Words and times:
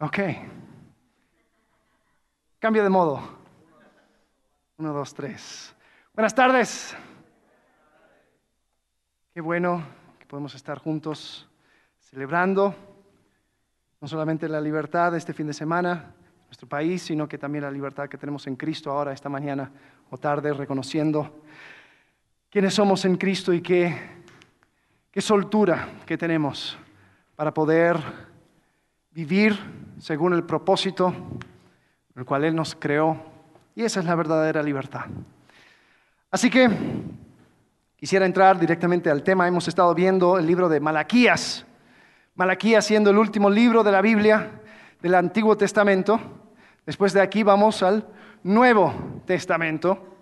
Ok. 0.00 0.18
Cambio 2.58 2.82
de 2.82 2.88
modo. 2.88 3.20
Uno, 4.76 4.92
dos, 4.92 5.14
tres. 5.14 5.72
Buenas 6.12 6.34
tardes. 6.34 6.96
Qué 9.32 9.40
bueno 9.40 9.84
que 10.18 10.26
podemos 10.26 10.54
estar 10.56 10.78
juntos 10.78 11.48
celebrando 12.00 12.74
no 14.00 14.08
solamente 14.08 14.48
la 14.48 14.60
libertad 14.60 15.12
de 15.12 15.18
este 15.18 15.32
fin 15.32 15.46
de 15.46 15.52
semana 15.52 16.12
nuestro 16.46 16.68
país, 16.68 17.02
sino 17.02 17.28
que 17.28 17.38
también 17.38 17.62
la 17.62 17.70
libertad 17.70 18.08
que 18.08 18.18
tenemos 18.18 18.46
en 18.48 18.56
Cristo 18.56 18.90
ahora, 18.90 19.12
esta 19.12 19.28
mañana 19.28 19.70
o 20.10 20.18
tarde, 20.18 20.52
reconociendo 20.52 21.44
quiénes 22.50 22.74
somos 22.74 23.04
en 23.04 23.16
Cristo 23.16 23.52
y 23.52 23.62
qué, 23.62 23.96
qué 25.10 25.20
soltura 25.20 25.88
que 26.04 26.18
tenemos 26.18 26.76
para 27.36 27.54
poder 27.54 28.33
vivir 29.14 29.56
según 30.00 30.34
el 30.34 30.42
propósito 30.42 31.14
el 32.16 32.24
cual 32.24 32.44
Él 32.44 32.54
nos 32.54 32.74
creó. 32.74 33.16
Y 33.76 33.82
esa 33.82 34.00
es 34.00 34.06
la 34.06 34.14
verdadera 34.14 34.62
libertad. 34.62 35.06
Así 36.30 36.50
que 36.50 36.68
quisiera 37.96 38.26
entrar 38.26 38.58
directamente 38.58 39.10
al 39.10 39.22
tema. 39.22 39.46
Hemos 39.46 39.68
estado 39.68 39.94
viendo 39.94 40.38
el 40.38 40.46
libro 40.46 40.68
de 40.68 40.80
Malaquías. 40.80 41.64
Malaquías 42.34 42.84
siendo 42.84 43.10
el 43.10 43.18
último 43.18 43.48
libro 43.48 43.84
de 43.84 43.92
la 43.92 44.00
Biblia 44.00 44.60
del 45.00 45.14
Antiguo 45.14 45.56
Testamento. 45.56 46.20
Después 46.84 47.12
de 47.12 47.20
aquí 47.20 47.42
vamos 47.44 47.82
al 47.82 48.06
Nuevo 48.42 49.22
Testamento. 49.26 50.18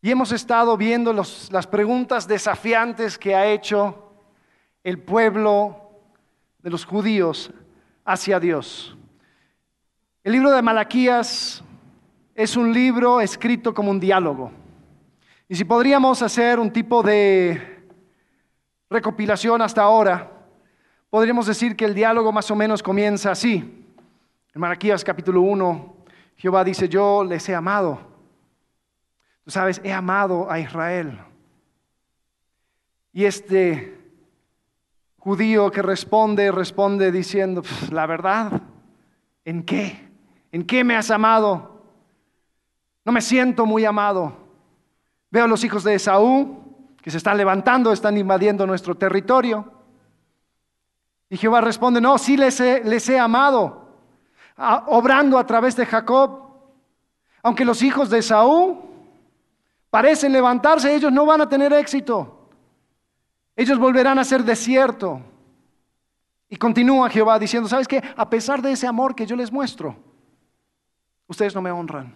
Y 0.00 0.10
hemos 0.10 0.32
estado 0.32 0.76
viendo 0.76 1.12
las 1.12 1.66
preguntas 1.66 2.26
desafiantes 2.26 3.18
que 3.18 3.34
ha 3.34 3.46
hecho 3.46 4.14
el 4.82 4.98
pueblo 4.98 5.81
de 6.62 6.70
los 6.70 6.84
judíos 6.84 7.52
hacia 8.04 8.40
Dios. 8.40 8.96
El 10.24 10.32
libro 10.32 10.50
de 10.50 10.62
Malaquías 10.62 11.62
es 12.34 12.56
un 12.56 12.72
libro 12.72 13.20
escrito 13.20 13.74
como 13.74 13.90
un 13.90 14.00
diálogo. 14.00 14.52
Y 15.48 15.56
si 15.56 15.64
podríamos 15.64 16.22
hacer 16.22 16.58
un 16.58 16.72
tipo 16.72 17.02
de 17.02 17.84
recopilación 18.88 19.60
hasta 19.60 19.82
ahora, 19.82 20.30
podríamos 21.10 21.46
decir 21.46 21.76
que 21.76 21.84
el 21.84 21.94
diálogo 21.94 22.32
más 22.32 22.50
o 22.50 22.56
menos 22.56 22.82
comienza 22.82 23.32
así. 23.32 23.56
En 24.54 24.60
Malaquías 24.60 25.04
capítulo 25.04 25.42
1, 25.42 25.96
Jehová 26.36 26.64
dice, 26.64 26.88
yo 26.88 27.24
les 27.24 27.48
he 27.48 27.54
amado 27.54 28.12
Tú 29.44 29.50
sabes, 29.50 29.80
he 29.82 29.92
amado 29.92 30.50
a 30.50 30.60
Israel. 30.60 31.18
Y 33.12 33.24
este 33.24 33.98
judío 35.22 35.70
que 35.70 35.82
responde, 35.82 36.50
responde 36.50 37.12
diciendo, 37.12 37.62
la 37.92 38.06
verdad, 38.06 38.60
¿en 39.44 39.62
qué? 39.62 40.10
¿En 40.50 40.64
qué 40.64 40.82
me 40.82 40.96
has 40.96 41.12
amado? 41.12 41.80
No 43.04 43.12
me 43.12 43.20
siento 43.20 43.64
muy 43.64 43.84
amado. 43.84 44.32
Veo 45.30 45.44
a 45.44 45.48
los 45.48 45.62
hijos 45.62 45.84
de 45.84 45.94
Esaú 45.94 46.58
que 47.00 47.12
se 47.12 47.18
están 47.18 47.36
levantando, 47.36 47.92
están 47.92 48.16
invadiendo 48.16 48.66
nuestro 48.66 48.96
territorio. 48.96 49.72
Y 51.30 51.36
Jehová 51.36 51.60
responde, 51.60 52.00
no, 52.00 52.18
sí 52.18 52.36
les 52.36 52.58
he, 52.58 52.82
les 52.82 53.08
he 53.08 53.16
amado, 53.16 53.90
obrando 54.86 55.38
a 55.38 55.46
través 55.46 55.76
de 55.76 55.86
Jacob. 55.86 56.48
Aunque 57.44 57.64
los 57.64 57.80
hijos 57.82 58.10
de 58.10 58.18
Esaú 58.18 58.90
parecen 59.88 60.32
levantarse, 60.32 60.92
ellos 60.92 61.12
no 61.12 61.24
van 61.26 61.42
a 61.42 61.48
tener 61.48 61.72
éxito. 61.72 62.41
Ellos 63.56 63.78
volverán 63.78 64.18
a 64.18 64.24
ser 64.24 64.44
desierto. 64.44 65.20
Y 66.48 66.56
continúa 66.56 67.08
Jehová 67.08 67.38
diciendo, 67.38 67.68
¿sabes 67.68 67.88
qué? 67.88 68.02
A 68.16 68.28
pesar 68.28 68.60
de 68.60 68.72
ese 68.72 68.86
amor 68.86 69.14
que 69.14 69.26
yo 69.26 69.36
les 69.36 69.50
muestro, 69.50 69.96
ustedes 71.26 71.54
no 71.54 71.62
me 71.62 71.70
honran. 71.70 72.14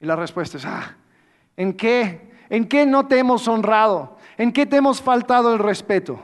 Y 0.00 0.06
la 0.06 0.16
respuesta 0.16 0.56
es, 0.56 0.64
ah, 0.64 0.96
¿en 1.56 1.74
qué? 1.74 2.32
¿En 2.48 2.66
qué 2.66 2.86
no 2.86 3.06
te 3.06 3.18
hemos 3.18 3.46
honrado? 3.48 4.16
¿En 4.38 4.52
qué 4.52 4.66
te 4.66 4.76
hemos 4.76 5.02
faltado 5.02 5.52
el 5.52 5.58
respeto? 5.58 6.20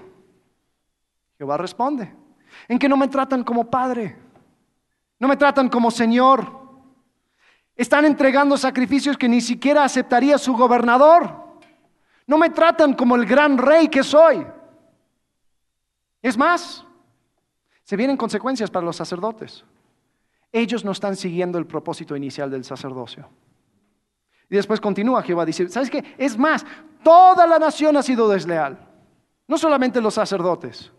Jehová 1.36 1.56
responde, 1.56 2.14
en 2.68 2.78
que 2.78 2.88
no 2.88 2.96
me 2.96 3.08
tratan 3.08 3.42
como 3.44 3.68
padre, 3.68 4.16
no 5.18 5.28
me 5.28 5.36
tratan 5.36 5.68
como 5.68 5.90
Señor, 5.90 6.62
están 7.76 8.04
entregando 8.04 8.56
sacrificios 8.56 9.16
que 9.16 9.28
ni 9.28 9.40
siquiera 9.40 9.84
aceptaría 9.84 10.38
su 10.38 10.54
gobernador. 10.54 11.42
No 12.32 12.38
me 12.38 12.48
tratan 12.48 12.94
como 12.94 13.14
el 13.14 13.26
gran 13.26 13.58
rey 13.58 13.88
que 13.88 14.02
soy. 14.02 14.46
Es 16.22 16.38
más, 16.38 16.82
se 17.82 17.94
vienen 17.94 18.16
consecuencias 18.16 18.70
para 18.70 18.86
los 18.86 18.96
sacerdotes. 18.96 19.66
Ellos 20.50 20.82
no 20.82 20.92
están 20.92 21.14
siguiendo 21.14 21.58
el 21.58 21.66
propósito 21.66 22.16
inicial 22.16 22.50
del 22.50 22.64
sacerdocio. 22.64 23.28
Y 24.48 24.56
después 24.56 24.80
continúa 24.80 25.22
Jehová, 25.22 25.44
dice, 25.44 25.68
¿sabes 25.68 25.90
qué? 25.90 26.14
Es 26.16 26.38
más, 26.38 26.64
toda 27.04 27.46
la 27.46 27.58
nación 27.58 27.98
ha 27.98 28.02
sido 28.02 28.26
desleal. 28.30 28.78
No 29.46 29.58
solamente 29.58 30.00
los 30.00 30.14
sacerdotes. 30.14 30.90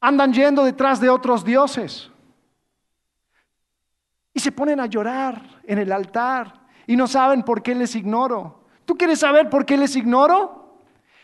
Andan 0.00 0.32
yendo 0.32 0.62
detrás 0.64 1.00
de 1.00 1.10
otros 1.10 1.44
dioses. 1.44 2.08
Y 4.32 4.38
se 4.38 4.52
ponen 4.52 4.78
a 4.78 4.86
llorar 4.86 5.60
en 5.64 5.80
el 5.80 5.90
altar 5.90 6.68
y 6.86 6.94
no 6.94 7.08
saben 7.08 7.42
por 7.42 7.64
qué 7.64 7.74
les 7.74 7.96
ignoro. 7.96 8.62
¿Tú 8.84 8.96
quieres 8.96 9.20
saber 9.20 9.48
por 9.48 9.64
qué 9.64 9.76
les 9.76 9.96
ignoro? 9.96 10.78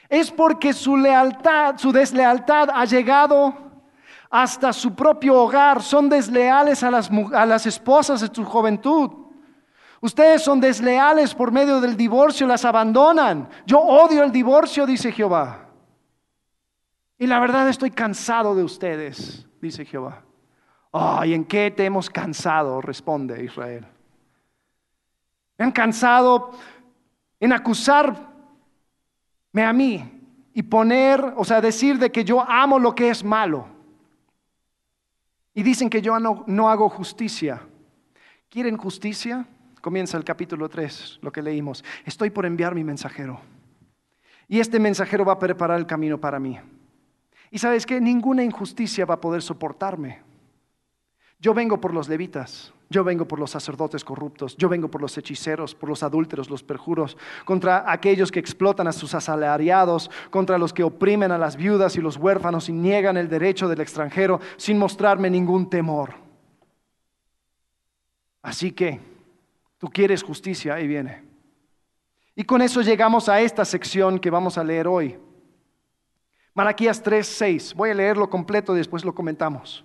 Es 0.08 0.30
porque 0.30 0.72
su 0.72 0.96
lealtad, 0.96 1.76
su 1.78 1.92
deslealtad 1.92 2.70
ha 2.74 2.84
llegado 2.84 3.54
hasta 4.28 4.72
su 4.72 4.94
propio 4.94 5.36
hogar. 5.36 5.82
Son 5.82 6.08
desleales 6.08 6.82
a 6.82 6.90
las, 6.90 7.10
a 7.32 7.46
las 7.46 7.66
esposas 7.66 8.20
de 8.20 8.34
su 8.34 8.44
juventud. 8.44 9.10
Ustedes 10.00 10.42
son 10.42 10.60
desleales 10.60 11.34
por 11.34 11.52
medio 11.52 11.80
del 11.80 11.96
divorcio, 11.96 12.46
las 12.46 12.64
abandonan. 12.64 13.48
Yo 13.66 13.78
odio 13.78 14.24
el 14.24 14.32
divorcio, 14.32 14.86
dice 14.86 15.12
Jehová. 15.12 15.66
Y 17.18 17.26
la 17.26 17.38
verdad 17.38 17.68
estoy 17.68 17.90
cansado 17.90 18.54
de 18.54 18.64
ustedes, 18.64 19.46
dice 19.60 19.84
Jehová. 19.84 20.22
Ay, 20.90 21.34
¿en 21.34 21.44
qué 21.44 21.70
te 21.70 21.84
hemos 21.84 22.08
cansado? 22.08 22.80
Responde 22.80 23.44
Israel. 23.44 23.86
Me 25.58 25.66
han 25.66 25.72
cansado 25.72 26.52
en 27.40 27.52
acusarme 27.52 28.20
a 29.54 29.72
mí 29.72 30.04
y 30.52 30.62
poner, 30.62 31.34
o 31.36 31.44
sea, 31.44 31.60
decir 31.60 31.98
de 31.98 32.12
que 32.12 32.24
yo 32.24 32.40
amo 32.40 32.78
lo 32.78 32.94
que 32.94 33.08
es 33.08 33.24
malo. 33.24 33.66
Y 35.54 35.62
dicen 35.62 35.90
que 35.90 36.02
yo 36.02 36.18
no, 36.20 36.44
no 36.46 36.68
hago 36.68 36.88
justicia. 36.88 37.60
¿Quieren 38.48 38.76
justicia? 38.76 39.46
Comienza 39.80 40.16
el 40.16 40.24
capítulo 40.24 40.68
3, 40.68 41.20
lo 41.22 41.32
que 41.32 41.42
leímos. 41.42 41.82
Estoy 42.04 42.30
por 42.30 42.44
enviar 42.44 42.74
mi 42.74 42.84
mensajero. 42.84 43.40
Y 44.46 44.60
este 44.60 44.78
mensajero 44.78 45.24
va 45.24 45.34
a 45.34 45.38
preparar 45.38 45.78
el 45.78 45.86
camino 45.86 46.20
para 46.20 46.38
mí. 46.38 46.58
Y 47.50 47.58
sabes 47.58 47.86
que 47.86 48.00
ninguna 48.00 48.44
injusticia 48.44 49.06
va 49.06 49.14
a 49.14 49.20
poder 49.20 49.42
soportarme. 49.42 50.22
Yo 51.38 51.54
vengo 51.54 51.80
por 51.80 51.94
los 51.94 52.08
levitas, 52.08 52.72
yo 52.92 53.04
vengo 53.04 53.24
por 53.24 53.38
los 53.38 53.52
sacerdotes 53.52 54.04
corruptos, 54.04 54.56
yo 54.56 54.68
vengo 54.68 54.90
por 54.90 55.00
los 55.00 55.16
hechiceros, 55.16 55.76
por 55.76 55.88
los 55.88 56.02
adúlteros, 56.02 56.50
los 56.50 56.64
perjuros, 56.64 57.16
contra 57.44 57.84
aquellos 57.90 58.32
que 58.32 58.40
explotan 58.40 58.88
a 58.88 58.92
sus 58.92 59.14
asalariados, 59.14 60.10
contra 60.28 60.58
los 60.58 60.72
que 60.72 60.82
oprimen 60.82 61.30
a 61.30 61.38
las 61.38 61.56
viudas 61.56 61.94
y 61.94 62.00
los 62.00 62.16
huérfanos 62.16 62.68
y 62.68 62.72
niegan 62.72 63.16
el 63.16 63.28
derecho 63.28 63.68
del 63.68 63.80
extranjero 63.80 64.40
sin 64.56 64.76
mostrarme 64.76 65.30
ningún 65.30 65.70
temor. 65.70 66.14
Así 68.42 68.72
que, 68.72 68.98
tú 69.78 69.88
quieres 69.88 70.24
justicia, 70.24 70.74
ahí 70.74 70.88
viene. 70.88 71.22
Y 72.34 72.42
con 72.42 72.60
eso 72.60 72.80
llegamos 72.80 73.28
a 73.28 73.40
esta 73.40 73.64
sección 73.64 74.18
que 74.18 74.30
vamos 74.30 74.58
a 74.58 74.64
leer 74.64 74.88
hoy. 74.88 75.16
Malaquías 76.54 77.00
3:6. 77.04 77.72
Voy 77.74 77.90
a 77.90 77.94
leerlo 77.94 78.28
completo 78.28 78.74
y 78.74 78.78
después 78.78 79.04
lo 79.04 79.14
comentamos. 79.14 79.84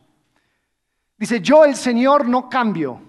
Dice, 1.18 1.40
yo 1.40 1.64
el 1.64 1.76
Señor 1.76 2.28
no 2.28 2.50
cambio. 2.50 3.02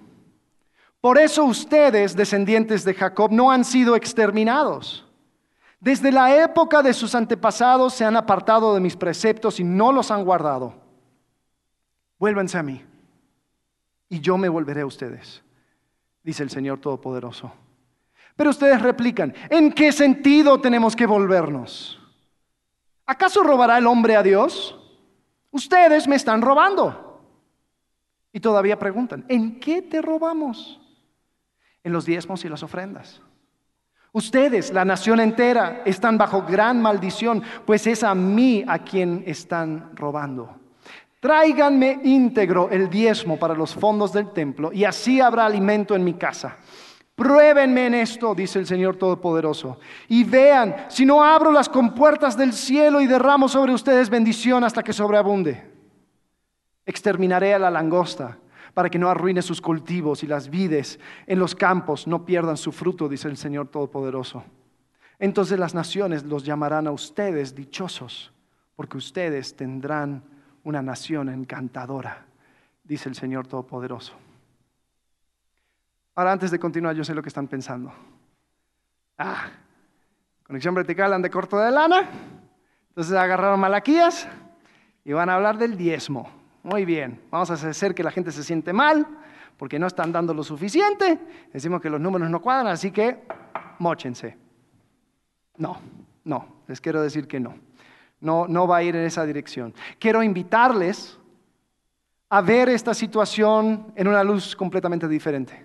Por 1.01 1.19
eso 1.19 1.45
ustedes, 1.45 2.17
descendientes 2.17 2.85
de 2.85 2.95
Jacob, 2.95 3.31
no 3.33 3.51
han 3.51 3.65
sido 3.65 3.97
exterminados. 3.97 5.05
Desde 5.81 6.11
la 6.11 6.35
época 6.43 6.83
de 6.83 6.95
sus 6.95 7.15
antepasados 7.15 7.95
se 7.95 8.05
han 8.05 8.17
apartado 8.17 8.75
de 8.75 8.81
mis 8.81 8.97
preceptos 8.97 9.61
y 9.61 9.65
no 9.65 9.93
los 9.93 10.11
han 10.11 10.25
guardado. 10.25 10.75
Vuélvanse 12.19 12.59
a 12.59 12.63
mí 12.63 12.83
y 14.09 14.21
yo 14.21 14.39
me 14.39 14.49
volveré 14.49 14.81
a 14.81 14.87
ustedes, 14.87 15.43
dice 16.23 16.43
el 16.43 16.51
Señor 16.51 16.81
Todopoderoso. 16.81 17.53
Pero 18.37 18.51
ustedes 18.51 18.81
replican, 18.83 19.35
¿en 19.51 19.73
qué 19.73 19.93
sentido 19.93 20.61
tenemos 20.61 20.97
que 20.97 21.07
volvernos? 21.07 22.01
¿Acaso 23.07 23.43
robará 23.43 23.79
el 23.79 23.87
hombre 23.87 24.17
a 24.17 24.23
Dios? 24.23 24.77
Ustedes 25.51 26.09
me 26.09 26.17
están 26.17 26.43
robando. 26.43 27.06
Y 28.37 28.41
todavía 28.41 28.79
preguntan, 28.79 29.25
¿en 29.29 29.59
qué 29.59 29.81
te 29.81 30.03
robamos? 30.03 30.79
En 31.83 31.91
los 31.91 32.05
diezmos 32.05 32.45
y 32.45 32.51
las 32.51 32.63
ofrendas. 32.63 33.23
Ustedes, 34.13 34.75
la 34.75 34.85
nación 34.85 35.21
entera, 35.21 35.81
están 35.87 36.19
bajo 36.19 36.43
gran 36.43 36.83
maldición, 36.83 37.43
pues 37.65 37.87
es 37.87 38.03
a 38.03 38.15
mí 38.15 38.63
a 38.69 38.81
quien 38.81 39.25
están 39.25 39.97
robando. 39.97 40.55
Tráiganme 41.19 41.99
íntegro 42.05 42.69
el 42.71 42.91
diezmo 42.91 43.39
para 43.39 43.55
los 43.55 43.75
fondos 43.75 44.13
del 44.13 44.31
templo 44.35 44.71
y 44.71 44.85
así 44.85 45.19
habrá 45.19 45.47
alimento 45.47 45.97
en 45.97 46.05
mi 46.05 46.13
casa. 46.13 46.59
Pruébenme 47.15 47.87
en 47.87 47.95
esto, 47.95 48.35
dice 48.35 48.59
el 48.59 48.67
Señor 48.67 48.97
Todopoderoso, 48.97 49.79
y 50.09 50.25
vean 50.25 50.77
si 50.89 51.07
no 51.07 51.25
abro 51.25 51.51
las 51.51 51.71
compuertas 51.71 52.37
del 52.37 52.53
cielo 52.53 53.01
y 53.01 53.07
derramo 53.07 53.49
sobre 53.49 53.73
ustedes 53.73 54.11
bendición 54.11 54.63
hasta 54.63 54.83
que 54.83 54.93
sobreabunde. 54.93 55.76
Exterminaré 56.87 57.53
a 57.53 57.59
la 57.59 57.71
langosta 57.71 58.39
para 58.73 58.89
que 58.89 58.99
no 58.99 59.11
arruine 59.11 59.43
sus 59.43 59.61
cultivos 59.61 60.23
y 60.23 60.27
las 60.27 60.49
vides 60.49 60.99
en 61.27 61.39
los 61.39 61.55
campos 61.55 62.07
no 62.07 62.25
pierdan 62.25 62.57
su 62.57 62.73
fruto, 62.73 63.09
dice 63.09 63.29
el 63.29 63.37
Señor 63.37 63.69
Todopoderoso. 63.69 64.45
Entonces 65.19 65.59
las 65.59 65.75
naciones 65.75 66.25
los 66.25 66.45
llamarán 66.45 66.87
a 66.87 66.93
ustedes 66.93 67.55
dichosos, 67.55 68.33
porque 68.77 68.99
ustedes 68.99 69.57
tendrán 69.57 70.23
una 70.63 70.83
nación 70.83 71.29
encantadora, 71.29 72.27
dice 72.85 73.09
el 73.09 73.15
Señor 73.15 73.47
Todopoderoso. 73.47 74.13
Ahora, 76.15 76.33
antes 76.33 76.51
de 76.51 76.59
continuar, 76.59 76.95
yo 76.95 77.05
sé 77.05 77.15
lo 77.15 77.23
que 77.23 77.29
están 77.29 77.47
pensando. 77.47 77.93
Ah, 79.19 79.51
conexión 80.47 80.75
vertical, 80.75 81.13
ande 81.13 81.31
corto 81.31 81.59
de 81.59 81.71
lana. 81.71 82.09
Entonces 82.89 83.15
agarraron 83.15 83.61
malaquías 83.61 84.27
y 85.05 85.13
van 85.13 85.29
a 85.29 85.35
hablar 85.35 85.59
del 85.59 85.77
diezmo. 85.77 86.31
Muy 86.67 86.85
bien, 86.85 87.21
vamos 87.31 87.49
a 87.53 87.55
hacer 87.55 87.95
que 87.95 88.03
la 88.03 88.11
gente 88.11 88.33
se 88.33 88.43
siente 88.43 88.73
mal 88.73 89.07
porque 89.57 89.79
no 89.79 89.87
están 89.87 90.11
dando 90.11 90.35
lo 90.35 90.43
suficiente. 90.43 91.17
Decimos 91.53 91.81
que 91.81 91.89
los 91.89 92.01
números 92.01 92.29
no 92.29 92.43
cuadran, 92.43 92.67
así 92.67 92.91
que 92.91 93.23
mochense. 93.79 94.37
No, 95.59 95.81
no, 96.25 96.63
les 96.67 96.81
quiero 96.81 97.01
decir 97.01 97.29
que 97.29 97.39
no. 97.39 97.55
No, 98.19 98.49
no 98.49 98.67
va 98.67 98.79
a 98.79 98.83
ir 98.83 98.97
en 98.97 99.05
esa 99.05 99.25
dirección. 99.25 99.75
Quiero 100.01 100.25
invitarles 100.25 101.17
a 102.31 102.41
ver 102.41 102.69
esta 102.69 102.95
situación 102.95 103.93
en 103.95 104.09
una 104.09 104.25
luz 104.25 104.57
completamente 104.57 105.07
diferente. 105.07 105.65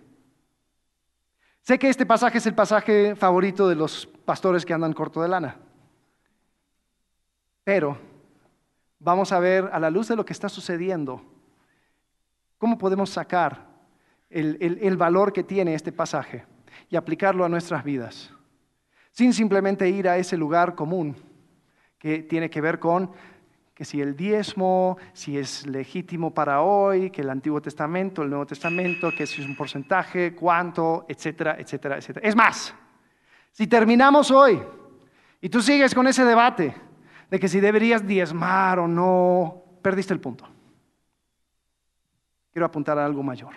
Sé 1.62 1.80
que 1.80 1.90
este 1.90 2.06
pasaje 2.06 2.38
es 2.38 2.46
el 2.46 2.54
pasaje 2.54 3.16
favorito 3.16 3.68
de 3.68 3.74
los 3.74 4.06
pastores 4.06 4.64
que 4.64 4.74
andan 4.76 4.94
corto 4.94 5.20
de 5.24 5.30
lana, 5.30 5.58
pero 7.64 8.11
vamos 9.04 9.32
a 9.32 9.40
ver 9.40 9.70
a 9.74 9.80
la 9.80 9.90
luz 9.90 10.08
de 10.08 10.16
lo 10.16 10.26
que 10.26 10.34
está 10.34 10.48
sucediendo, 10.48 11.22
cómo 12.58 12.78
podemos 12.78 13.10
sacar 13.10 13.68
el, 14.30 14.58
el 14.62 14.98
valor 14.98 15.34
que 15.34 15.44
tiene 15.44 15.74
este 15.74 15.92
pasaje 15.92 16.46
y 16.90 16.96
aplicarlo 16.96 17.44
a 17.44 17.50
nuestras 17.50 17.84
vidas, 17.84 18.32
sin 19.12 19.34
simplemente 19.34 19.90
ir 19.90 20.08
a 20.08 20.18
ese 20.18 20.38
lugar 20.38 20.76
común 20.76 21.16
que 21.98 22.20
tiene 22.20 22.50
que 22.50 22.62
ver 22.62 22.80
con 22.80 23.12
que 23.74 23.86
si 23.86 24.00
el 24.00 24.16
diezmo, 24.16 24.98
si 25.14 25.40
es 25.40 25.66
legítimo 25.66 26.34
para 26.34 26.62
hoy, 26.62 27.10
que 27.10 27.22
el 27.22 27.30
Antiguo 27.32 27.62
Testamento, 27.62 28.22
el 28.22 28.30
Nuevo 28.30 28.46
Testamento, 28.46 29.12
que 29.12 29.26
si 29.26 29.42
es 29.42 29.48
un 29.48 29.56
porcentaje, 29.56 30.36
cuánto, 30.36 31.06
etcétera, 31.10 31.56
etcétera, 31.58 31.98
etcétera. 31.98 32.28
Es 32.28 32.36
más, 32.36 32.76
si 33.52 33.66
terminamos 33.66 34.30
hoy 34.30 34.62
y 35.42 35.50
tú 35.50 35.62
sigues 35.62 35.96
con 35.96 36.06
ese 36.06 36.24
debate 36.24 36.76
de 37.32 37.40
que 37.40 37.48
si 37.48 37.62
deberías 37.62 38.06
diezmar 38.06 38.78
o 38.78 38.88
no, 38.88 39.64
perdiste 39.82 40.14
el 40.14 40.20
punto. 40.20 40.46
Quiero 42.52 42.66
apuntar 42.66 43.00
a 43.00 43.06
algo 43.06 43.24
mayor. 43.24 43.54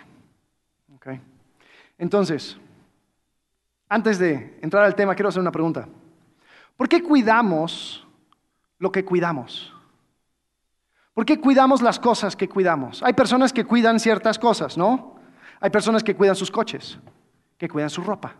Entonces, 1.97 2.57
antes 3.87 4.17
de 4.17 4.57
entrar 4.61 4.83
al 4.83 4.95
tema, 4.95 5.13
quiero 5.13 5.29
hacer 5.29 5.41
una 5.41 5.51
pregunta. 5.51 5.87
¿Por 6.75 6.89
qué 6.89 7.03
cuidamos 7.03 8.07
lo 8.79 8.91
que 8.91 9.05
cuidamos? 9.05 9.73
¿Por 11.13 11.25
qué 11.25 11.39
cuidamos 11.39 11.81
las 11.81 11.99
cosas 11.99 12.35
que 12.35 12.49
cuidamos? 12.49 13.03
Hay 13.03 13.13
personas 13.13 13.53
que 13.53 13.63
cuidan 13.63 13.99
ciertas 13.99 14.39
cosas, 14.39 14.77
¿no? 14.77 15.15
Hay 15.59 15.69
personas 15.69 16.03
que 16.03 16.15
cuidan 16.15 16.35
sus 16.35 16.51
coches, 16.51 16.97
que 17.57 17.69
cuidan 17.69 17.89
su 17.89 18.01
ropa, 18.01 18.35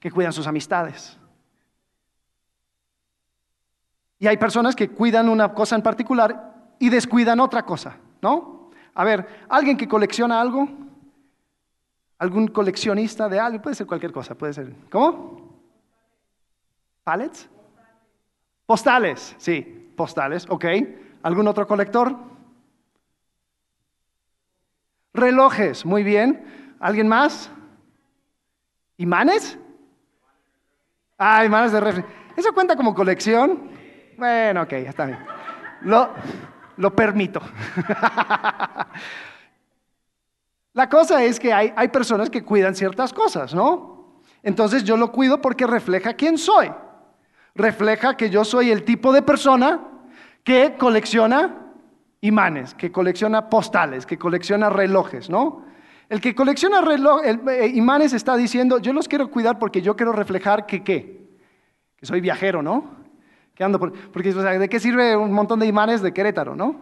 que 0.00 0.10
cuidan 0.10 0.32
sus 0.32 0.46
amistades. 0.46 1.18
Y 4.22 4.28
hay 4.28 4.36
personas 4.36 4.76
que 4.76 4.88
cuidan 4.88 5.28
una 5.28 5.52
cosa 5.52 5.74
en 5.74 5.82
particular 5.82 6.76
y 6.78 6.90
descuidan 6.90 7.40
otra 7.40 7.64
cosa, 7.64 7.96
¿no? 8.20 8.70
A 8.94 9.02
ver, 9.02 9.26
alguien 9.48 9.76
que 9.76 9.88
colecciona 9.88 10.40
algo, 10.40 10.68
algún 12.18 12.46
coleccionista 12.46 13.28
de 13.28 13.40
algo, 13.40 13.60
puede 13.60 13.74
ser 13.74 13.88
cualquier 13.88 14.12
cosa, 14.12 14.36
puede 14.36 14.52
ser. 14.52 14.76
¿Cómo? 14.92 15.58
¿Pallets? 17.02 17.50
Postales, 18.64 19.34
sí, 19.38 19.92
postales, 19.96 20.46
ok. 20.48 20.66
¿Algún 21.24 21.48
otro 21.48 21.66
colector? 21.66 22.16
Relojes, 25.14 25.84
muy 25.84 26.04
bien. 26.04 26.76
¿Alguien 26.78 27.08
más? 27.08 27.50
¿Imanes? 28.98 29.58
Ah, 31.18 31.44
imanes 31.44 31.72
de 31.72 31.80
refri. 31.80 32.04
¿Eso 32.36 32.52
cuenta 32.52 32.76
como 32.76 32.94
colección? 32.94 33.81
Bueno, 34.16 34.62
ok, 34.62 34.72
está 34.72 35.06
bien. 35.06 35.18
Lo, 35.82 36.10
lo 36.76 36.94
permito. 36.94 37.40
La 40.74 40.88
cosa 40.88 41.22
es 41.22 41.38
que 41.38 41.52
hay, 41.52 41.72
hay 41.76 41.88
personas 41.88 42.30
que 42.30 42.42
cuidan 42.42 42.74
ciertas 42.74 43.12
cosas, 43.12 43.54
¿no? 43.54 44.20
Entonces 44.42 44.84
yo 44.84 44.96
lo 44.96 45.12
cuido 45.12 45.40
porque 45.40 45.66
refleja 45.66 46.14
quién 46.14 46.38
soy. 46.38 46.72
Refleja 47.54 48.16
que 48.16 48.30
yo 48.30 48.44
soy 48.44 48.70
el 48.70 48.82
tipo 48.84 49.12
de 49.12 49.20
persona 49.22 49.80
que 50.42 50.74
colecciona 50.78 51.58
imanes, 52.22 52.74
que 52.74 52.90
colecciona 52.90 53.50
postales, 53.50 54.06
que 54.06 54.18
colecciona 54.18 54.70
relojes, 54.70 55.28
¿no? 55.28 55.64
El 56.08 56.20
que 56.20 56.34
colecciona 56.34 56.82
eh, 57.24 57.72
imanes 57.74 58.12
está 58.12 58.36
diciendo, 58.36 58.78
yo 58.78 58.92
los 58.92 59.08
quiero 59.08 59.30
cuidar 59.30 59.58
porque 59.58 59.82
yo 59.82 59.96
quiero 59.96 60.12
reflejar 60.12 60.66
que 60.66 60.82
qué, 60.82 61.28
que 61.96 62.06
soy 62.06 62.20
viajero, 62.20 62.62
¿no? 62.62 63.01
Que 63.54 63.64
ando 63.64 63.78
porque 63.78 64.32
¿de 64.32 64.68
qué 64.68 64.80
sirve 64.80 65.16
un 65.16 65.32
montón 65.32 65.60
de 65.60 65.66
imanes 65.66 66.02
de 66.02 66.12
Querétaro, 66.12 66.56
no? 66.56 66.80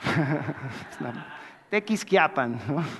Tequisquiapan, 1.70 2.58
¿no? 2.68 2.84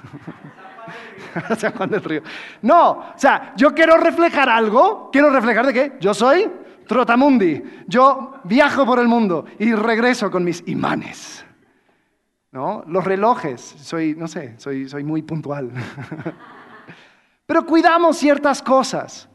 No, 2.63 2.91
o 2.91 3.13
sea, 3.15 3.53
yo 3.57 3.73
quiero 3.75 3.97
reflejar 3.97 4.49
algo, 4.49 5.11
quiero 5.13 5.31
reflejar 5.31 5.67
de 5.67 5.73
qué, 5.73 5.93
yo 6.01 6.15
soy 6.15 6.51
Trotamundi. 6.91 7.63
Yo 7.87 8.41
viajo 8.43 8.85
por 8.85 8.99
el 8.99 9.07
mundo 9.07 9.45
y 9.61 9.73
regreso 9.73 10.29
con 10.29 10.43
mis 10.43 10.67
imanes. 10.67 11.45
¿No? 12.51 12.83
Los 12.89 13.05
relojes, 13.05 13.61
soy, 13.61 14.17
no 14.17 14.27
sé, 14.27 14.59
soy, 14.59 14.89
soy 14.89 15.05
muy 15.05 15.23
puntual. 15.23 15.71
Pero 17.47 17.65
cuidamos 17.65 18.17
ciertas 18.17 18.61
cosas. 18.61 19.30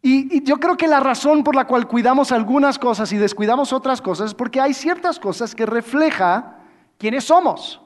Y, 0.00 0.42
yo 0.44 0.58
creo 0.58 0.76
que 0.76 0.86
la 0.86 1.00
razón 1.00 1.42
por 1.42 1.54
la 1.54 1.66
cual 1.66 1.88
cuidamos 1.88 2.30
algunas 2.32 2.78
cosas 2.78 3.12
y 3.12 3.16
descuidamos 3.16 3.72
otras 3.72 4.00
cosas 4.00 4.28
es 4.28 4.34
porque 4.34 4.60
hay 4.60 4.72
ciertas 4.72 5.18
cosas 5.18 5.54
que 5.54 5.66
refleja 5.66 6.58
quiénes 6.98 7.24
somos. 7.24 7.80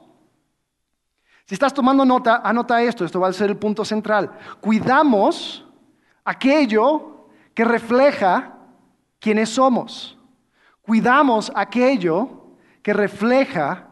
Si 1.45 1.55
estás 1.55 1.73
tomando 1.73 2.05
nota, 2.05 2.41
anota 2.43 2.81
esto, 2.81 3.03
esto 3.03 3.19
va 3.19 3.27
a 3.27 3.33
ser 3.33 3.49
el 3.49 3.57
punto 3.57 3.83
central. 3.83 4.31
Cuidamos 4.61 5.65
aquello 6.23 7.27
que 7.53 7.65
refleja 7.65 8.57
quiénes 9.19 9.49
somos. 9.49 10.17
Cuidamos 10.81 11.51
aquello 11.55 12.55
que 12.81 12.93
refleja 12.93 13.87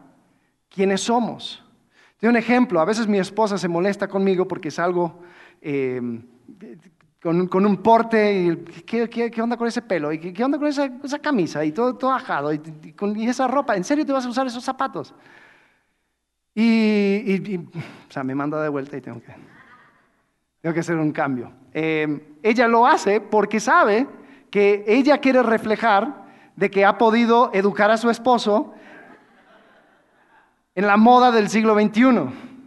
quiénes 0.68 1.02
somos. 1.02 1.62
De 2.20 2.28
un 2.28 2.36
ejemplo, 2.36 2.80
a 2.80 2.84
veces 2.84 3.08
mi 3.08 3.18
esposa 3.18 3.58
se 3.58 3.68
molesta 3.68 4.08
conmigo 4.08 4.46
porque 4.46 4.70
salgo 4.70 5.20
eh, 5.60 6.00
con, 7.22 7.66
un 7.66 7.76
porte 7.76 8.32
y 8.34 8.56
¿qué, 8.82 9.40
onda 9.40 9.56
con 9.56 9.68
ese 9.68 9.80
pelo? 9.80 10.12
¿Y 10.12 10.18
qué, 10.32 10.44
onda 10.44 10.58
con 10.58 10.66
esa, 10.66 10.90
camisa? 11.20 11.64
Y 11.64 11.70
todo, 11.70 11.94
todo 11.94 12.10
ajado. 12.10 12.52
Y, 12.52 12.60
esa 13.28 13.46
ropa. 13.46 13.76
¿En 13.76 13.84
serio 13.84 14.04
te 14.04 14.12
vas 14.12 14.26
a 14.26 14.28
usar 14.28 14.44
esos 14.48 14.64
zapatos? 14.64 15.14
Y, 16.52 17.56
o 17.56 18.10
sea, 18.10 18.24
me 18.24 18.34
manda 18.34 18.60
de 18.60 18.68
vuelta 18.68 18.96
y 18.96 19.00
tengo 19.00 19.22
que, 19.22 19.32
tengo 20.60 20.74
que 20.74 20.80
hacer 20.80 20.96
un 20.96 21.12
cambio. 21.12 21.52
Eh, 21.72 22.38
ella 22.42 22.66
lo 22.66 22.86
hace 22.86 23.20
porque 23.20 23.60
sabe 23.60 24.08
que 24.50 24.84
ella 24.88 25.18
quiere 25.18 25.44
reflejar 25.44 26.26
de 26.56 26.72
que 26.72 26.84
ha 26.84 26.98
podido 26.98 27.50
educar 27.54 27.92
a 27.92 27.98
su 27.98 28.10
esposo 28.10 28.74
en 30.74 30.88
la 30.88 30.96
moda 30.96 31.30
del 31.30 31.48
siglo 31.48 31.74
XXI. 31.74 32.02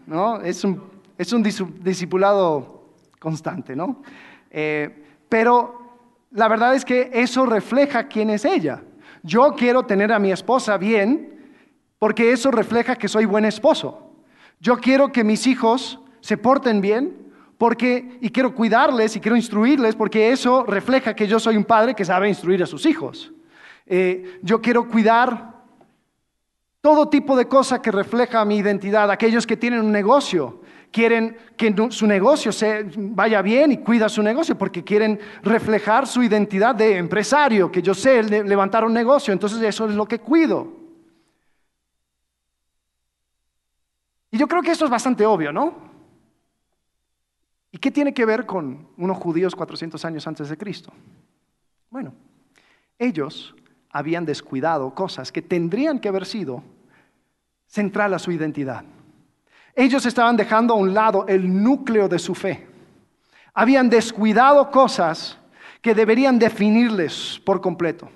¿no? 0.07 0.39
Es, 0.39 0.63
un, 0.63 0.81
es 1.17 1.33
un 1.33 1.43
discipulado 1.43 2.93
constante. 3.19 3.75
¿no? 3.75 4.01
Eh, 4.57 5.03
pero 5.27 5.81
la 6.31 6.47
verdad 6.47 6.75
es 6.75 6.85
que 6.85 7.09
eso 7.13 7.45
refleja 7.45 8.07
quién 8.07 8.29
es 8.29 8.45
ella. 8.45 8.83
Yo 9.21 9.53
quiero 9.53 9.83
tener 9.83 10.13
a 10.13 10.19
mi 10.19 10.31
esposa 10.31 10.77
bien 10.77 11.57
porque 11.99 12.31
eso 12.31 12.51
refleja 12.51 12.95
que 12.95 13.09
soy 13.09 13.25
buen 13.25 13.43
esposo. 13.43 14.13
Yo 14.61 14.77
quiero 14.77 15.11
que 15.11 15.25
mis 15.25 15.45
hijos 15.45 15.99
se 16.21 16.37
porten 16.37 16.79
bien 16.79 17.33
porque, 17.57 18.17
y 18.21 18.29
quiero 18.29 18.55
cuidarles 18.55 19.17
y 19.17 19.19
quiero 19.19 19.35
instruirles 19.35 19.93
porque 19.93 20.31
eso 20.31 20.63
refleja 20.63 21.13
que 21.13 21.27
yo 21.27 21.37
soy 21.37 21.57
un 21.57 21.65
padre 21.65 21.93
que 21.93 22.05
sabe 22.05 22.29
instruir 22.29 22.63
a 22.63 22.65
sus 22.65 22.85
hijos. 22.85 23.33
Eh, 23.85 24.39
yo 24.41 24.61
quiero 24.61 24.87
cuidar 24.87 25.55
Todo 26.85 27.09
tipo 27.09 27.35
de 27.35 27.47
cosa 27.47 27.81
que 27.81 27.89
refleja 27.89 28.45
mi 28.45 28.57
identidad. 28.57 29.09
Aquellos 29.09 29.47
que 29.47 29.57
tienen 29.57 29.79
un 29.79 29.91
negocio, 29.91 30.61
quieren 30.95 31.35
que 31.57 31.75
su 31.89 32.07
negocio 32.07 32.53
se 32.53 32.85
vaya 32.95 33.41
bien 33.41 33.73
y 33.73 33.79
cuida 33.79 34.07
su 34.07 34.23
negocio 34.23 34.57
porque 34.57 34.81
quieren 34.81 35.19
reflejar 35.43 36.07
su 36.07 36.23
identidad 36.23 36.73
de 36.73 36.95
empresario, 36.95 37.69
que 37.69 37.81
yo 37.81 37.93
sé 37.93 38.23
levantar 38.23 38.85
un 38.85 38.93
negocio, 38.93 39.33
entonces 39.33 39.61
eso 39.61 39.89
es 39.89 39.93
lo 39.93 40.05
que 40.05 40.19
cuido. 40.19 40.71
Y 44.31 44.37
yo 44.37 44.47
creo 44.47 44.61
que 44.61 44.71
esto 44.71 44.85
es 44.85 44.91
bastante 44.91 45.25
obvio, 45.25 45.51
¿no? 45.51 45.73
¿Y 47.73 47.77
qué 47.77 47.91
tiene 47.91 48.13
que 48.13 48.23
ver 48.23 48.45
con 48.45 48.87
unos 48.95 49.17
judíos 49.17 49.53
400 49.53 50.05
años 50.05 50.25
antes 50.27 50.47
de 50.47 50.55
Cristo? 50.55 50.93
Bueno, 51.89 52.13
ellos 52.97 53.53
habían 53.89 54.25
descuidado 54.25 54.95
cosas 54.95 55.29
que 55.33 55.41
tendrían 55.41 55.99
que 55.99 56.07
haber 56.07 56.25
sido 56.25 56.63
central 57.67 58.13
a 58.13 58.19
su 58.19 58.31
identidad. 58.31 58.85
Ellos 59.75 60.05
estaban 60.05 60.37
dejando 60.37 60.73
a 60.73 60.77
un 60.77 60.93
lado 60.93 61.25
el 61.27 61.61
núcleo 61.61 62.07
de 62.07 62.17
su 62.17 62.33
fe. 62.33 62.65
Habían 63.53 63.89
descuidado 63.89 64.71
cosas 64.71 65.37
que 65.81 65.93
deberían 65.93 66.39
definirles 66.39 67.41
por 67.45 67.61
completo. 67.61 68.09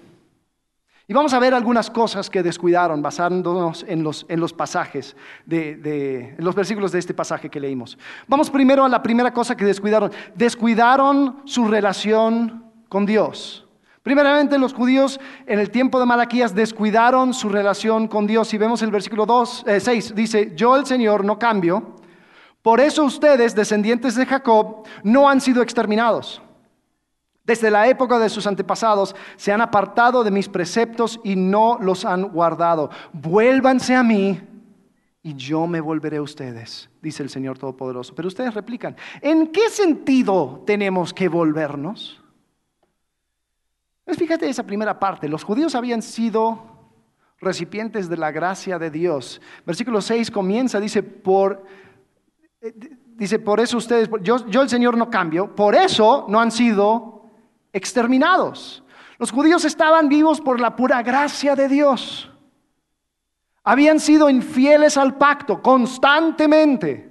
Y 1.10 1.14
vamos 1.14 1.34
a 1.34 1.40
ver 1.40 1.56
algunas 1.56 1.90
cosas 1.90 2.30
que 2.30 2.44
descuidaron 2.44 3.02
basándonos 3.02 3.84
en 3.88 4.04
los, 4.04 4.26
en 4.30 4.40
los 4.40 4.54
pasajes, 4.54 5.16
de, 5.46 6.36
en 6.38 6.46
los 6.46 6.54
versículos 6.54 6.92
de 6.92 7.00
este 7.00 7.16
pasaje 7.16 7.50
que 7.50 7.60
leímos. 7.60 7.98
Vamos 8.28 8.50
primero 8.50 8.86
a 8.86 8.90
la 8.90 9.02
primera 9.02 9.34
cosa 9.34 9.58
que 9.58 9.66
descuidaron. 9.66 10.12
Descuidaron 10.36 11.42
su 11.46 11.68
relación 11.68 12.64
con 12.90 13.08
Dios. 13.08 13.69
Primeramente, 14.10 14.58
los 14.58 14.74
judíos 14.74 15.20
en 15.46 15.60
el 15.60 15.70
tiempo 15.70 16.00
de 16.00 16.08
Malaquías 16.08 16.56
descuidaron 16.56 17.32
su 17.32 17.48
relación 17.48 18.08
con 18.08 18.26
Dios. 18.26 18.52
Y 18.56 18.58
vemos 18.58 18.82
el 18.82 18.90
versículo 18.90 19.28
2, 19.28 19.66
6, 19.80 19.88
eh, 19.88 20.14
dice, 20.16 20.52
yo 20.56 20.76
el 20.76 20.88
Señor 20.88 21.24
no 21.24 21.38
cambio, 21.38 21.94
por 22.64 22.80
eso 22.80 23.04
ustedes, 23.04 23.54
descendientes 23.54 24.16
de 24.16 24.26
Jacob, 24.26 24.88
no 25.04 25.30
han 25.30 25.40
sido 25.40 25.62
exterminados. 25.62 26.42
Desde 27.44 27.70
la 27.70 27.88
época 27.88 28.18
de 28.18 28.30
sus 28.30 28.48
antepasados 28.48 29.16
se 29.36 29.52
han 29.52 29.62
apartado 29.62 30.24
de 30.24 30.32
mis 30.32 30.50
preceptos 30.50 31.20
y 31.24 31.36
no 31.36 31.78
los 31.80 32.04
han 32.04 32.30
guardado. 32.30 32.90
Vuélvanse 33.14 33.94
a 33.94 34.02
mí 34.02 34.42
y 35.22 35.36
yo 35.36 35.68
me 35.68 35.82
volveré 35.82 36.18
a 36.18 36.24
ustedes, 36.24 36.90
dice 37.00 37.22
el 37.22 37.30
Señor 37.30 37.60
Todopoderoso. 37.60 38.16
Pero 38.16 38.28
ustedes 38.28 38.56
replican, 38.56 38.96
¿en 39.22 39.52
qué 39.52 39.70
sentido 39.70 40.64
tenemos 40.66 41.14
que 41.14 41.30
volvernos? 41.30 42.19
Pues 44.10 44.18
fíjate 44.18 44.50
esa 44.50 44.64
primera 44.64 44.98
parte. 44.98 45.30
Los 45.30 45.44
judíos 45.44 45.76
habían 45.76 46.02
sido 46.02 46.58
recipientes 47.40 48.10
de 48.10 48.18
la 48.18 48.32
gracia 48.32 48.80
de 48.80 48.90
Dios. 48.90 49.40
Versículo 49.68 50.02
6 50.02 50.32
comienza, 50.32 50.80
dice, 50.80 51.04
por, 51.04 51.64
eh, 52.60 52.74
dice, 53.06 53.38
por 53.38 53.60
eso 53.60 53.78
ustedes, 53.78 54.10
yo, 54.24 54.48
yo 54.48 54.64
el 54.64 54.70
Señor 54.70 54.98
no 54.98 55.12
cambio, 55.12 55.56
por 55.56 55.76
eso 55.76 56.26
no 56.28 56.40
han 56.40 56.50
sido 56.50 57.30
exterminados. 57.72 58.84
Los 59.20 59.30
judíos 59.30 59.64
estaban 59.64 60.10
vivos 60.10 60.42
por 60.42 60.60
la 60.60 60.76
pura 60.76 61.04
gracia 61.04 61.56
de 61.56 61.68
Dios. 61.68 62.32
Habían 63.64 64.00
sido 64.00 64.28
infieles 64.32 64.98
al 64.98 65.18
pacto 65.18 65.62
constantemente. 65.62 67.09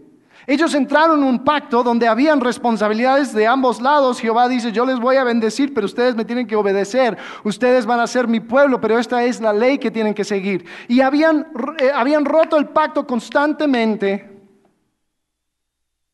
Ellos 0.49 0.73
entraron 0.73 1.19
en 1.19 1.27
un 1.27 1.45
pacto 1.45 1.83
donde 1.83 2.09
habían 2.09 2.41
responsabilidades 2.41 3.35
de 3.35 3.47
ambos 3.47 3.83
lados. 3.83 4.19
Jehová 4.19 4.49
dice, 4.49 4.73
yo 4.73 4.87
les 4.87 4.99
voy 4.99 5.17
a 5.17 5.25
bendecir, 5.25 5.75
pero 5.75 5.85
ustedes 5.85 6.17
me 6.17 6.25
tienen 6.25 6.47
que 6.47 6.57
obedecer. 6.57 7.19
Ustedes 7.45 7.85
van 7.85 8.01
a 8.01 8.07
ser 8.07 8.27
mi 8.27 8.41
pueblo, 8.41 8.81
pero 8.81 8.99
esta 8.99 9.23
es 9.25 9.43
la 9.43 9.53
ley 9.53 9.77
que 9.77 9.91
tienen 9.91 10.15
que 10.15 10.25
seguir. 10.25 10.65
Y 10.89 11.03
habían, 11.03 11.49
eh, 11.79 11.91
habían 11.95 12.25
roto 12.25 12.57
el 12.57 12.71
pacto 12.71 13.07
constantemente, 13.07 14.41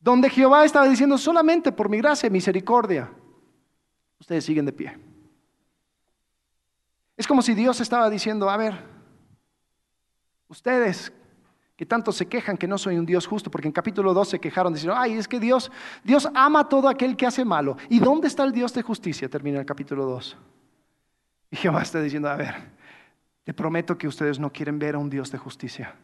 donde 0.01 0.29
Jehová 0.29 0.65
estaba 0.65 0.89
diciendo, 0.89 1.17
solamente 1.17 1.71
por 1.71 1.89
mi 1.89 1.99
gracia 1.99 2.27
y 2.27 2.31
misericordia, 2.31 3.13
ustedes 4.19 4.45
siguen 4.45 4.67
de 4.67 4.73
pie. 4.73 4.99
Es 7.17 7.29
como 7.29 7.41
si 7.41 7.55
Dios 7.55 7.81
estaba 7.81 8.11
diciendo, 8.11 8.51
a 8.51 8.57
ver, 8.57 8.85
ustedes 10.49 11.13
que 11.77 11.85
tanto 11.85 12.13
se 12.13 12.27
quejan 12.27 12.57
que 12.57 12.69
no 12.69 12.79
soy 12.79 12.99
un 12.99 13.07
Dios 13.07 13.27
justo, 13.27 13.51
porque 13.51 13.67
en 13.67 13.73
capítulo 13.73 14.15
2 14.15 14.29
se 14.29 14.41
quejaron 14.41 14.73
diciendo, 14.73 14.97
ay, 14.97 15.15
es 15.15 15.27
que 15.27 15.41
Dios, 15.41 15.73
Dios 16.05 16.29
ama 16.35 16.61
a 16.61 16.69
todo 16.69 16.89
aquel 16.89 17.17
que 17.17 17.27
hace 17.27 17.45
malo. 17.45 17.77
¿Y 17.89 17.99
dónde 17.99 18.29
está 18.29 18.45
el 18.45 18.53
Dios 18.53 18.73
de 18.75 18.83
justicia? 18.83 19.29
Termina 19.29 19.59
el 19.59 19.67
capítulo 19.67 20.05
2. 20.07 20.37
Y 21.51 21.57
Jehová 21.57 21.83
está 21.83 22.01
diciendo, 22.01 22.29
a 22.29 22.37
ver, 22.37 22.55
te 23.43 23.53
prometo 23.53 23.99
que 23.99 24.07
ustedes 24.07 24.39
no 24.39 24.53
quieren 24.53 24.79
ver 24.79 24.95
a 24.95 24.99
un 24.99 25.11
Dios 25.11 25.33
de 25.33 25.39
justicia, 25.39 25.95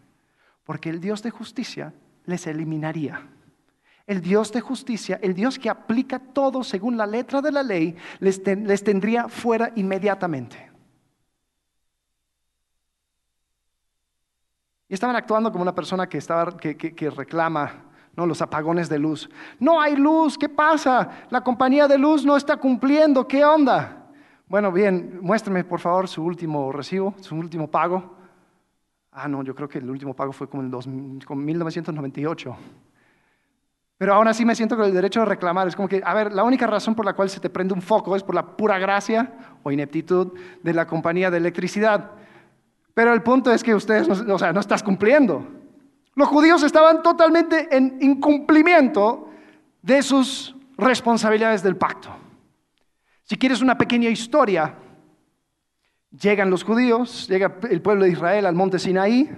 porque 0.65 0.91
el 0.91 1.01
Dios 1.01 1.23
de 1.23 1.31
justicia 1.31 1.95
les 2.25 2.47
eliminaría. 2.47 3.27
El 4.07 4.21
Dios 4.23 4.51
de 4.51 4.61
justicia, 4.61 5.21
el 5.23 5.35
Dios 5.35 5.57
que 5.59 5.71
aplica 5.71 6.19
todo 6.19 6.65
según 6.65 6.97
la 6.97 7.07
letra 7.07 7.41
de 7.41 7.53
la 7.53 7.63
ley, 7.63 7.97
les, 8.19 8.45
les 8.45 8.83
tendría 8.83 9.29
fuera 9.29 9.73
inmediatamente. 9.77 10.70
Y 14.91 14.95
estaban 14.95 15.15
actuando 15.15 15.53
como 15.53 15.63
una 15.63 15.73
persona 15.73 16.09
que, 16.09 17.13
reclama 17.17 17.85
¿no? 18.17 18.27
los 18.27 18.43
apagones 18.43 18.89
de 18.89 18.99
luz. 18.99 19.31
No 19.61 19.81
hay 19.81 19.95
luz, 19.95 20.37
¿qué 20.37 20.49
pasa? 20.49 21.27
La 21.31 21.43
compañía 21.43 21.87
de 21.87 21.97
luz 21.97 22.27
no 22.27 22.37
está 22.37 22.57
cumpliendo, 22.57 23.27
¿qué 23.29 23.45
onda? 23.45 24.09
Bueno, 24.49 24.73
bien, 24.73 25.21
muéstrame 25.23 25.63
por 25.63 25.79
favor 25.79 26.09
su 26.09 26.25
último 26.25 26.73
recibo, 26.73 27.15
su 27.21 27.37
último 27.37 27.71
pago. 27.71 28.17
Ah, 29.13 29.29
no, 29.29 29.45
yo 29.45 29.55
creo 29.55 29.69
que 29.69 29.79
el 29.79 29.89
último 29.89 30.13
pago 30.13 30.33
fue 30.33 30.49
como 30.49 30.61
en 30.61 31.45
1998. 31.45 32.57
Pero 33.97 34.15
aún 34.15 34.27
así 34.27 34.45
me 34.45 34.57
siento 34.57 34.77
con 34.77 34.87
el 34.87 34.93
derecho 34.93 35.21
de 35.21 35.27
reclamar. 35.27 35.69
Es 35.69 35.77
como 35.77 35.87
que, 35.87 36.03
a 36.05 36.15
ver, 36.15 36.33
la 36.33 36.43
única 36.43 36.67
razón 36.67 36.97
por 36.97 37.05
la 37.05 37.13
cual 37.13 37.31
se 37.31 37.39
te 37.39 37.49
prende 37.49 37.75
un 37.75 37.83
foco 37.83 38.17
es 38.17 38.25
por 38.25 38.35
la 38.35 38.57
pura 38.57 38.77
gracia 38.81 39.35
o 39.63 39.71
ineptitud 39.71 40.33
de 40.65 40.75
la 40.75 40.85
compañía 40.89 41.31
de 41.31 41.37
electricidad. 41.37 42.11
Pero 43.01 43.15
el 43.15 43.23
punto 43.23 43.51
es 43.51 43.65
que 43.65 43.75
ustedes, 43.75 44.07
no, 44.27 44.35
o 44.35 44.39
sea, 44.39 44.53
no 44.53 44.61
estás 44.61 44.83
cumpliendo. 44.83 45.43
Los 46.15 46.29
judíos 46.29 46.63
estaban 46.63 47.03
totalmente 47.03 47.75
en 47.75 47.97
incumplimiento 47.99 49.31
de 49.81 50.03
sus 50.03 50.55
responsabilidades 50.77 51.63
del 51.63 51.77
pacto. 51.77 52.15
Si 53.25 53.39
quieres 53.39 53.63
una 53.63 53.79
pequeña 53.79 54.11
historia, 54.11 54.75
llegan 56.11 56.51
los 56.51 56.63
judíos, 56.63 57.27
llega 57.27 57.57
el 57.71 57.81
pueblo 57.81 58.05
de 58.05 58.11
Israel 58.11 58.45
al 58.45 58.55
monte 58.55 58.79
Sinaí 58.79 59.31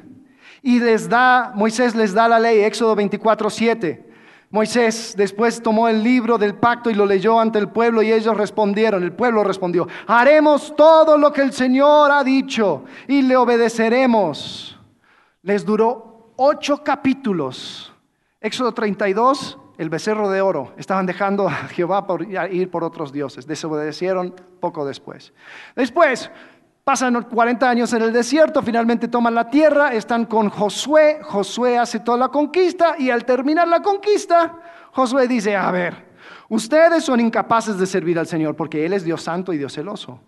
y 0.60 0.80
les 0.80 1.08
da, 1.08 1.52
Moisés 1.54 1.94
les 1.94 2.12
da 2.12 2.26
la 2.26 2.40
ley, 2.40 2.64
Éxodo 2.64 2.96
24, 2.96 3.48
7. 3.48 4.11
Moisés 4.52 5.14
después 5.16 5.62
tomó 5.62 5.88
el 5.88 6.02
libro 6.02 6.36
del 6.36 6.54
pacto 6.54 6.90
y 6.90 6.94
lo 6.94 7.06
leyó 7.06 7.40
ante 7.40 7.58
el 7.58 7.70
pueblo 7.70 8.02
y 8.02 8.12
ellos 8.12 8.36
respondieron, 8.36 9.02
el 9.02 9.14
pueblo 9.14 9.42
respondió, 9.42 9.88
haremos 10.06 10.76
todo 10.76 11.16
lo 11.16 11.32
que 11.32 11.40
el 11.40 11.54
Señor 11.54 12.10
ha 12.10 12.22
dicho 12.22 12.84
y 13.08 13.22
le 13.22 13.34
obedeceremos. 13.34 14.78
Les 15.40 15.64
duró 15.64 16.34
ocho 16.36 16.84
capítulos. 16.84 17.94
Éxodo 18.42 18.74
32, 18.74 19.58
el 19.78 19.88
becerro 19.88 20.28
de 20.28 20.42
oro. 20.42 20.74
Estaban 20.76 21.06
dejando 21.06 21.48
a 21.48 21.52
Jehová 21.68 22.06
por 22.06 22.22
ir 22.22 22.70
por 22.70 22.84
otros 22.84 23.10
dioses. 23.10 23.46
Desobedecieron 23.46 24.34
poco 24.60 24.84
después. 24.84 25.32
Después, 25.74 26.30
Pasan 26.84 27.22
40 27.22 27.70
años 27.70 27.92
en 27.92 28.02
el 28.02 28.12
desierto, 28.12 28.60
finalmente 28.60 29.06
toman 29.06 29.36
la 29.36 29.48
tierra, 29.48 29.94
están 29.94 30.24
con 30.24 30.50
Josué, 30.50 31.20
Josué 31.22 31.78
hace 31.78 32.00
toda 32.00 32.18
la 32.18 32.28
conquista 32.28 32.96
y 32.98 33.08
al 33.08 33.24
terminar 33.24 33.68
la 33.68 33.80
conquista, 33.80 34.58
Josué 34.90 35.28
dice, 35.28 35.54
a 35.54 35.70
ver, 35.70 35.94
ustedes 36.48 37.04
son 37.04 37.20
incapaces 37.20 37.78
de 37.78 37.86
servir 37.86 38.18
al 38.18 38.26
Señor 38.26 38.56
porque 38.56 38.84
Él 38.84 38.94
es 38.94 39.04
Dios 39.04 39.22
santo 39.22 39.52
y 39.52 39.58
Dios 39.58 39.72
celoso. 39.72 40.18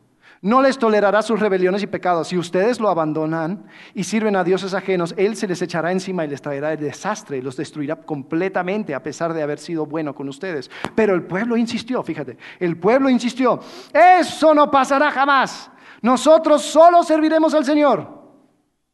No 0.44 0.60
les 0.60 0.76
tolerará 0.76 1.22
sus 1.22 1.40
rebeliones 1.40 1.82
y 1.82 1.86
pecados. 1.86 2.28
Si 2.28 2.36
ustedes 2.36 2.78
lo 2.78 2.90
abandonan 2.90 3.64
y 3.94 4.04
sirven 4.04 4.36
a 4.36 4.44
dioses 4.44 4.74
ajenos, 4.74 5.14
Él 5.16 5.36
se 5.36 5.48
les 5.48 5.62
echará 5.62 5.90
encima 5.90 6.22
y 6.22 6.28
les 6.28 6.42
traerá 6.42 6.74
el 6.74 6.78
desastre 6.78 7.38
y 7.38 7.40
los 7.40 7.56
destruirá 7.56 7.96
completamente 7.96 8.94
a 8.94 9.02
pesar 9.02 9.32
de 9.32 9.42
haber 9.42 9.58
sido 9.58 9.86
bueno 9.86 10.14
con 10.14 10.28
ustedes. 10.28 10.70
Pero 10.94 11.14
el 11.14 11.22
pueblo 11.22 11.56
insistió, 11.56 12.02
fíjate, 12.02 12.36
el 12.60 12.76
pueblo 12.76 13.08
insistió, 13.08 13.58
eso 13.90 14.54
no 14.54 14.70
pasará 14.70 15.10
jamás. 15.10 15.70
Nosotros 16.02 16.60
solo 16.60 17.02
serviremos 17.04 17.54
al 17.54 17.64
Señor. 17.64 18.06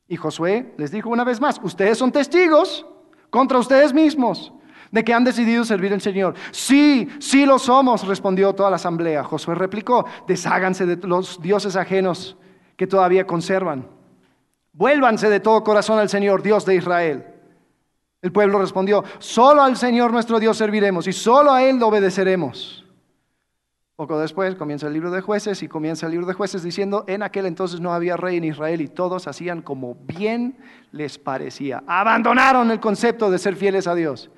Y 0.07 0.15
Josué 0.15 0.73
les 0.79 0.93
dijo 0.93 1.11
una 1.11 1.25
vez 1.25 1.41
más, 1.41 1.61
ustedes 1.65 1.99
son 1.99 2.13
testigos 2.13 2.87
contra 3.29 3.59
ustedes 3.59 3.93
mismos 3.93 4.53
de 4.91 5.05
que 5.05 5.15
han 5.15 5.25
decidido 5.25 5.65
servir 5.65 5.93
al 5.93 6.01
Señor. 6.01 6.35
Sí, 6.51 7.09
sí 7.19 7.47
lo 7.47 7.59
somos, 7.59 8.07
respondió 8.07 8.55
toda 8.55 8.71
la 8.71 8.77
asamblea. 8.77 9.25
Josué 9.25 9.55
replicó, 9.55 10.05
desháganse 10.27 10.87
de 10.87 10.97
los 11.07 11.41
dioses 11.41 11.77
ajenos 11.77 12.37
que 12.77 12.87
todavía 12.87 13.27
conservan. 13.27 13.87
Vuélvanse 14.73 15.29
de 15.29 15.41
todo 15.41 15.63
corazón 15.63 15.99
al 15.99 16.09
Señor, 16.09 16.43
Dios 16.43 16.65
de 16.65 16.77
Israel. 16.77 17.27
El 18.23 18.33
pueblo 18.33 18.59
respondió, 18.59 19.05
solo 19.19 19.63
al 19.63 19.77
Señor 19.77 20.13
nuestro 20.13 20.39
Dios 20.39 20.57
serviremos 20.57 21.07
y 21.07 21.13
solo 21.13 21.53
a 21.53 21.63
Él 21.63 21.79
lo 21.79 21.89
obedeceremos. 21.89 22.85
Poco 23.97 24.19
después 24.19 24.55
comienza 24.55 24.87
el 24.87 24.95
libro 24.95 25.11
de 25.11 25.21
jueces 25.21 25.63
y 25.63 25.69
comienza 25.69 26.07
el 26.07 26.13
libro 26.13 26.27
de 26.27 26.33
jueces 26.33 26.63
diciendo, 26.63 27.05
en 27.07 27.23
aquel 27.23 27.45
entonces 27.45 27.81
no 27.81 27.93
había 27.93 28.17
rey 28.17 28.39
en 28.39 28.45
Israel 28.45 28.81
y 28.81 28.89
todos 28.89 29.27
hacían 29.27 29.61
como 29.61 29.95
bien 29.95 30.57
les 30.91 31.19
parecía. 31.19 31.85
Abandonaron 31.87 32.71
el 32.71 32.81
concepto 32.81 33.31
de 33.31 33.39
ser 33.39 33.57
fieles 33.57 33.87
a 33.87 33.95
Dios. 33.95 34.31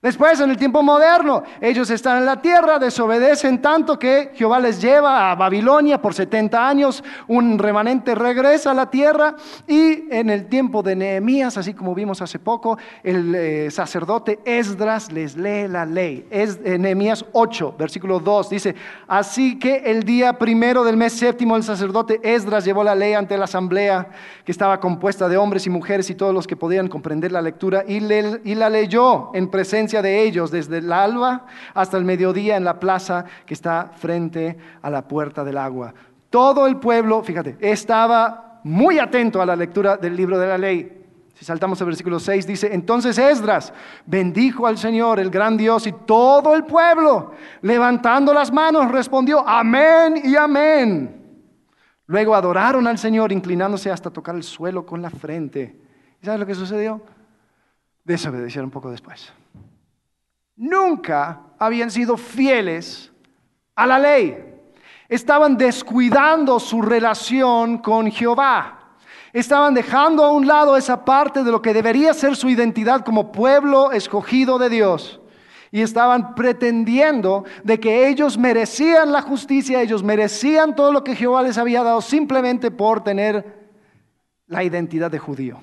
Después, 0.00 0.38
en 0.38 0.50
el 0.50 0.56
tiempo 0.56 0.80
moderno, 0.80 1.42
ellos 1.60 1.90
están 1.90 2.18
en 2.18 2.26
la 2.26 2.40
tierra, 2.40 2.78
desobedecen 2.78 3.60
tanto 3.60 3.98
que 3.98 4.30
Jehová 4.32 4.60
les 4.60 4.80
lleva 4.80 5.32
a 5.32 5.34
Babilonia 5.34 6.00
por 6.00 6.14
70 6.14 6.68
años, 6.68 7.02
un 7.26 7.58
remanente 7.58 8.14
regresa 8.14 8.70
a 8.70 8.74
la 8.74 8.88
tierra 8.90 9.34
y 9.66 10.04
en 10.14 10.30
el 10.30 10.46
tiempo 10.46 10.84
de 10.84 10.94
Nehemías, 10.94 11.58
así 11.58 11.74
como 11.74 11.96
vimos 11.96 12.22
hace 12.22 12.38
poco, 12.38 12.78
el 13.02 13.34
eh, 13.34 13.70
sacerdote 13.72 14.38
Esdras 14.44 15.10
les 15.10 15.36
lee 15.36 15.66
la 15.66 15.84
ley. 15.84 16.28
Es 16.30 16.60
eh, 16.64 16.78
Nehemías 16.78 17.24
8, 17.32 17.74
versículo 17.76 18.20
2, 18.20 18.50
dice, 18.50 18.76
así 19.08 19.58
que 19.58 19.78
el 19.78 20.04
día 20.04 20.38
primero 20.38 20.84
del 20.84 20.96
mes 20.96 21.12
séptimo 21.14 21.56
el 21.56 21.64
sacerdote 21.64 22.20
Esdras 22.22 22.64
llevó 22.64 22.84
la 22.84 22.94
ley 22.94 23.14
ante 23.14 23.36
la 23.36 23.46
asamblea 23.46 24.10
que 24.44 24.52
estaba 24.52 24.78
compuesta 24.78 25.28
de 25.28 25.38
hombres 25.38 25.66
y 25.66 25.70
mujeres 25.70 26.08
y 26.08 26.14
todos 26.14 26.32
los 26.32 26.46
que 26.46 26.54
podían 26.54 26.86
comprender 26.86 27.32
la 27.32 27.42
lectura 27.42 27.82
y, 27.84 27.96
y 27.96 28.54
la 28.54 28.70
leyó 28.70 29.32
en 29.34 29.48
presencia 29.48 29.87
de 29.88 30.22
ellos 30.22 30.50
desde 30.50 30.78
el 30.78 30.92
alba 30.92 31.46
hasta 31.74 31.96
el 31.96 32.04
mediodía 32.04 32.56
en 32.56 32.64
la 32.64 32.78
plaza 32.78 33.24
que 33.46 33.54
está 33.54 33.90
frente 33.96 34.56
a 34.82 34.90
la 34.90 35.08
puerta 35.08 35.42
del 35.42 35.58
agua. 35.58 35.94
Todo 36.30 36.66
el 36.66 36.76
pueblo, 36.76 37.22
fíjate, 37.22 37.56
estaba 37.60 38.60
muy 38.64 38.98
atento 38.98 39.40
a 39.40 39.46
la 39.46 39.56
lectura 39.56 39.96
del 39.96 40.14
libro 40.14 40.38
de 40.38 40.46
la 40.46 40.58
ley. 40.58 40.94
Si 41.34 41.44
saltamos 41.44 41.80
al 41.80 41.86
versículo 41.86 42.18
6, 42.18 42.46
dice, 42.46 42.74
entonces 42.74 43.16
Esdras 43.16 43.72
bendijo 44.04 44.66
al 44.66 44.76
Señor, 44.76 45.20
el 45.20 45.30
gran 45.30 45.56
Dios, 45.56 45.86
y 45.86 45.92
todo 45.92 46.54
el 46.54 46.64
pueblo, 46.64 47.32
levantando 47.62 48.34
las 48.34 48.52
manos, 48.52 48.90
respondió, 48.90 49.46
amén 49.48 50.20
y 50.24 50.34
amén. 50.36 51.14
Luego 52.06 52.34
adoraron 52.34 52.86
al 52.86 52.98
Señor, 52.98 53.30
inclinándose 53.32 53.90
hasta 53.90 54.10
tocar 54.10 54.34
el 54.34 54.42
suelo 54.42 54.84
con 54.84 55.00
la 55.00 55.10
frente. 55.10 55.80
¿Y 56.20 56.26
sabes 56.26 56.40
lo 56.40 56.46
que 56.46 56.54
sucedió? 56.54 57.00
Desobedecieron 58.04 58.70
poco 58.70 58.90
después 58.90 59.32
nunca 60.58 61.40
habían 61.58 61.90
sido 61.90 62.16
fieles 62.16 63.10
a 63.74 63.86
la 63.86 63.98
ley. 63.98 64.44
Estaban 65.08 65.56
descuidando 65.56 66.60
su 66.60 66.82
relación 66.82 67.78
con 67.78 68.10
Jehová. 68.10 68.74
Estaban 69.32 69.72
dejando 69.72 70.24
a 70.24 70.32
un 70.32 70.46
lado 70.46 70.76
esa 70.76 71.04
parte 71.04 71.44
de 71.44 71.50
lo 71.50 71.62
que 71.62 71.72
debería 71.72 72.12
ser 72.12 72.36
su 72.36 72.50
identidad 72.50 73.04
como 73.04 73.32
pueblo 73.32 73.92
escogido 73.92 74.58
de 74.58 74.68
Dios. 74.68 75.20
Y 75.70 75.82
estaban 75.82 76.34
pretendiendo 76.34 77.44
de 77.62 77.78
que 77.78 78.08
ellos 78.08 78.38
merecían 78.38 79.12
la 79.12 79.22
justicia, 79.22 79.82
ellos 79.82 80.02
merecían 80.02 80.74
todo 80.74 80.92
lo 80.92 81.04
que 81.04 81.14
Jehová 81.14 81.42
les 81.42 81.58
había 81.58 81.82
dado 81.82 82.00
simplemente 82.00 82.70
por 82.70 83.04
tener 83.04 83.68
la 84.46 84.64
identidad 84.64 85.10
de 85.10 85.18
judío. 85.18 85.60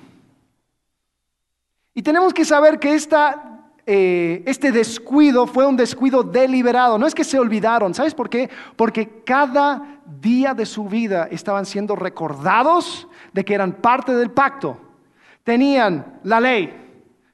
Y 1.92 2.02
tenemos 2.02 2.32
que 2.32 2.44
saber 2.44 2.78
que 2.78 2.94
esta 2.94 3.55
eh, 3.88 4.42
este 4.46 4.72
descuido 4.72 5.46
fue 5.46 5.64
un 5.64 5.76
descuido 5.76 6.24
deliberado. 6.24 6.98
No 6.98 7.06
es 7.06 7.14
que 7.14 7.22
se 7.22 7.38
olvidaron. 7.38 7.94
¿Sabes 7.94 8.14
por 8.14 8.28
qué? 8.28 8.50
Porque 8.74 9.22
cada 9.24 10.00
día 10.20 10.54
de 10.54 10.66
su 10.66 10.84
vida 10.88 11.28
estaban 11.30 11.64
siendo 11.64 11.94
recordados 11.94 13.06
de 13.32 13.44
que 13.44 13.54
eran 13.54 13.72
parte 13.74 14.12
del 14.14 14.32
pacto. 14.32 14.80
Tenían 15.44 16.18
la 16.24 16.40
ley, 16.40 16.74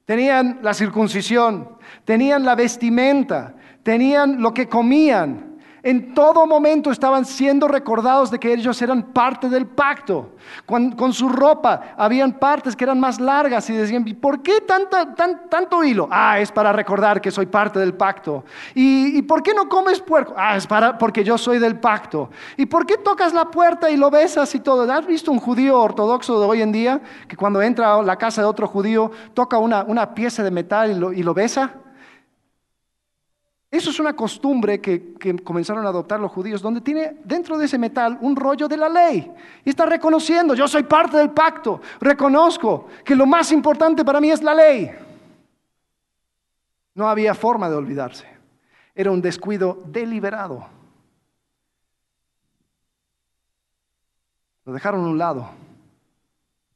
tenían 0.05 0.59
la 0.63 0.75
circuncisión, 0.75 1.79
tenían 2.05 2.45
la 2.45 2.55
vestimenta, 2.55 3.55
tenían 3.83 4.43
lo 4.43 4.53
que 4.53 4.69
comían, 4.69 5.52
en 5.83 6.15
todo 6.15 6.47
momento 6.47 6.91
estaban 6.93 7.25
siendo 7.25 7.67
recordados 7.67 8.31
de 8.31 8.39
que 8.39 8.53
ellos 8.53 8.81
eran 8.81 9.03
parte 9.03 9.49
del 9.49 9.67
pacto. 9.67 10.31
Con, 10.65 11.13
su 11.13 11.29
ropa 11.29 11.95
habían 11.97 12.39
partes 12.39 12.77
que 12.77 12.85
eran 12.85 13.01
más 13.01 13.21
largas 13.21 13.69
y 13.69 13.73
decían, 13.73 14.05
¿por 14.21 14.43
qué 14.43 14.61
tanto 14.61 15.83
hilo? 15.83 16.09
Ah, 16.11 16.39
es 16.39 16.53
para 16.53 16.73
recordar 16.73 17.21
que 17.21 17.31
soy 17.31 17.47
parte 17.47 17.81
del 17.81 17.95
pacto. 17.95 18.45
¿Y, 18.75 19.21
por 19.23 19.43
qué 19.43 19.55
no 19.55 19.69
comes 19.69 20.01
puerco? 20.01 20.35
Ah, 20.37 20.57
es 20.57 20.67
para, 20.67 20.97
porque 20.97 21.25
yo 21.25 21.37
soy 21.37 21.59
del 21.59 21.79
pacto. 21.81 22.31
¿Y 22.57 22.67
por 22.67 22.87
qué 22.87 22.97
tocas 22.97 23.33
la 23.33 23.51
puerta 23.51 23.91
y 23.91 23.97
lo 23.97 24.11
besas 24.11 24.55
y 24.55 24.61
todo? 24.61 24.91
¿Has 24.91 25.07
visto 25.07 25.33
un 25.33 25.39
judío 25.39 25.81
ortodoxo 25.81 26.39
de 26.39 26.47
hoy 26.47 26.63
en 26.63 26.71
día 26.71 27.01
que 27.27 27.37
cuando 27.37 27.61
entra 27.61 27.95
a 27.95 28.03
la 28.03 28.17
casa 28.17 28.41
de 28.41 28.47
otro 28.47 28.69
judío 28.69 29.11
toca 29.35 29.59
una, 29.59 30.15
pieza 30.15 30.45
de 30.45 30.51
metal 30.51 31.13
y 31.15 31.23
lo 31.23 31.35
besa? 31.35 31.82
Eso 33.73 33.89
es 33.89 33.99
una 33.99 34.15
costumbre 34.15 34.83
que, 34.83 35.15
comenzaron 35.43 35.87
a 35.87 35.89
adoptar 35.89 36.21
los 36.21 36.31
judíos, 36.31 36.61
donde 36.61 36.83
tiene 36.83 37.17
dentro 37.25 37.57
de 37.57 37.65
ese 37.65 37.79
metal 37.79 38.19
un 38.21 38.37
rollo 38.37 38.69
de 38.69 38.77
la 38.77 38.87
ley. 38.87 39.33
Y 39.65 39.71
está 39.71 39.87
reconociendo, 39.87 40.53
yo 40.55 40.69
soy 40.69 40.83
parte 40.83 41.17
del 41.17 41.31
pacto, 41.31 41.81
reconozco 41.99 42.89
que 43.03 43.17
lo 43.17 43.25
más 43.25 43.51
importante 43.51 44.05
para 44.05 44.21
mí 44.21 44.31
es 44.31 44.43
la 44.43 44.55
ley. 44.55 44.91
No 46.95 47.09
había 47.09 47.35
forma 47.35 47.71
de 47.71 47.77
olvidarse. 47.77 48.27
Era 48.95 49.11
un 49.11 49.23
descuido 49.23 49.83
deliberado. 49.87 50.67
Lo 54.67 54.75
dejaron 54.75 55.03
a 55.03 55.09
un 55.09 55.17
lado, 55.17 55.49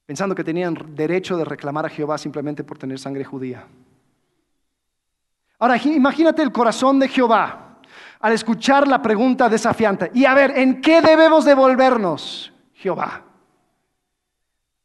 pensando 0.07 0.35
que 0.35 0.43
tenían 0.43 0.75
derecho 0.95 1.37
de 1.37 1.45
reclamar 1.45 1.85
a 1.85 1.91
Jehová 1.91 2.17
simplemente 2.17 2.65
por 2.65 2.79
tener 2.79 2.99
sangre 2.99 3.23
judía. 3.23 3.67
Ahora, 5.59 5.77
imagínate 5.77 6.43
el 6.43 6.53
corazón 6.53 6.99
de 6.99 7.09
Jehová 7.09 7.79
al 8.21 8.33
escuchar 8.33 8.89
la 8.89 9.01
pregunta 9.01 9.49
desafiante. 9.49 10.11
Y 10.15 10.25
a 10.25 10.35
ver, 10.35 10.59
¿en 10.59 10.81
qué 10.81 11.01
debemos 11.01 11.45
devolvernos, 11.45 12.53
Jehová? 12.75 13.23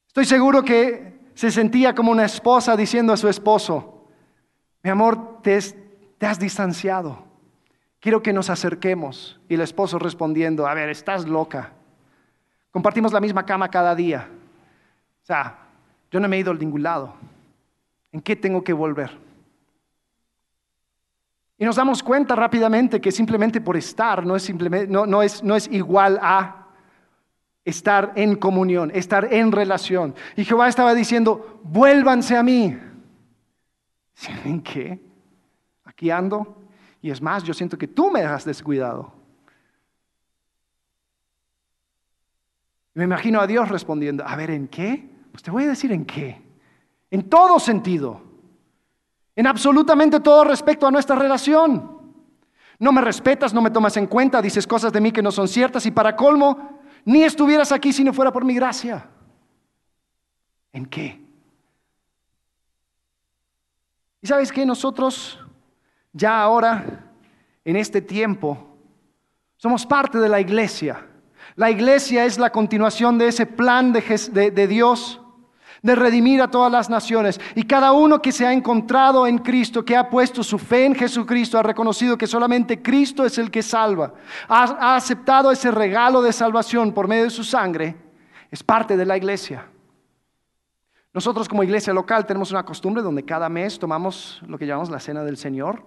Estoy 0.07 0.25
seguro 0.25 0.63
que 0.63 1.31
se 1.33 1.51
sentía 1.51 1.95
como 1.95 2.11
una 2.11 2.25
esposa 2.25 2.75
diciendo 2.75 3.13
a 3.13 3.17
su 3.17 3.27
esposo, 3.27 4.07
mi 4.83 4.89
amor, 4.89 5.41
te, 5.41 5.57
has 5.57 6.39
distanciado, 6.39 7.23
quiero 7.99 8.21
que 8.21 8.33
nos 8.33 8.49
acerquemos. 8.49 9.39
Y 9.47 9.55
el 9.55 9.61
esposo 9.61 9.99
respondiendo, 9.99 10.67
a 10.67 10.73
ver, 10.73 10.89
estás 10.89 11.27
loca, 11.27 11.71
compartimos 12.71 13.13
la 13.13 13.21
misma 13.21 13.45
cama 13.45 13.69
cada 13.69 13.95
día. 13.95 14.27
O 15.23 15.25
sea, 15.25 15.57
yo 16.11 16.19
no 16.19 16.27
me 16.27 16.37
he 16.37 16.39
ido 16.39 16.51
a 16.51 16.55
ningún 16.55 16.83
lado. 16.83 17.13
¿En 18.11 18.21
qué 18.21 18.35
tengo 18.35 18.63
que 18.63 18.73
volver? 18.73 19.30
Y 21.61 21.65
nos 21.65 21.75
damos 21.75 22.01
cuenta 22.01 22.33
rápidamente 22.35 22.99
que 22.99 23.11
simplemente 23.11 23.61
por 23.61 23.77
estar 23.77 24.25
no 24.25 24.35
es, 24.35 24.41
simplemente, 24.41 24.91
no, 24.91 25.21
es, 25.21 25.43
no 25.43 25.55
es 25.55 25.67
igual 25.71 26.17
a 26.19 26.65
estar 27.63 28.13
en 28.15 28.35
comunión, 28.35 28.89
estar 28.95 29.31
en 29.31 29.51
relación. 29.51 30.15
Y 30.35 30.43
Jehová 30.43 30.69
estaba 30.69 30.95
diciendo, 30.95 31.61
vuélvanse 31.63 32.35
a 32.35 32.41
mí. 32.41 32.75
¿En 34.43 34.61
qué? 34.63 34.99
Aquí 35.83 36.09
ando. 36.09 36.63
Y 36.99 37.11
es 37.11 37.21
más, 37.21 37.43
yo 37.43 37.53
siento 37.53 37.77
que 37.77 37.87
tú 37.87 38.09
me 38.09 38.23
has 38.23 38.43
descuidado. 38.43 39.13
me 42.95 43.03
imagino 43.03 43.39
a 43.39 43.45
Dios 43.45 43.69
respondiendo, 43.69 44.25
a 44.25 44.35
ver, 44.35 44.49
¿en 44.49 44.67
qué? 44.67 45.07
Pues 45.29 45.43
te 45.43 45.51
voy 45.51 45.65
a 45.65 45.67
decir 45.67 45.91
en 45.91 46.05
qué. 46.05 46.41
En 47.11 47.29
todo 47.29 47.59
sentido 47.59 48.30
en 49.41 49.47
absolutamente 49.47 50.19
todo 50.19 50.43
respecto 50.43 50.85
a 50.85 50.91
nuestra 50.91 51.15
relación. 51.15 51.99
No 52.77 52.91
me 52.91 53.01
respetas, 53.01 53.55
no 53.55 53.61
me 53.63 53.71
tomas 53.71 53.97
en 53.97 54.05
cuenta, 54.05 54.39
dices 54.39 54.67
cosas 54.67 54.93
de 54.93 55.01
mí 55.01 55.11
que 55.11 55.23
no 55.23 55.31
son 55.31 55.47
ciertas 55.47 55.83
y 55.87 55.89
para 55.89 56.15
colmo, 56.15 56.79
ni 57.05 57.23
estuvieras 57.23 57.71
aquí 57.71 57.91
si 57.91 58.03
no 58.03 58.13
fuera 58.13 58.31
por 58.31 58.45
mi 58.45 58.53
gracia. 58.53 59.09
¿En 60.71 60.85
qué? 60.85 61.25
Y 64.21 64.27
sabes 64.27 64.51
que 64.51 64.63
nosotros 64.63 65.39
ya 66.13 66.39
ahora, 66.39 67.09
en 67.65 67.77
este 67.77 67.99
tiempo, 67.99 68.77
somos 69.57 69.87
parte 69.87 70.19
de 70.19 70.29
la 70.29 70.39
iglesia. 70.39 71.07
La 71.55 71.71
iglesia 71.71 72.25
es 72.25 72.37
la 72.37 72.51
continuación 72.51 73.17
de 73.17 73.29
ese 73.29 73.47
plan 73.47 73.91
de, 73.91 74.51
de 74.51 74.67
Dios 74.67 75.19
de 75.81 75.95
redimir 75.95 76.41
a 76.41 76.49
todas 76.49 76.71
las 76.71 76.89
naciones. 76.89 77.39
Y 77.55 77.63
cada 77.63 77.91
uno 77.91 78.21
que 78.21 78.31
se 78.31 78.45
ha 78.45 78.53
encontrado 78.53 79.25
en 79.25 79.39
Cristo, 79.39 79.83
que 79.83 79.97
ha 79.97 80.09
puesto 80.09 80.43
su 80.43 80.57
fe 80.57 80.85
en 80.85 80.95
Jesucristo, 80.95 81.57
ha 81.57 81.63
reconocido 81.63 82.17
que 82.17 82.27
solamente 82.27 82.81
Cristo 82.81 83.25
es 83.25 83.37
el 83.37 83.49
que 83.49 83.63
salva, 83.63 84.13
ha, 84.47 84.95
aceptado 84.95 85.51
ese 85.51 85.71
regalo 85.71 86.21
de 86.21 86.33
salvación 86.33 86.93
por 86.93 87.07
medio 87.07 87.23
de 87.23 87.29
su 87.29 87.43
sangre, 87.43 87.95
es 88.49 88.63
parte 88.63 88.95
de 88.95 89.05
la 89.05 89.17
iglesia. 89.17 89.67
Nosotros 91.13 91.49
como 91.49 91.63
iglesia 91.63 91.93
local 91.93 92.25
tenemos 92.25 92.51
una 92.51 92.63
costumbre 92.63 93.03
donde 93.03 93.25
cada 93.25 93.49
mes 93.49 93.77
tomamos 93.77 94.41
lo 94.47 94.57
que 94.57 94.65
llamamos 94.65 94.89
la 94.89 94.99
cena 94.99 95.23
del 95.23 95.35
Señor, 95.35 95.83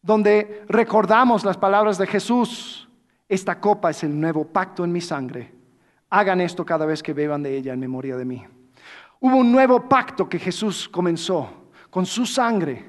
donde 0.00 0.64
recordamos 0.68 1.44
las 1.44 1.56
palabras 1.56 1.98
de 1.98 2.06
Jesús. 2.06 2.88
Esta 3.28 3.58
copa 3.58 3.90
es 3.90 4.04
el 4.04 4.18
nuevo 4.18 4.46
pacto 4.46 4.84
en 4.84 4.92
mi 4.92 5.00
sangre. 5.00 5.52
Hagan 6.08 6.40
esto 6.40 6.64
cada 6.64 6.86
vez 6.86 7.02
que 7.02 7.12
beban 7.12 7.42
de 7.42 7.56
ella 7.56 7.72
en 7.72 7.80
memoria 7.80 8.16
de 8.16 8.24
mí. 8.24 8.46
Hubo 9.20 9.36
un 9.36 9.50
nuevo 9.50 9.88
pacto 9.88 10.28
que 10.28 10.38
Jesús 10.38 10.88
comenzó 10.88 11.48
con 11.90 12.06
su 12.06 12.26
sangre. 12.26 12.88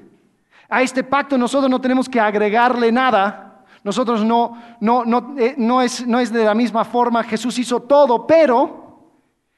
A 0.68 0.82
este 0.82 1.02
pacto 1.02 1.36
nosotros 1.36 1.70
no 1.70 1.80
tenemos 1.80 2.08
que 2.08 2.20
agregarle 2.20 2.92
nada, 2.92 3.64
nosotros 3.82 4.24
no, 4.24 4.56
no, 4.80 5.04
no, 5.04 5.34
eh, 5.38 5.54
no, 5.56 5.82
es, 5.82 6.06
no 6.06 6.20
es 6.20 6.32
de 6.32 6.44
la 6.44 6.54
misma 6.54 6.84
forma, 6.84 7.24
Jesús 7.24 7.58
hizo 7.58 7.80
todo, 7.80 8.26
pero 8.26 8.80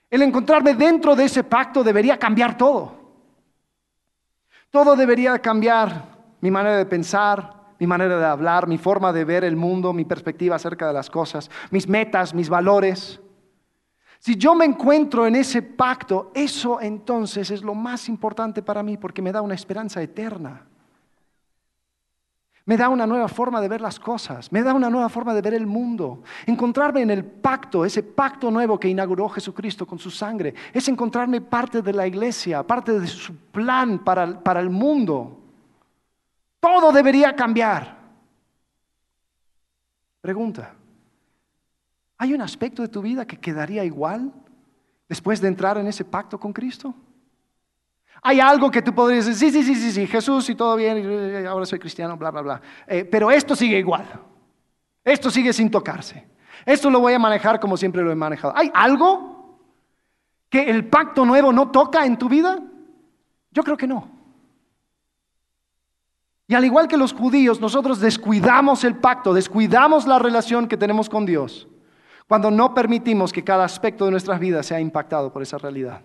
el 0.09 0.23
encontrarme 0.23 0.75
dentro 0.75 1.17
de 1.17 1.25
ese 1.25 1.45
pacto 1.45 1.83
debería 1.83 2.19
cambiar 2.19 2.57
todo. 2.57 3.01
Todo 4.71 4.97
debería 4.97 5.39
cambiar, 5.39 6.09
mi 6.41 6.51
manera 6.51 6.79
de 6.79 6.87
pensar, 6.87 7.63
mi 7.79 7.87
manera 7.87 8.17
de 8.17 8.25
hablar, 8.25 8.69
mi 8.69 8.79
forma 8.79 9.13
de 9.13 9.25
ver 9.25 9.45
el 9.45 9.57
mundo, 9.57 9.93
mi 9.93 10.05
perspectiva 10.05 10.57
acerca 10.57 10.87
de 10.87 10.93
las 10.93 11.11
cosas, 11.11 11.51
mis 11.71 11.89
metas, 11.89 12.33
mis 12.33 12.49
valores. 12.49 13.21
Si 14.23 14.37
yo 14.37 14.55
me 14.55 14.65
encuentro 14.65 15.27
en 15.27 15.35
ese 15.35 15.63
pacto, 15.63 16.31
eso 16.33 16.81
entonces 16.81 17.51
es 17.51 17.61
lo 17.61 17.75
más 17.75 18.09
importante 18.09 18.63
para 18.63 18.81
mí 18.81 18.97
porque 18.97 19.21
me 19.21 19.33
da 19.33 19.43
una 19.43 19.57
esperanza 19.57 20.01
eterna. 20.01 20.65
Me 22.65 22.77
da 22.77 22.89
una 22.89 23.05
nueva 23.05 23.27
forma 23.27 23.61
de 23.61 23.67
ver 23.67 23.81
las 23.81 23.99
cosas, 23.99 24.53
me 24.53 24.63
da 24.63 24.75
una 24.75 24.89
nueva 24.89 25.09
forma 25.09 25.35
de 25.35 25.43
ver 25.43 25.55
el 25.55 25.67
mundo. 25.67 26.23
Encontrarme 26.47 27.03
en 27.03 27.11
el 27.11 27.25
pacto, 27.25 27.85
ese 27.85 28.05
pacto 28.05 28.49
nuevo 28.49 28.79
que 28.79 28.87
inauguró 28.87 29.29
Jesucristo 29.29 29.85
con 29.89 29.99
su 29.99 30.13
sangre, 30.13 30.55
es 30.73 30.87
encontrarme 30.87 31.41
parte 31.41 31.83
de 31.83 31.93
la 31.93 32.07
iglesia, 32.07 32.63
parte 32.63 33.01
de 33.01 33.09
su 33.09 33.35
plan 33.35 34.05
para, 34.05 34.39
para 34.39 34.61
el 34.61 34.71
mundo. 34.71 35.37
Todo 36.61 36.93
debería 36.93 37.35
cambiar. 37.35 37.99
Pregunta, 40.21 40.77
¿hay 42.23 42.35
un 42.35 42.41
aspecto 42.41 42.83
de 42.83 42.89
tu 42.89 43.03
vida 43.03 43.27
que 43.27 43.37
quedaría 43.37 43.85
igual 43.85 44.33
después 45.09 45.41
de 45.41 45.49
entrar 45.49 45.77
en 45.77 45.89
ese 45.89 46.05
pacto 46.05 46.39
con 46.39 46.53
Cristo? 46.53 46.95
Hay 48.23 48.39
algo 48.39 48.71
que 48.71 48.81
tú 48.81 48.95
podrías 48.95 49.27
decir, 49.27 49.51
sí, 49.51 49.65
sí, 49.65 49.75
sí, 49.75 49.91
sí, 49.91 50.07
Jesús 50.07 50.49
y 50.49 50.55
todo 50.55 50.77
bien, 50.77 51.45
ahora 51.49 51.67
soy 51.67 51.81
cristiano, 51.81 52.17
bla, 52.17 52.31
bla, 52.31 52.43
bla. 52.43 52.63
Eh, 52.87 53.05
pero 53.05 53.29
esto 53.29 53.57
sigue 53.57 53.77
igual. 53.77 54.07
Esto 55.03 55.33
sigue 55.33 55.53
sin 55.53 55.69
tocarse. 55.69 56.25
Esto 56.65 56.91
lo 56.91 57.01
voy 57.01 57.13
a 57.13 57.19
manejar 57.19 57.59
como 57.59 57.77
siempre 57.77 58.03
lo 58.03 58.13
he 58.13 58.15
manejado. 58.15 58.57
¿Hay 58.57 58.71
algo 58.73 59.59
que 60.49 60.71
el 60.71 60.87
pacto 60.87 61.25
nuevo 61.25 61.53
no 61.53 61.73
toca 61.73 62.07
en 62.07 62.17
tu 62.17 62.29
vida? 62.29 62.63
Yo 63.51 63.65
creo 63.65 63.77
que 63.77 63.89
no. 63.89 64.09
Y 66.47 66.55
al 66.55 66.65
igual 66.65 66.87
que 66.87 66.97
los 66.97 67.13
judíos, 67.13 67.61
nosotros 67.61 67.99
descuidamos 67.99 68.85
el 68.85 68.95
pacto, 68.95 69.35
descuidamos 69.35 70.07
la 70.07 70.21
relación 70.21 70.69
que 70.69 70.77
tenemos 70.77 71.09
con 71.09 71.27
Dios 71.27 71.67
cuando 72.33 72.51
no 72.51 72.73
permitimos 72.73 73.31
que 73.31 73.45
cada 73.45 73.63
aspecto 73.63 74.07
de 74.07 74.11
nuestras 74.11 74.41
vidas 74.41 74.65
sea 74.65 74.81
impactado 74.81 75.31
por 75.31 75.43
esa 75.43 75.59
realidad. 75.59 76.01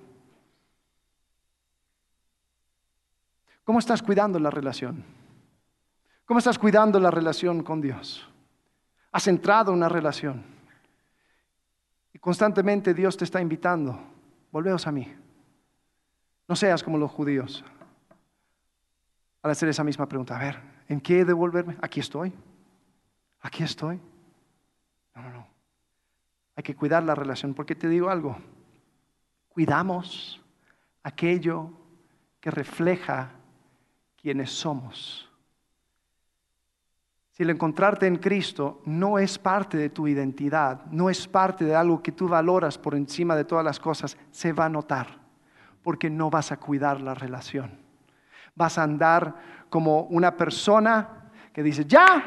¿Cómo 3.64 3.80
estás 3.80 4.04
cuidando 4.04 4.38
la 4.38 4.50
relación? 4.50 5.06
¿Cómo 6.26 6.40
estás 6.40 6.60
cuidando 6.60 7.00
la 7.00 7.12
relación 7.12 7.64
con 7.64 7.80
Dios? 7.80 8.28
¿Has 9.14 9.26
entrado 9.30 9.72
en 9.72 9.78
una 9.78 9.88
relación? 9.88 10.44
Y 12.14 12.20
constantemente 12.20 12.94
Dios 12.94 13.16
te 13.16 13.24
está 13.24 13.40
invitando, 13.40 13.98
volveos 14.52 14.86
a 14.86 14.92
mí. 14.92 15.10
No 16.46 16.58
seas 16.58 16.84
como 16.84 16.98
los 16.98 17.10
judíos. 17.10 17.64
Al 19.44 19.52
hacer 19.52 19.70
esa 19.70 19.86
misma 19.86 20.10
pregunta, 20.10 20.36
a 20.36 20.40
ver, 20.40 20.60
¿en 20.90 21.00
qué 21.00 21.24
devolverme? 21.24 21.78
Aquí 21.82 22.02
estoy. 22.02 22.34
Aquí 23.40 23.64
estoy. 23.64 23.98
No, 25.16 25.22
no, 25.22 25.30
no. 25.30 25.57
Hay 26.58 26.64
que 26.64 26.76
cuidar 26.76 27.04
la 27.04 27.14
relación, 27.14 27.54
porque 27.54 27.76
te 27.76 27.88
digo 27.88 28.10
algo. 28.10 28.36
Cuidamos 29.48 30.44
aquello 31.04 31.70
que 32.40 32.50
refleja 32.50 33.30
quienes 34.20 34.50
somos. 34.50 35.30
Si 37.32 37.44
el 37.44 37.52
encontrarte 37.52 38.08
en 38.08 38.16
Cristo 38.16 38.82
no 38.86 39.20
es 39.20 39.38
parte 39.38 39.78
de 39.78 39.92
tu 39.92 40.08
identidad, 40.08 40.84
no 40.88 41.12
es 41.12 41.28
parte 41.28 41.64
de 41.64 41.76
algo 41.76 42.02
que 42.02 42.12
tú 42.12 42.28
valoras 42.28 42.80
por 42.80 42.96
encima 42.96 43.36
de 43.36 43.46
todas 43.46 43.64
las 43.64 43.80
cosas, 43.80 44.18
se 44.32 44.52
va 44.52 44.66
a 44.66 44.70
notar, 44.70 45.20
porque 45.84 46.10
no 46.10 46.32
vas 46.32 46.52
a 46.52 46.58
cuidar 46.58 47.00
la 47.02 47.14
relación. 47.14 47.80
Vas 48.56 48.80
a 48.80 48.84
andar 48.84 49.36
como 49.70 50.06
una 50.06 50.36
persona 50.36 51.30
que 51.54 51.62
dice, 51.62 51.86
ya, 51.86 52.24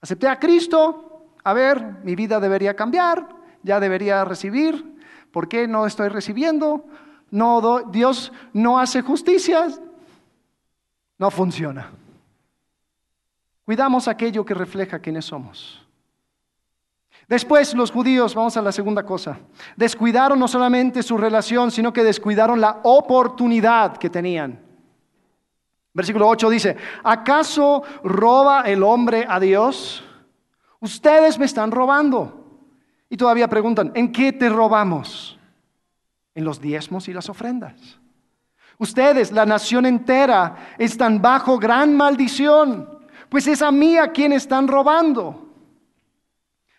acepté 0.00 0.28
a 0.28 0.38
Cristo, 0.38 1.13
a 1.44 1.52
ver, 1.52 1.98
mi 2.02 2.16
vida 2.16 2.40
debería 2.40 2.74
cambiar, 2.74 3.28
ya 3.62 3.78
debería 3.78 4.24
recibir, 4.24 4.98
¿por 5.30 5.46
qué 5.46 5.68
no 5.68 5.86
estoy 5.86 6.08
recibiendo? 6.08 6.86
No, 7.30 7.82
Dios 7.90 8.32
no 8.54 8.78
hace 8.78 9.02
justicia, 9.02 9.66
no 11.18 11.30
funciona. 11.30 11.90
Cuidamos 13.64 14.08
aquello 14.08 14.44
que 14.44 14.54
refleja 14.54 14.98
quiénes 14.98 15.26
somos. 15.26 15.80
Después 17.28 17.74
los 17.74 17.90
judíos, 17.90 18.34
vamos 18.34 18.56
a 18.56 18.62
la 18.62 18.72
segunda 18.72 19.04
cosa, 19.04 19.38
descuidaron 19.76 20.38
no 20.38 20.48
solamente 20.48 21.02
su 21.02 21.16
relación, 21.16 21.70
sino 21.70 21.92
que 21.92 22.04
descuidaron 22.04 22.60
la 22.60 22.80
oportunidad 22.82 23.96
que 23.96 24.10
tenían. 24.10 24.60
Versículo 25.92 26.28
8 26.28 26.50
dice, 26.50 26.76
¿acaso 27.02 27.82
roba 28.02 28.62
el 28.62 28.82
hombre 28.82 29.26
a 29.28 29.38
Dios? 29.40 30.04
Ustedes 30.84 31.38
me 31.38 31.46
están 31.46 31.70
robando. 31.70 32.44
Y 33.08 33.16
todavía 33.16 33.48
preguntan, 33.48 33.90
¿en 33.94 34.12
qué 34.12 34.32
te 34.32 34.50
robamos? 34.50 35.38
En 36.34 36.44
los 36.44 36.60
diezmos 36.60 37.08
y 37.08 37.14
las 37.14 37.30
ofrendas. 37.30 37.98
Ustedes, 38.76 39.32
la 39.32 39.46
nación 39.46 39.86
entera, 39.86 40.74
están 40.76 41.22
bajo 41.22 41.58
gran 41.58 41.96
maldición, 41.96 42.98
pues 43.30 43.46
es 43.46 43.62
a 43.62 43.72
mí 43.72 43.96
a 43.96 44.12
quien 44.12 44.34
están 44.34 44.68
robando. 44.68 45.48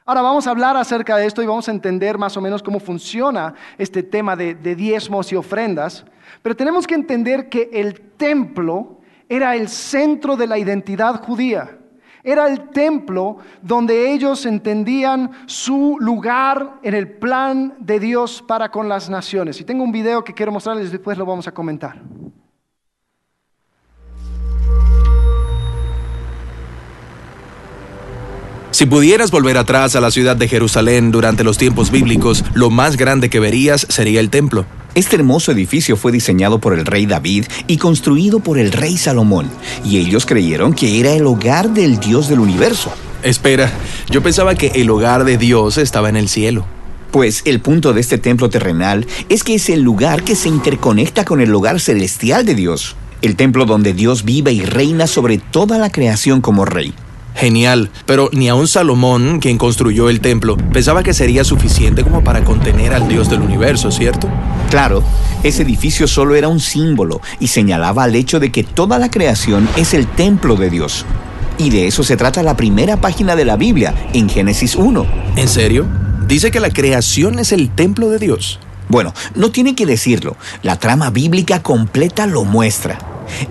Ahora 0.05 0.21
vamos 0.21 0.45
a 0.45 0.51
hablar 0.51 0.77
acerca 0.77 1.17
de 1.17 1.25
esto 1.25 1.41
y 1.41 1.47
vamos 1.47 1.67
a 1.67 1.71
entender 1.71 2.19
más 2.19 2.37
o 2.37 2.41
menos 2.41 2.61
cómo 2.61 2.79
funciona 2.79 3.55
este 3.79 4.03
tema 4.03 4.35
de, 4.35 4.53
de 4.53 4.75
diezmos 4.75 5.31
y 5.31 5.35
ofrendas, 5.35 6.05
pero 6.43 6.55
tenemos 6.55 6.85
que 6.85 6.93
entender 6.93 7.49
que 7.49 7.71
el 7.73 7.99
templo 8.17 8.99
era 9.27 9.55
el 9.55 9.67
centro 9.67 10.37
de 10.37 10.45
la 10.45 10.59
identidad 10.59 11.23
judía. 11.23 11.79
Era 12.27 12.47
el 12.47 12.69
templo 12.69 13.37
donde 13.61 14.11
ellos 14.11 14.47
entendían 14.47 15.29
su 15.45 15.97
lugar 15.99 16.79
en 16.81 16.95
el 16.95 17.07
plan 17.07 17.75
de 17.79 17.99
Dios 17.99 18.43
para 18.45 18.71
con 18.71 18.89
las 18.89 19.11
naciones. 19.11 19.61
Y 19.61 19.63
tengo 19.63 19.83
un 19.83 19.91
video 19.91 20.23
que 20.23 20.33
quiero 20.33 20.51
mostrarles, 20.51 20.91
después 20.91 21.19
lo 21.19 21.25
vamos 21.27 21.47
a 21.47 21.53
comentar. 21.53 22.01
Si 28.71 28.87
pudieras 28.87 29.29
volver 29.29 29.59
atrás 29.59 29.95
a 29.95 30.01
la 30.01 30.09
ciudad 30.09 30.35
de 30.35 30.47
Jerusalén 30.47 31.11
durante 31.11 31.43
los 31.43 31.59
tiempos 31.59 31.91
bíblicos, 31.91 32.43
lo 32.55 32.71
más 32.71 32.97
grande 32.97 33.29
que 33.29 33.39
verías 33.39 33.85
sería 33.87 34.19
el 34.19 34.31
templo. 34.31 34.65
Este 34.95 35.17
hermoso 35.17 35.51
edificio 35.51 35.97
fue 35.97 36.13
diseñado 36.13 36.59
por 36.59 36.73
el 36.73 36.85
rey 36.85 37.05
David 37.05 37.47
y 37.67 37.75
construido 37.75 38.39
por 38.39 38.57
el 38.57 38.71
rey 38.71 38.95
Salomón, 38.95 39.49
y 39.83 39.97
ellos 39.97 40.25
creyeron 40.25 40.71
que 40.71 41.01
era 41.01 41.11
el 41.11 41.25
hogar 41.27 41.73
del 41.73 41.99
Dios 41.99 42.29
del 42.29 42.39
universo. 42.39 42.93
Espera, 43.21 43.69
yo 44.09 44.23
pensaba 44.23 44.55
que 44.55 44.67
el 44.75 44.89
hogar 44.89 45.25
de 45.25 45.37
Dios 45.37 45.77
estaba 45.77 46.07
en 46.07 46.15
el 46.15 46.29
cielo. 46.29 46.65
Pues 47.11 47.41
el 47.43 47.59
punto 47.59 47.91
de 47.91 47.99
este 47.99 48.17
templo 48.17 48.49
terrenal 48.49 49.05
es 49.27 49.43
que 49.43 49.55
es 49.55 49.69
el 49.69 49.81
lugar 49.81 50.23
que 50.23 50.35
se 50.35 50.47
interconecta 50.47 51.25
con 51.25 51.41
el 51.41 51.53
hogar 51.53 51.81
celestial 51.81 52.45
de 52.45 52.55
Dios, 52.55 52.95
el 53.21 53.35
templo 53.35 53.65
donde 53.65 53.93
Dios 53.93 54.23
vive 54.23 54.53
y 54.53 54.61
reina 54.61 55.07
sobre 55.07 55.39
toda 55.39 55.77
la 55.77 55.91
creación 55.91 56.39
como 56.39 56.63
rey. 56.63 56.93
Genial, 57.35 57.91
pero 58.05 58.29
ni 58.31 58.47
aun 58.47 58.67
Salomón, 58.67 59.39
quien 59.39 59.57
construyó 59.57 60.09
el 60.09 60.21
templo, 60.21 60.55
pensaba 60.55 61.03
que 61.03 61.13
sería 61.13 61.43
suficiente 61.43 62.03
como 62.03 62.23
para 62.23 62.45
contener 62.45 62.93
al 62.93 63.09
Dios 63.09 63.29
del 63.29 63.41
universo, 63.41 63.91
¿cierto? 63.91 64.29
Claro, 64.69 65.03
ese 65.43 65.63
edificio 65.63 66.07
solo 66.07 66.35
era 66.35 66.47
un 66.47 66.61
símbolo 66.61 67.21
y 67.39 67.47
señalaba 67.47 68.03
al 68.03 68.15
hecho 68.15 68.39
de 68.39 68.51
que 68.51 68.63
toda 68.63 68.99
la 68.99 69.11
creación 69.11 69.67
es 69.75 69.93
el 69.93 70.07
templo 70.07 70.55
de 70.55 70.69
Dios. 70.69 71.05
Y 71.57 71.69
de 71.69 71.87
eso 71.87 72.03
se 72.03 72.17
trata 72.17 72.41
la 72.41 72.55
primera 72.55 72.97
página 73.01 73.35
de 73.35 73.45
la 73.45 73.57
Biblia, 73.57 73.93
en 74.13 74.29
Génesis 74.29 74.75
1. 74.75 75.05
¿En 75.35 75.47
serio? 75.47 75.85
Dice 76.27 76.51
que 76.51 76.59
la 76.59 76.69
creación 76.69 77.39
es 77.39 77.51
el 77.51 77.69
templo 77.69 78.09
de 78.09 78.19
Dios. 78.19 78.59
Bueno, 78.87 79.13
no 79.35 79.51
tiene 79.51 79.75
que 79.75 79.85
decirlo, 79.85 80.37
la 80.63 80.79
trama 80.79 81.09
bíblica 81.09 81.61
completa 81.61 82.27
lo 82.27 82.45
muestra. 82.45 82.97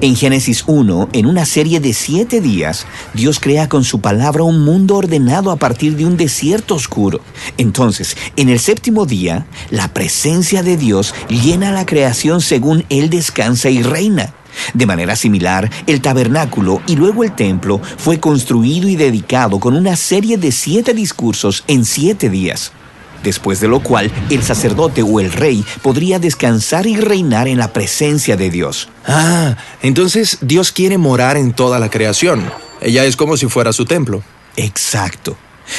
En 0.00 0.16
Génesis 0.16 0.64
1, 0.66 1.08
en 1.12 1.26
una 1.26 1.44
serie 1.44 1.80
de 1.80 1.92
siete 1.92 2.40
días, 2.40 2.86
Dios 3.14 3.40
crea 3.40 3.68
con 3.68 3.84
su 3.84 4.00
palabra 4.00 4.42
un 4.42 4.64
mundo 4.64 4.96
ordenado 4.96 5.50
a 5.50 5.56
partir 5.56 5.96
de 5.96 6.06
un 6.06 6.16
desierto 6.16 6.74
oscuro. 6.74 7.20
Entonces, 7.58 8.16
en 8.36 8.48
el 8.48 8.60
séptimo 8.60 9.06
día, 9.06 9.46
la 9.70 9.88
presencia 9.88 10.62
de 10.62 10.76
Dios 10.76 11.14
llena 11.28 11.72
la 11.72 11.86
creación 11.86 12.40
según 12.40 12.84
Él 12.88 13.10
descansa 13.10 13.70
y 13.70 13.82
reina. 13.82 14.34
De 14.72 14.86
manera 14.86 15.16
similar, 15.16 15.70
el 15.86 16.00
tabernáculo 16.00 16.80
y 16.86 16.96
luego 16.96 17.24
el 17.24 17.34
templo 17.34 17.80
fue 17.96 18.20
construido 18.20 18.88
y 18.88 18.96
dedicado 18.96 19.58
con 19.58 19.74
una 19.76 19.96
serie 19.96 20.36
de 20.38 20.52
siete 20.52 20.94
discursos 20.94 21.64
en 21.66 21.84
siete 21.84 22.30
días 22.30 22.72
después 23.24 23.58
de 23.58 23.66
lo 23.66 23.80
cual 23.80 24.12
el 24.30 24.44
sacerdote 24.44 25.02
o 25.02 25.18
el 25.18 25.32
rey 25.32 25.64
podría 25.82 26.20
descansar 26.20 26.86
y 26.86 26.96
reinar 26.96 27.48
en 27.48 27.58
la 27.58 27.72
presencia 27.72 28.36
de 28.36 28.50
Dios. 28.50 28.88
Ah, 29.06 29.56
entonces 29.82 30.38
Dios 30.40 30.70
quiere 30.70 30.98
morar 30.98 31.36
en 31.36 31.52
toda 31.52 31.80
la 31.80 31.90
creación. 31.90 32.44
Ella 32.80 33.04
es 33.04 33.16
como 33.16 33.36
si 33.36 33.48
fuera 33.48 33.72
su 33.72 33.84
templo. 33.84 34.22
Exacto. 34.56 35.36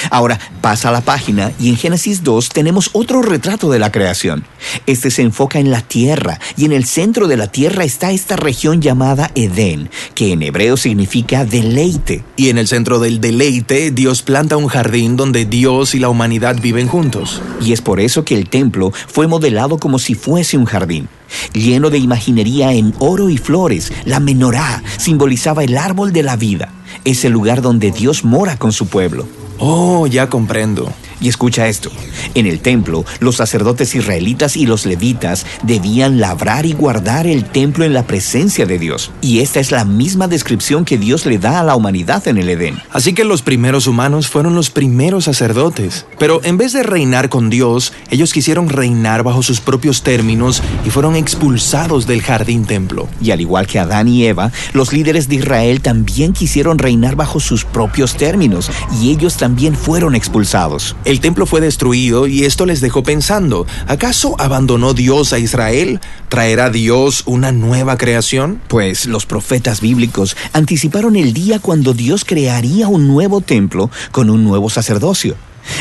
Ahora 0.10 0.40
pasa 0.62 0.90
a 0.90 0.92
la 0.92 1.02
página 1.02 1.52
y 1.60 1.70
en 1.70 1.78
Génesis 1.78 2.24
2 2.24 2.50
tenemos 2.50 2.90
otro 2.94 3.22
retrato 3.22 3.70
de 3.70 3.80
la 3.80 3.92
creación. 3.92 4.46
Este 4.86 5.12
se 5.12 5.22
enfoca 5.22 5.60
en 5.60 5.72
la 5.72 5.82
tierra 5.82 6.40
y 6.58 6.66
en 6.66 6.72
el 6.72 6.86
centro 6.86 7.28
de 7.28 7.38
la 7.38 7.48
tierra 7.48 7.84
está 7.84 8.12
esta 8.12 8.36
región 8.36 8.82
llamada 8.82 9.32
Edén, 9.36 9.90
que 10.14 10.32
en 10.32 10.42
hebreo 10.42 10.78
significa 10.78 11.46
deleite. 11.46 12.24
Y 12.36 12.50
en 12.50 12.58
el 12.58 12.68
centro 12.68 13.00
del 13.00 13.22
deleite 13.22 13.92
Dios 13.92 14.22
planta 14.22 14.58
un 14.58 14.68
jardín 14.68 15.16
donde 15.16 15.46
Dios 15.46 15.96
y 15.96 16.00
la 16.00 16.10
humanidad 16.10 16.58
viven 16.62 16.88
juntos. 16.88 17.42
Y 17.62 17.74
es 17.74 17.82
por 17.82 18.00
eso 18.00 18.26
que 18.26 18.36
el 18.36 18.50
templo 18.50 18.92
fue 19.08 19.28
modelado 19.28 19.78
como 19.78 20.00
si 20.00 20.16
fuese 20.16 20.58
un 20.58 20.66
jardín. 20.66 21.08
Lleno 21.54 21.90
de 21.90 21.98
imaginería 21.98 22.74
en 22.74 22.94
oro 23.00 23.30
y 23.30 23.38
flores, 23.38 23.92
la 24.06 24.20
menorá 24.20 24.84
simbolizaba 24.98 25.64
el 25.64 25.78
árbol 25.78 26.14
de 26.14 26.24
la 26.24 26.36
vida. 26.36 26.72
Es 27.04 27.26
el 27.26 27.34
lugar 27.34 27.62
donde 27.62 27.92
Dios 27.92 28.24
mora 28.24 28.58
con 28.58 28.72
su 28.72 28.88
pueblo. 28.88 29.28
Oh, 29.60 30.06
ya 30.08 30.30
comprendo. 30.30 30.92
Y 31.22 31.30
escucha 31.30 31.68
esto, 31.68 31.92
en 32.34 32.46
el 32.46 32.60
templo 32.60 33.06
los 33.20 33.38
sacerdotes 33.38 33.96
israelitas 33.96 34.58
y 34.58 34.66
los 34.66 34.86
levitas 34.86 35.46
debían 35.64 36.20
labrar 36.20 36.66
y 36.66 36.74
guardar 36.74 37.28
el 37.28 37.46
templo 37.46 37.86
en 37.86 37.94
la 37.94 38.06
presencia 38.06 38.66
de 38.66 38.80
Dios. 38.80 39.12
Y 39.22 39.40
esta 39.40 39.60
es 39.60 39.72
la 39.72 39.86
misma 39.86 40.28
descripción 40.28 40.86
que 40.86 40.98
Dios 40.98 41.26
le 41.26 41.38
da 41.38 41.60
a 41.60 41.64
la 41.64 41.76
humanidad 41.76 42.28
en 42.28 42.38
el 42.38 42.50
Edén. 42.50 42.80
Así 42.92 43.14
que 43.14 43.24
los 43.24 43.42
primeros 43.42 43.88
humanos 43.88 44.28
fueron 44.28 44.56
los 44.56 44.70
primeros 44.70 45.26
sacerdotes. 45.26 46.06
Pero 46.20 46.42
en 46.44 46.58
vez 46.58 46.74
de 46.74 46.84
reinar 46.84 47.30
con 47.30 47.50
Dios, 47.50 47.94
ellos 48.10 48.34
quisieron 48.34 48.70
reinar 48.70 49.24
bajo 49.24 49.44
sus 49.44 49.62
propios 49.62 50.04
términos 50.04 50.62
y 50.86 50.90
fueron 50.90 51.16
expulsados 51.16 52.08
del 52.08 52.22
jardín 52.22 52.66
templo. 52.66 53.08
Y 53.22 53.32
al 53.32 53.42
igual 53.42 53.68
que 53.68 53.80
Adán 53.80 54.08
y 54.08 54.26
Eva, 54.26 54.52
los 54.74 54.94
líderes 54.94 55.30
de 55.30 55.36
Israel 55.36 55.82
también 55.82 56.34
quisieron 56.34 56.78
reinar 56.78 57.16
bajo 57.16 57.40
sus 57.40 57.66
propios 57.66 58.16
términos 58.16 58.70
y 59.02 59.12
ellos 59.12 59.38
también 59.38 59.76
fueron 59.76 60.16
expulsados. 60.16 60.96
El 61.06 61.20
templo 61.20 61.46
fue 61.46 61.62
destruido 61.62 62.26
y 62.26 62.46
esto 62.46 62.66
les 62.66 62.82
dejó 62.82 63.04
pensando, 63.04 63.68
¿acaso 63.86 64.36
abandonó 64.40 64.96
Dios 64.96 65.34
a 65.34 65.40
Israel? 65.40 66.00
¿Traerá 66.30 66.72
Dios 66.72 67.22
una 67.28 67.52
nueva 67.52 67.96
creación? 67.96 68.60
Pues 68.68 69.06
los 69.06 69.28
profetas 69.28 69.82
bíblicos 69.82 70.36
anticiparon 70.52 71.16
el 71.16 71.32
día 71.32 71.60
cuando 71.60 71.94
Dios 71.94 72.26
crearía 72.26 72.88
un 72.88 73.08
nuevo 73.08 73.42
templo 73.42 73.92
con 74.12 74.32
un 74.32 74.44
nuevo 74.44 74.72
sacerdocio. 74.72 75.36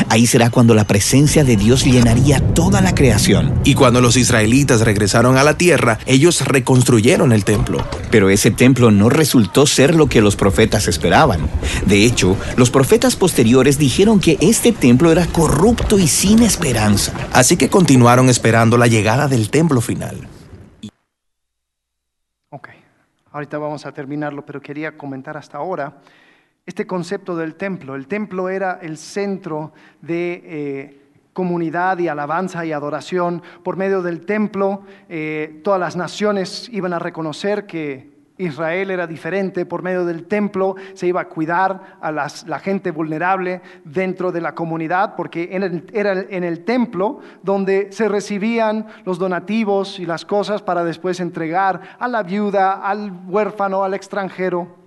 Ahí 0.09 0.27
será 0.27 0.49
cuando 0.49 0.73
la 0.73 0.85
presencia 0.85 1.43
de 1.43 1.55
Dios 1.55 1.85
llenaría 1.85 2.39
toda 2.39 2.81
la 2.81 2.95
creación. 2.95 3.59
Y 3.63 3.75
cuando 3.75 4.01
los 4.01 4.17
israelitas 4.17 4.81
regresaron 4.81 5.37
a 5.37 5.43
la 5.43 5.57
tierra, 5.57 5.99
ellos 6.05 6.45
reconstruyeron 6.45 7.31
el 7.31 7.45
templo. 7.45 7.85
Pero 8.11 8.29
ese 8.29 8.51
templo 8.51 8.91
no 8.91 9.09
resultó 9.09 9.65
ser 9.65 9.95
lo 9.95 10.07
que 10.07 10.21
los 10.21 10.35
profetas 10.35 10.87
esperaban. 10.87 11.49
De 11.85 12.05
hecho, 12.05 12.37
los 12.57 12.69
profetas 12.69 13.15
posteriores 13.15 13.77
dijeron 13.77 14.19
que 14.19 14.37
este 14.41 14.71
templo 14.71 15.11
era 15.11 15.25
corrupto 15.27 15.99
y 15.99 16.07
sin 16.07 16.43
esperanza. 16.43 17.13
Así 17.33 17.57
que 17.57 17.69
continuaron 17.69 18.29
esperando 18.29 18.77
la 18.77 18.87
llegada 18.87 19.27
del 19.27 19.49
templo 19.49 19.81
final. 19.81 20.27
Ok, 22.49 22.69
ahorita 23.31 23.57
vamos 23.57 23.85
a 23.85 23.91
terminarlo, 23.91 24.45
pero 24.45 24.61
quería 24.61 24.97
comentar 24.97 25.37
hasta 25.37 25.57
ahora 25.57 25.97
este 26.65 26.87
concepto 26.87 27.35
del 27.35 27.55
templo. 27.55 27.95
El 27.95 28.07
templo 28.07 28.49
era 28.49 28.79
el 28.81 28.97
centro 28.97 29.71
de 30.01 30.41
eh, 30.43 31.01
comunidad 31.33 31.99
y 31.99 32.07
alabanza 32.07 32.65
y 32.65 32.71
adoración. 32.71 33.43
Por 33.63 33.77
medio 33.77 34.01
del 34.01 34.25
templo, 34.25 34.83
eh, 35.09 35.61
todas 35.63 35.79
las 35.79 35.95
naciones 35.95 36.69
iban 36.71 36.93
a 36.93 36.99
reconocer 36.99 37.67
que 37.67 38.15
Israel 38.37 38.91
era 38.91 39.07
diferente, 39.07 39.65
por 39.65 39.81
medio 39.81 40.05
del 40.05 40.25
templo 40.25 40.75
se 40.93 41.07
iba 41.07 41.21
a 41.21 41.29
cuidar 41.29 41.97
a 42.01 42.11
la 42.11 42.59
gente 42.59 42.91
vulnerable 42.91 43.61
dentro 43.85 44.33
de 44.33 44.41
la 44.41 44.53
comunidad, 44.53 45.15
porque 45.15 45.49
era 45.93 46.19
en 46.19 46.43
el 46.43 46.65
templo 46.65 47.21
donde 47.43 47.93
se 47.93 48.09
recibían 48.09 48.87
los 49.05 49.19
donativos 49.19 49.99
y 49.99 50.05
las 50.05 50.25
cosas 50.25 50.61
para 50.61 50.83
después 50.83 51.21
entregar 51.21 51.79
a 51.97 52.09
la 52.09 52.23
viuda, 52.23 52.73
al 52.73 53.11
huérfano, 53.27 53.85
al 53.85 53.93
extranjero. 53.93 54.84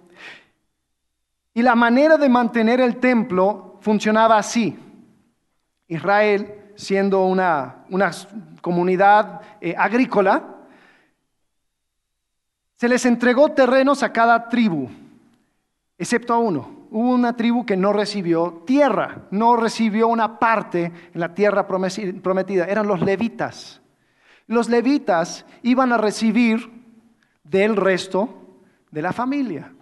Y 1.58 1.62
la 1.62 1.74
manera 1.74 2.16
de 2.16 2.28
mantener 2.28 2.80
el 2.80 2.98
templo 2.98 3.78
funcionaba 3.80 4.38
así. 4.38 4.78
Israel, 5.88 6.70
siendo 6.76 7.24
una, 7.24 7.84
comunidad 8.60 9.40
eh, 9.60 9.74
agrícola, 9.76 10.54
se 12.76 12.88
les 12.88 13.04
entregó 13.06 13.50
terrenos 13.50 14.04
a 14.04 14.12
cada 14.12 14.48
tribu, 14.48 14.88
excepto 15.98 16.32
a 16.32 16.38
uno. 16.38 16.86
Hubo 16.92 17.10
una 17.10 17.34
tribu 17.34 17.66
que 17.66 17.76
no 17.76 17.92
recibió 17.92 18.62
tierra, 18.64 19.22
no 19.32 19.56
recibió 19.56 20.06
una 20.06 20.38
parte 20.38 20.92
en 21.12 21.20
la 21.20 21.34
tierra 21.34 21.66
prometida. 21.66 22.66
Eran 22.66 22.86
los 22.86 23.00
levitas. 23.00 23.82
Los 24.46 24.68
levitas 24.68 25.44
iban 25.64 25.92
a 25.92 25.96
recibir 25.96 26.70
del 27.42 27.74
resto 27.74 28.28
de 28.92 29.02
la 29.02 29.12
familia. 29.12 29.72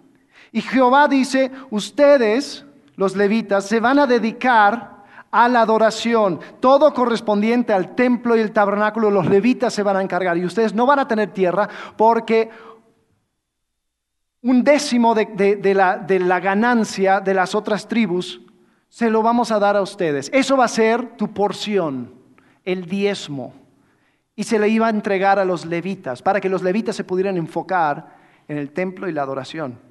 Y 0.51 0.61
Jehová 0.61 1.07
dice, 1.07 1.51
ustedes, 1.69 2.65
los 2.95 3.15
levitas, 3.15 3.65
se 3.65 3.79
van 3.79 3.99
a 3.99 4.07
dedicar 4.07 4.97
a 5.31 5.47
la 5.47 5.61
adoración. 5.61 6.39
Todo 6.59 6.93
correspondiente 6.93 7.73
al 7.73 7.95
templo 7.95 8.35
y 8.35 8.39
el 8.39 8.51
tabernáculo, 8.51 9.11
los 9.11 9.27
levitas 9.27 9.73
se 9.73 9.83
van 9.83 9.97
a 9.97 10.01
encargar. 10.01 10.37
Y 10.37 10.45
ustedes 10.45 10.73
no 10.73 10.85
van 10.85 10.99
a 10.99 11.07
tener 11.07 11.31
tierra 11.31 11.67
porque 11.95 12.49
un 14.41 14.63
décimo 14.63 15.13
de, 15.13 15.73
la, 15.75 15.97
de 15.97 16.19
la 16.19 16.39
ganancia 16.39 17.19
de 17.19 17.33
las 17.33 17.55
otras 17.55 17.87
tribus 17.87 18.41
se 18.89 19.09
lo 19.09 19.21
vamos 19.21 19.51
a 19.51 19.59
dar 19.59 19.75
a 19.75 19.81
ustedes. 19.81 20.29
Eso 20.33 20.57
va 20.57 20.65
a 20.65 20.69
ser 20.69 21.17
tu 21.17 21.33
porción, 21.33 22.13
el 22.63 22.85
diezmo. 22.85 23.53
Y 24.35 24.43
se 24.43 24.59
le 24.59 24.69
iba 24.69 24.87
a 24.87 24.91
entregar 24.91 25.39
a 25.39 25.45
los 25.45 25.65
levitas 25.65 26.21
para 26.21 26.39
que 26.39 26.49
los 26.49 26.61
levitas 26.61 26.95
se 26.95 27.03
pudieran 27.03 27.37
enfocar 27.37 28.15
en 28.47 28.57
el 28.57 28.71
templo 28.71 29.09
y 29.09 29.11
la 29.11 29.23
adoración. 29.23 29.86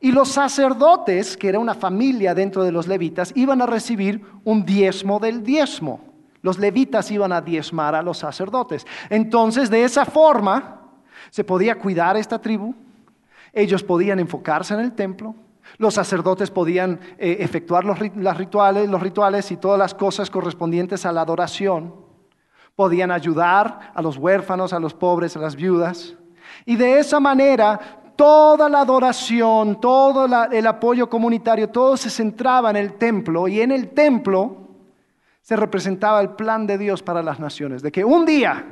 Y 0.00 0.12
los 0.12 0.28
sacerdotes, 0.28 1.36
que 1.36 1.48
era 1.48 1.58
una 1.58 1.74
familia 1.74 2.34
dentro 2.34 2.62
de 2.62 2.72
los 2.72 2.86
levitas, 2.86 3.32
iban 3.34 3.60
a 3.62 3.66
recibir 3.66 4.24
un 4.44 4.64
diezmo 4.64 5.18
del 5.18 5.42
diezmo. 5.42 6.00
Los 6.42 6.58
levitas 6.58 7.10
iban 7.10 7.32
a 7.32 7.40
diezmar 7.40 7.94
a 7.94 8.02
los 8.02 8.18
sacerdotes. 8.18 8.86
Entonces, 9.10 9.70
de 9.70 9.84
esa 9.84 10.04
forma, 10.04 10.82
se 11.30 11.44
podía 11.44 11.78
cuidar 11.78 12.16
esta 12.16 12.40
tribu, 12.40 12.74
ellos 13.52 13.82
podían 13.82 14.20
enfocarse 14.20 14.74
en 14.74 14.80
el 14.80 14.92
templo, 14.92 15.34
los 15.76 15.94
sacerdotes 15.94 16.50
podían 16.50 17.00
eh, 17.18 17.38
efectuar 17.40 17.84
los, 17.84 17.98
rituales, 17.98 18.88
los 18.88 19.02
rituales 19.02 19.50
y 19.50 19.56
todas 19.56 19.78
las 19.78 19.94
cosas 19.94 20.30
correspondientes 20.30 21.04
a 21.04 21.12
la 21.12 21.22
adoración, 21.22 21.94
podían 22.74 23.10
ayudar 23.10 23.92
a 23.94 24.00
los 24.00 24.16
huérfanos, 24.16 24.72
a 24.72 24.80
los 24.80 24.94
pobres, 24.94 25.36
a 25.36 25.40
las 25.40 25.56
viudas. 25.56 26.14
Y 26.64 26.76
de 26.76 26.98
esa 26.98 27.20
manera 27.20 27.97
toda 28.18 28.68
la 28.68 28.80
adoración, 28.80 29.80
todo 29.80 30.26
el 30.50 30.66
apoyo 30.66 31.08
comunitario, 31.08 31.68
todo 31.68 31.96
se 31.96 32.10
centraba 32.10 32.68
en 32.70 32.74
el 32.74 32.94
templo 32.94 33.46
y 33.46 33.60
en 33.60 33.70
el 33.70 33.90
templo 33.90 34.56
se 35.40 35.54
representaba 35.54 36.20
el 36.20 36.30
plan 36.30 36.66
de 36.66 36.78
Dios 36.78 37.00
para 37.00 37.22
las 37.22 37.38
naciones, 37.38 37.80
de 37.80 37.92
que 37.92 38.04
un 38.04 38.26
día 38.26 38.66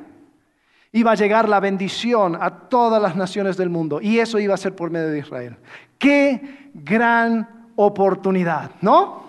iba 0.91 1.13
a 1.13 1.15
llegar 1.15 1.49
la 1.49 1.61
bendición 1.61 2.37
a 2.41 2.69
todas 2.69 3.01
las 3.01 3.15
naciones 3.15 3.57
del 3.57 3.71
mundo 3.71 4.01
y 4.03 4.19
eso 4.19 4.41
iba 4.41 4.53
a 4.53 4.57
ser 4.57 4.75
por 4.75 4.91
medio 4.91 5.11
de 5.11 5.21
Israel. 5.21 5.57
Qué 5.97 6.73
gran 6.75 7.71
oportunidad, 7.77 8.73
¿no? 8.81 9.27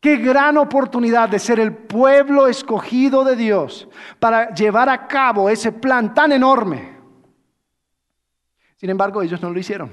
Qué 0.00 0.16
gran 0.16 0.56
oportunidad 0.56 1.28
de 1.28 1.38
ser 1.38 1.60
el 1.60 1.72
pueblo 1.72 2.48
escogido 2.48 3.22
de 3.22 3.36
Dios 3.36 3.86
para 4.18 4.52
llevar 4.52 4.88
a 4.88 5.06
cabo 5.06 5.48
ese 5.48 5.70
plan 5.70 6.14
tan 6.14 6.32
enorme 6.32 6.95
sin 8.76 8.90
embargo, 8.90 9.22
ellos 9.22 9.40
no 9.40 9.50
lo 9.50 9.58
hicieron. 9.58 9.90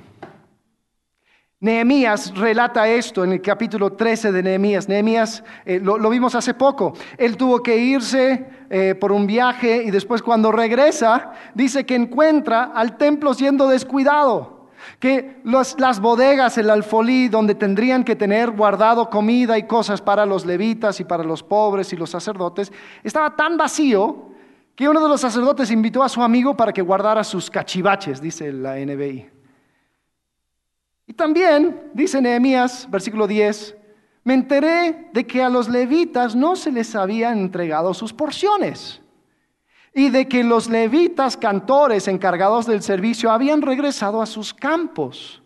Nehemías 1.64 2.36
relata 2.36 2.90
esto 2.90 3.24
en 3.24 3.32
el 3.32 3.42
capítulo 3.42 3.94
13 3.94 4.34
de 4.34 4.44
Nehemías. 4.44 4.90
Nehemías 4.90 5.46
eh, 5.66 5.80
lo, 5.82 6.10
vimos 6.10 6.36
hace 6.36 6.54
poco. 6.54 6.92
Él 7.18 7.38
tuvo 7.38 7.64
que 7.64 7.78
irse 7.78 8.46
eh, 8.70 8.96
por 8.96 9.14
un 9.14 9.26
viaje 9.26 9.82
y 9.86 9.90
después 9.90 10.22
cuando 10.22 10.52
regresa 10.52 11.32
dice 11.54 11.86
que 11.86 11.96
encuentra 11.96 12.66
al 12.76 12.98
templo 12.98 13.34
siendo 13.34 13.70
descuidado. 13.70 14.68
Que 15.00 15.40
las 15.46 16.02
bodegas, 16.02 16.58
el 16.58 16.70
alfolí, 16.70 17.30
donde 17.30 17.56
tendrían 17.56 18.04
que 18.04 18.18
tener 18.18 18.52
guardado 18.52 19.10
comida 19.10 19.58
y 19.58 19.64
cosas 19.64 20.02
para 20.02 20.26
los 20.26 20.46
levitas 20.46 21.00
y 21.00 21.06
para 21.06 21.24
los 21.24 21.44
pobres 21.44 21.94
y 21.94 21.96
los 21.96 22.10
sacerdotes, 22.10 22.74
estaba 23.04 23.38
tan 23.38 23.56
vacío 23.56 24.33
que 24.76 24.90
uno 24.90 25.02
de 25.02 25.10
los 25.10 25.22
sacerdotes 25.22 25.72
invitó 25.72 26.04
a 26.04 26.10
su 26.10 26.22
amigo 26.22 26.56
para 26.56 26.74
que 26.74 26.82
guardara 26.82 27.24
sus 27.24 27.50
cachivaches, 27.50 28.22
dice 28.22 28.52
la 28.52 28.76
NBI. 28.76 29.30
Y 31.06 31.14
también, 31.14 31.92
dice 31.94 32.22
Nehemías, 32.22 32.90
versículo 32.90 33.28
10, 33.28 33.76
me 34.24 34.34
enteré 34.34 35.10
de 35.12 35.28
que 35.28 35.44
a 35.44 35.50
los 35.50 35.68
levitas 35.68 36.36
no 36.36 36.56
se 36.56 36.72
les 36.72 36.96
habían 36.96 37.40
entregado 37.40 37.94
sus 37.94 38.14
porciones 38.14 39.02
y 39.94 40.10
de 40.10 40.28
que 40.28 40.44
los 40.44 40.70
levitas 40.70 41.38
cantores 41.38 42.08
encargados 42.08 42.66
del 42.66 42.82
servicio 42.82 43.32
habían 43.32 43.62
regresado 43.62 44.22
a 44.22 44.26
sus 44.26 44.54
campos. 44.54 45.44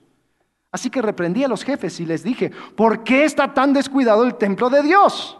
Así 0.72 0.90
que 0.90 1.02
reprendí 1.02 1.44
a 1.44 1.48
los 1.48 1.64
jefes 1.64 2.00
y 2.00 2.06
les 2.06 2.24
dije, 2.24 2.52
¿por 2.76 3.04
qué 3.04 3.26
está 3.26 3.54
tan 3.54 3.74
descuidado 3.74 4.24
el 4.24 4.36
templo 4.36 4.70
de 4.70 4.84
Dios? 4.84 5.38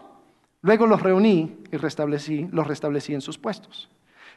Luego 0.60 0.86
los 0.86 1.00
reuní 1.00 1.57
y 1.70 1.76
restablecí, 1.76 2.48
los 2.50 2.66
restablecí 2.66 3.14
en 3.14 3.20
sus 3.20 3.38
puestos. 3.38 3.88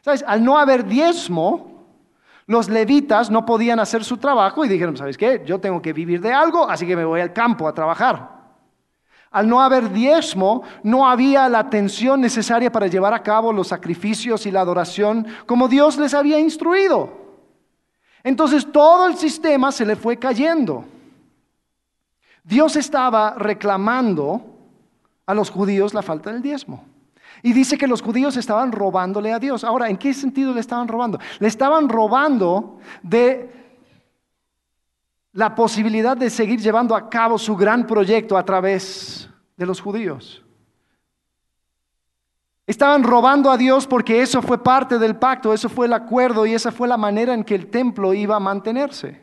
¿Sabes? 0.02 0.24
Al 0.26 0.44
no 0.44 0.58
haber 0.58 0.84
diezmo, 0.84 1.86
los 2.46 2.68
levitas 2.68 3.30
no 3.30 3.46
podían 3.46 3.80
hacer 3.80 4.04
su 4.04 4.16
trabajo 4.16 4.64
y 4.64 4.68
dijeron, 4.68 4.96
¿sabes 4.96 5.16
qué? 5.16 5.42
Yo 5.46 5.60
tengo 5.60 5.80
que 5.80 5.92
vivir 5.92 6.20
de 6.20 6.32
algo, 6.32 6.68
así 6.68 6.86
que 6.86 6.96
me 6.96 7.04
voy 7.04 7.20
al 7.20 7.32
campo 7.32 7.68
a 7.68 7.74
trabajar. 7.74 8.42
Al 9.30 9.48
no 9.48 9.62
haber 9.62 9.90
diezmo, 9.90 10.62
no 10.82 11.08
había 11.08 11.48
la 11.48 11.60
atención 11.60 12.20
necesaria 12.20 12.70
para 12.70 12.86
llevar 12.86 13.14
a 13.14 13.22
cabo 13.22 13.52
los 13.52 13.68
sacrificios 13.68 14.44
y 14.44 14.50
la 14.50 14.60
adoración 14.60 15.26
como 15.46 15.68
Dios 15.68 15.96
les 15.96 16.12
había 16.12 16.38
instruido. 16.38 17.10
Entonces 18.22 18.70
todo 18.70 19.06
el 19.06 19.16
sistema 19.16 19.72
se 19.72 19.86
le 19.86 19.96
fue 19.96 20.18
cayendo. 20.18 20.84
Dios 22.44 22.76
estaba 22.76 23.34
reclamando 23.38 24.42
a 25.24 25.32
los 25.32 25.48
judíos 25.48 25.94
la 25.94 26.02
falta 26.02 26.30
del 26.30 26.42
diezmo. 26.42 26.84
Y 27.42 27.52
dice 27.52 27.76
que 27.76 27.88
los 27.88 28.00
judíos 28.00 28.36
estaban 28.36 28.70
robándole 28.70 29.32
a 29.32 29.38
Dios. 29.38 29.64
Ahora, 29.64 29.88
¿en 29.88 29.96
qué 29.96 30.14
sentido 30.14 30.54
le 30.54 30.60
estaban 30.60 30.86
robando? 30.86 31.18
Le 31.40 31.48
estaban 31.48 31.88
robando 31.88 32.78
de 33.02 33.50
la 35.32 35.54
posibilidad 35.54 36.16
de 36.16 36.30
seguir 36.30 36.60
llevando 36.60 36.94
a 36.94 37.08
cabo 37.08 37.38
su 37.38 37.56
gran 37.56 37.86
proyecto 37.86 38.36
a 38.36 38.44
través 38.44 39.28
de 39.56 39.66
los 39.66 39.80
judíos. 39.80 40.44
Estaban 42.64 43.02
robando 43.02 43.50
a 43.50 43.56
Dios 43.56 43.88
porque 43.88 44.22
eso 44.22 44.40
fue 44.40 44.62
parte 44.62 44.98
del 44.98 45.16
pacto, 45.16 45.52
eso 45.52 45.68
fue 45.68 45.86
el 45.86 45.92
acuerdo 45.94 46.46
y 46.46 46.54
esa 46.54 46.70
fue 46.70 46.86
la 46.86 46.96
manera 46.96 47.34
en 47.34 47.42
que 47.42 47.56
el 47.56 47.68
templo 47.68 48.14
iba 48.14 48.36
a 48.36 48.40
mantenerse. 48.40 49.20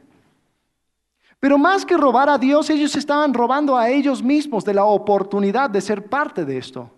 Pero 1.40 1.58
más 1.58 1.86
que 1.86 1.96
robar 1.96 2.28
a 2.28 2.38
Dios, 2.38 2.70
ellos 2.70 2.96
estaban 2.98 3.34
robando 3.34 3.78
a 3.78 3.90
ellos 3.90 4.22
mismos 4.22 4.66
de 4.66 4.74
la 4.74 4.84
oportunidad 4.84 5.70
de 5.70 5.80
ser 5.80 6.10
parte 6.10 6.44
de 6.44 6.58
esto. 6.58 6.92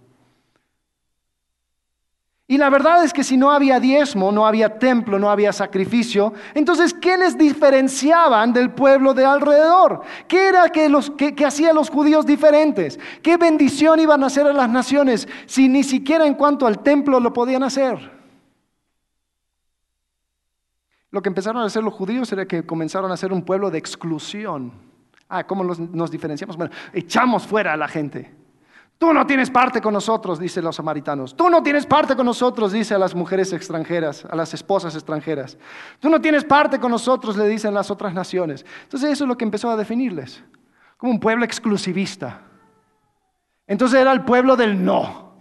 Y 2.52 2.58
la 2.58 2.70
verdad 2.70 3.02
es 3.06 3.14
que 3.14 3.24
si 3.24 3.38
no 3.38 3.50
había 3.50 3.80
diezmo, 3.80 4.30
no 4.30 4.46
había 4.46 4.78
templo, 4.78 5.18
no 5.18 5.30
había 5.30 5.54
sacrificio, 5.54 6.34
entonces 6.54 6.94
¿qué 6.94 7.16
les 7.16 7.38
diferenciaban 7.38 8.52
del 8.52 8.72
pueblo 8.72 9.14
de 9.14 9.24
alrededor? 9.24 10.02
¿Qué 10.28 10.50
era 10.50 10.68
que, 10.68 10.90
los, 10.90 11.12
que, 11.12 11.34
los 11.74 11.90
judíos 11.90 12.26
diferentes? 12.26 13.00
¿Qué 13.24 13.38
bendición 13.38 14.02
iban 14.02 14.22
a 14.22 14.26
hacer 14.28 14.48
a 14.48 14.52
las 14.52 14.70
naciones 14.70 15.30
si 15.46 15.70
ni 15.70 15.82
siquiera 15.82 16.28
en 16.28 16.34
cuanto 16.34 16.68
al 16.68 16.80
templo 16.80 17.22
lo 17.22 17.32
podían 17.32 17.64
hacer? 17.64 18.12
Lo 21.10 21.22
que 21.22 21.30
empezaron 21.30 21.62
a 21.62 21.68
hacer 21.68 21.86
los 21.86 21.94
judíos 21.94 22.30
era 22.34 22.46
que 22.46 22.66
comenzaron 22.66 23.14
a 23.14 23.16
ser 23.16 23.32
un 23.32 23.44
pueblo 23.44 23.72
de 23.72 23.78
exclusión. 23.78 24.74
Ah, 25.30 25.48
¿cómo 25.48 25.64
nos 25.64 26.12
diferenciamos? 26.12 26.58
Bueno, 26.58 26.74
echamos 26.92 27.48
fuera 27.48 27.72
a 27.72 27.78
la 27.78 27.88
gente. 27.88 28.41
Tú 29.02 29.16
no 29.16 29.26
tienes 29.26 29.50
parte 29.50 29.82
con 29.82 29.96
nosotros, 29.96 30.38
dicen 30.38 30.64
los 30.64 30.76
samaritanos. 30.76 31.36
Tú 31.36 31.50
no 31.50 31.64
tienes 31.64 31.88
parte 31.88 32.16
con 32.16 32.24
nosotros, 32.24 32.72
dice 32.72 32.94
a 32.94 33.00
las 33.00 33.16
mujeres 33.16 33.52
extranjeras, 33.52 34.26
a 34.26 34.36
las 34.36 34.54
esposas 34.54 34.94
extranjeras. 34.94 35.58
Tú 36.00 36.08
no 36.08 36.22
tienes 36.22 36.46
parte 36.46 36.80
con 36.80 36.92
nosotros, 36.92 37.36
le 37.36 37.48
dicen 37.48 37.74
las 37.74 37.90
otras 37.90 38.14
naciones. 38.14 38.64
Entonces 38.84 39.10
eso 39.10 39.24
es 39.24 39.28
lo 39.28 39.36
que 39.36 39.44
empezó 39.44 39.72
a 39.72 39.76
definirles, 39.76 40.44
como 40.98 41.14
un 41.14 41.20
pueblo 41.20 41.44
exclusivista. 41.44 42.42
Entonces 43.66 44.00
era 44.00 44.12
el 44.12 44.24
pueblo 44.24 44.56
del 44.56 44.86
no, 44.86 45.34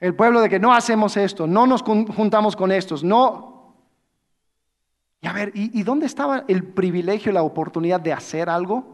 el 0.00 0.14
pueblo 0.14 0.40
de 0.40 0.48
que 0.48 0.58
no 0.58 0.72
hacemos 0.72 1.18
esto, 1.18 1.46
no 1.46 1.66
nos 1.66 1.82
juntamos 1.82 2.56
con 2.56 2.72
estos, 2.72 3.04
no. 3.04 3.76
Y 5.20 5.26
a 5.26 5.34
ver, 5.34 5.52
¿y, 5.54 5.82
dónde 5.82 6.06
estaba 6.06 6.44
el 6.48 6.64
privilegio, 6.64 7.30
la 7.30 7.42
oportunidad 7.42 8.00
de 8.00 8.14
hacer 8.14 8.48
algo? 8.48 8.91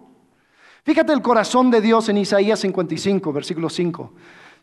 Fíjate 0.85 1.13
el 1.13 1.23
corazón 1.23 1.71
de 1.71 1.81
Dios 1.81 2.09
en 2.09 2.19
Isaías 2.19 2.61
55, 2.61 3.33
versículo 3.33 3.69
5. 3.69 4.13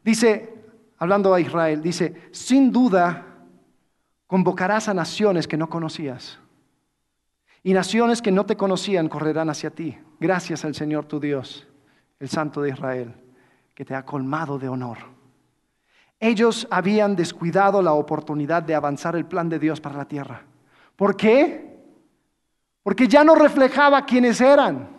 Dice, 0.03 0.53
hablando 0.97 1.33
a 1.33 1.39
Israel, 1.39 1.81
dice, 1.81 2.29
sin 2.31 2.71
duda 2.71 3.25
convocarás 4.27 4.87
a 4.87 4.93
naciones 4.93 5.47
que 5.47 5.57
no 5.57 5.69
conocías. 5.69 6.39
Y 7.63 7.73
naciones 7.73 8.21
que 8.21 8.31
no 8.31 8.45
te 8.45 8.55
conocían 8.55 9.09
correrán 9.09 9.49
hacia 9.49 9.71
ti, 9.71 9.97
gracias 10.19 10.65
al 10.65 10.75
Señor 10.75 11.05
tu 11.05 11.19
Dios, 11.19 11.67
el 12.19 12.29
Santo 12.29 12.61
de 12.61 12.69
Israel, 12.69 13.13
que 13.73 13.85
te 13.85 13.95
ha 13.95 14.05
colmado 14.05 14.59
de 14.59 14.69
honor. 14.69 14.97
Ellos 16.19 16.67
habían 16.71 17.15
descuidado 17.15 17.81
la 17.81 17.93
oportunidad 17.93 18.63
de 18.63 18.75
avanzar 18.75 19.15
el 19.15 19.25
plan 19.25 19.49
de 19.49 19.59
Dios 19.59 19.81
para 19.81 19.97
la 19.97 20.05
tierra. 20.05 20.43
¿Por 20.95 21.17
qué? 21.17 21.75
Porque 22.83 23.07
ya 23.07 23.23
no 23.23 23.35
reflejaba 23.35 24.05
quiénes 24.05 24.39
eran. 24.39 24.94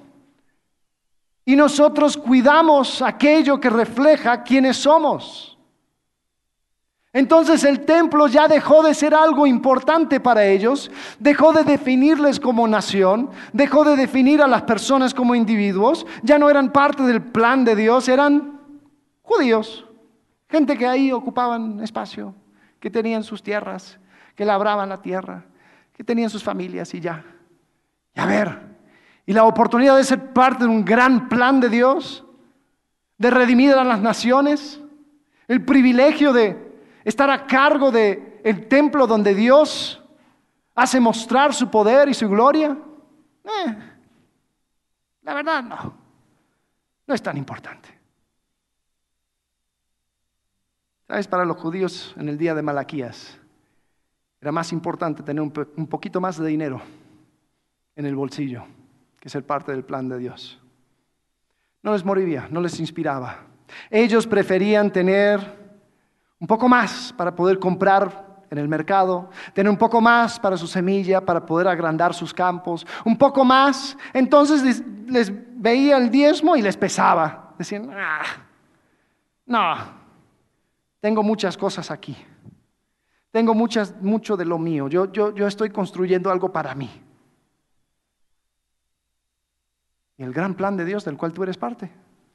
Y 1.48 1.54
nosotros 1.54 2.16
cuidamos 2.16 3.00
aquello 3.00 3.58
que 3.60 3.70
refleja 3.70 4.42
quiénes 4.42 4.76
somos. 4.76 5.56
Entonces 7.12 7.64
el 7.64 7.86
templo 7.86 8.26
ya 8.26 8.46
dejó 8.46 8.82
de 8.82 8.92
ser 8.92 9.14
algo 9.14 9.46
importante 9.46 10.20
para 10.20 10.44
ellos, 10.44 10.90
dejó 11.18 11.52
de 11.54 11.64
definirles 11.64 12.38
como 12.38 12.68
nación, 12.68 13.30
dejó 13.54 13.84
de 13.84 13.96
definir 13.96 14.42
a 14.42 14.46
las 14.46 14.64
personas 14.64 15.14
como 15.14 15.34
individuos, 15.34 16.04
ya 16.22 16.38
no 16.38 16.50
eran 16.50 16.72
parte 16.72 17.04
del 17.04 17.22
plan 17.22 17.64
de 17.64 17.74
Dios, 17.74 18.08
eran 18.08 18.60
judíos, 19.22 19.86
gente 20.50 20.76
que 20.76 20.86
ahí 20.86 21.10
ocupaban 21.10 21.80
espacio, 21.80 22.34
que 22.80 22.90
tenían 22.90 23.22
sus 23.22 23.42
tierras, 23.42 23.98
que 24.34 24.44
labraban 24.44 24.90
la 24.90 25.00
tierra, 25.00 25.46
que 25.94 26.04
tenían 26.04 26.28
sus 26.28 26.44
familias 26.44 26.92
y 26.92 27.00
ya. 27.00 27.24
Y 28.14 28.20
a 28.20 28.26
ver, 28.26 28.75
y 29.26 29.32
la 29.32 29.44
oportunidad 29.44 29.96
de 29.96 30.04
ser 30.04 30.32
parte 30.32 30.64
de 30.64 30.70
un 30.70 30.84
gran 30.84 31.28
plan 31.28 31.58
de 31.60 31.68
Dios, 31.68 32.24
de 33.18 33.30
redimir 33.30 33.72
a 33.72 33.82
las 33.82 34.00
naciones, 34.00 34.80
el 35.48 35.64
privilegio 35.64 36.32
de 36.32 36.80
estar 37.04 37.28
a 37.28 37.46
cargo 37.46 37.90
del 37.90 38.40
el 38.44 38.68
templo 38.68 39.06
donde 39.08 39.34
Dios 39.34 40.00
hace 40.76 41.00
mostrar 41.00 41.52
su 41.52 41.68
poder 41.68 42.08
y 42.08 42.14
su 42.14 42.28
gloria. 42.28 42.78
Eh, 43.44 43.76
la 45.22 45.34
verdad 45.34 45.62
no, 45.64 45.94
no 47.06 47.14
es 47.14 47.22
tan 47.22 47.36
importante. 47.36 47.88
¿Sabes? 51.08 51.26
Para 51.26 51.44
los 51.44 51.56
judíos 51.56 52.14
en 52.16 52.28
el 52.28 52.38
día 52.38 52.54
de 52.54 52.62
Malaquías 52.62 53.38
era 54.40 54.52
más 54.52 54.72
importante 54.72 55.24
tener 55.24 55.42
un 55.42 55.86
poquito 55.88 56.20
más 56.20 56.38
de 56.38 56.46
dinero 56.46 56.80
en 57.96 58.06
el 58.06 58.14
bolsillo 58.14 58.66
que 59.20 59.28
ser 59.28 59.44
parte 59.44 59.72
del 59.72 59.84
plan 59.84 60.08
de 60.08 60.18
Dios. 60.18 60.60
No 61.82 61.92
les 61.92 62.04
moría, 62.04 62.48
no 62.50 62.60
les 62.60 62.80
inspiraba. 62.80 63.46
Ellos 63.90 64.26
preferían 64.26 64.90
tener 64.90 65.40
un 66.38 66.46
poco 66.46 66.68
más 66.68 67.14
para 67.16 67.34
poder 67.34 67.58
comprar 67.58 68.44
en 68.50 68.58
el 68.58 68.68
mercado, 68.68 69.30
tener 69.52 69.70
un 69.70 69.76
poco 69.76 70.00
más 70.00 70.38
para 70.38 70.56
su 70.56 70.66
semilla, 70.66 71.20
para 71.20 71.44
poder 71.44 71.68
agrandar 71.68 72.14
sus 72.14 72.32
campos, 72.32 72.86
un 73.04 73.16
poco 73.16 73.44
más. 73.44 73.96
Entonces 74.12 74.82
les, 75.06 75.32
veía 75.60 75.96
el 75.96 76.10
diezmo 76.10 76.56
y 76.56 76.62
les 76.62 76.76
pesaba. 76.76 77.54
Decían, 77.58 77.90
ah, 77.92 78.22
no, 79.46 79.76
tengo 81.00 81.22
muchas 81.22 81.56
cosas 81.56 81.90
aquí. 81.90 82.16
Tengo 83.30 83.54
muchas, 83.54 83.94
mucho 84.00 84.36
de 84.36 84.44
lo 84.44 84.58
mío. 84.58 84.88
Yo, 84.88 85.12
yo, 85.12 85.34
yo 85.34 85.46
estoy 85.46 85.70
construyendo 85.70 86.30
algo 86.30 86.52
para 86.52 86.74
mí. 86.74 86.90
Y 90.18 90.22
el 90.22 90.32
gran 90.32 90.54
plan 90.54 90.76
de 90.76 90.84
Dios 90.84 91.04
del 91.04 91.16
cual 91.16 91.32
tú 91.32 91.42
eres 91.42 91.56
parte, 91.56 91.90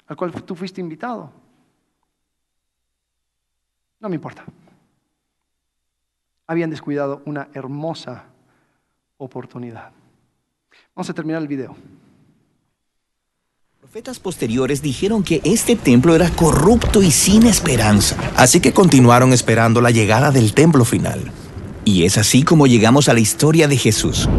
al 0.08 0.16
cual 0.16 0.32
tú 0.44 0.56
fuiste 0.56 0.82
invitado. 0.82 1.32
No 4.00 4.10
me 4.10 4.16
importa. 4.16 4.44
Habían 6.48 6.70
descuidado 6.70 7.22
una 7.26 7.48
hermosa 7.54 8.26
oportunidad. 9.18 9.92
Vamos 10.96 11.10
a 11.10 11.14
terminar 11.14 11.42
el 11.42 11.48
video. 11.48 11.76
Profetas 13.80 14.20
posteriores 14.20 14.82
dijeron 14.82 15.24
que 15.24 15.42
este 15.44 15.76
templo 15.76 16.16
era 16.16 16.30
corrupto 16.30 17.02
y 17.02 17.12
sin 17.12 17.46
esperanza. 17.46 18.18
Así 18.38 18.62
que 18.62 18.74
continuaron 18.74 19.34
esperando 19.34 19.82
la 19.82 19.92
llegada 19.92 20.32
del 20.32 20.54
templo 20.54 20.86
final. 20.86 21.32
Y 21.92 22.06
es 22.06 22.18
así 22.18 22.44
como 22.44 22.68
llegamos 22.68 23.10
a 23.10 23.14
la 23.14 23.20
historia 23.20 23.68
de 23.68 23.76
Jesús. 23.76 24.30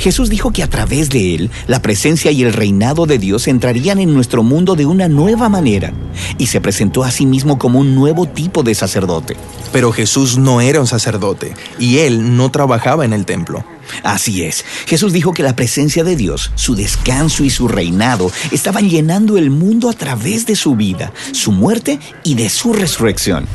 Jesús 0.00 0.30
dijo 0.30 0.52
que 0.52 0.62
a 0.62 0.70
través 0.70 1.10
de 1.10 1.34
él, 1.34 1.50
la 1.66 1.82
presencia 1.82 2.30
y 2.30 2.42
el 2.42 2.54
reinado 2.54 3.04
de 3.04 3.18
Dios 3.18 3.46
entrarían 3.46 3.98
en 3.98 4.14
nuestro 4.14 4.42
mundo 4.42 4.74
de 4.74 4.86
una 4.86 5.06
nueva 5.06 5.50
manera, 5.50 5.92
y 6.38 6.46
se 6.46 6.62
presentó 6.62 7.04
a 7.04 7.10
sí 7.10 7.26
mismo 7.26 7.58
como 7.58 7.78
un 7.78 7.94
nuevo 7.94 8.24
tipo 8.24 8.62
de 8.62 8.74
sacerdote. 8.74 9.36
Pero 9.70 9.92
Jesús 9.92 10.38
no 10.38 10.62
era 10.62 10.80
un 10.80 10.86
sacerdote, 10.86 11.52
y 11.78 11.98
él 11.98 12.38
no 12.38 12.50
trabajaba 12.50 13.04
en 13.04 13.12
el 13.12 13.26
templo. 13.26 13.62
Así 14.02 14.42
es, 14.42 14.64
Jesús 14.86 15.12
dijo 15.12 15.32
que 15.32 15.42
la 15.42 15.56
presencia 15.56 16.04
de 16.04 16.16
Dios, 16.16 16.50
su 16.54 16.74
descanso 16.74 17.44
y 17.44 17.50
su 17.50 17.68
reinado 17.68 18.30
estaban 18.50 18.88
llenando 18.88 19.38
el 19.38 19.50
mundo 19.50 19.88
a 19.88 19.92
través 19.92 20.46
de 20.46 20.56
su 20.56 20.76
vida, 20.76 21.12
su 21.32 21.52
muerte 21.52 21.98
y 22.22 22.34
de 22.34 22.48
su 22.48 22.72
resurrección. 22.72 23.46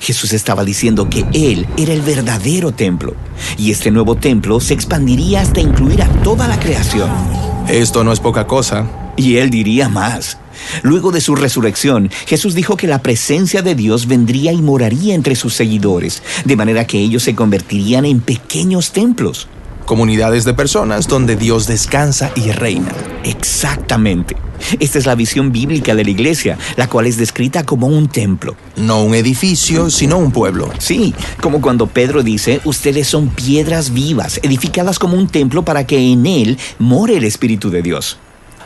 Jesús 0.00 0.32
estaba 0.32 0.64
diciendo 0.64 1.08
que 1.08 1.24
Él 1.32 1.66
era 1.76 1.92
el 1.92 2.02
verdadero 2.02 2.72
templo, 2.72 3.14
y 3.56 3.70
este 3.70 3.90
nuevo 3.90 4.16
templo 4.16 4.60
se 4.60 4.74
expandiría 4.74 5.40
hasta 5.40 5.60
incluir 5.60 6.02
a 6.02 6.08
toda 6.22 6.48
la 6.48 6.58
creación. 6.58 7.10
Esto 7.68 8.04
no 8.04 8.12
es 8.12 8.20
poca 8.20 8.46
cosa. 8.46 8.86
Y 9.16 9.38
él 9.38 9.50
diría 9.50 9.88
más. 9.88 10.38
Luego 10.82 11.10
de 11.10 11.20
su 11.20 11.34
resurrección, 11.34 12.10
Jesús 12.26 12.54
dijo 12.54 12.76
que 12.76 12.86
la 12.86 13.00
presencia 13.00 13.62
de 13.62 13.74
Dios 13.74 14.06
vendría 14.06 14.52
y 14.52 14.60
moraría 14.60 15.14
entre 15.14 15.34
sus 15.36 15.54
seguidores, 15.54 16.22
de 16.44 16.56
manera 16.56 16.86
que 16.86 16.98
ellos 16.98 17.22
se 17.22 17.34
convertirían 17.34 18.04
en 18.04 18.20
pequeños 18.20 18.92
templos. 18.92 19.48
Comunidades 19.86 20.44
de 20.44 20.52
personas 20.52 21.06
donde 21.06 21.36
Dios 21.36 21.68
descansa 21.68 22.32
y 22.34 22.50
reina. 22.50 22.92
Exactamente. 23.22 24.36
Esta 24.80 24.98
es 24.98 25.06
la 25.06 25.14
visión 25.14 25.52
bíblica 25.52 25.94
de 25.94 26.02
la 26.02 26.10
iglesia, 26.10 26.58
la 26.76 26.88
cual 26.88 27.06
es 27.06 27.16
descrita 27.16 27.64
como 27.64 27.86
un 27.86 28.08
templo. 28.08 28.56
No 28.74 29.04
un 29.04 29.14
edificio, 29.14 29.88
sino 29.90 30.18
un 30.18 30.32
pueblo. 30.32 30.72
Sí, 30.78 31.14
como 31.40 31.60
cuando 31.60 31.86
Pedro 31.86 32.24
dice, 32.24 32.60
ustedes 32.64 33.06
son 33.06 33.28
piedras 33.28 33.92
vivas, 33.92 34.40
edificadas 34.42 34.98
como 34.98 35.16
un 35.16 35.28
templo 35.28 35.64
para 35.64 35.86
que 35.86 35.98
en 35.98 36.26
él 36.26 36.58
more 36.80 37.16
el 37.16 37.22
Espíritu 37.22 37.70
de 37.70 37.82
Dios. 37.82 38.18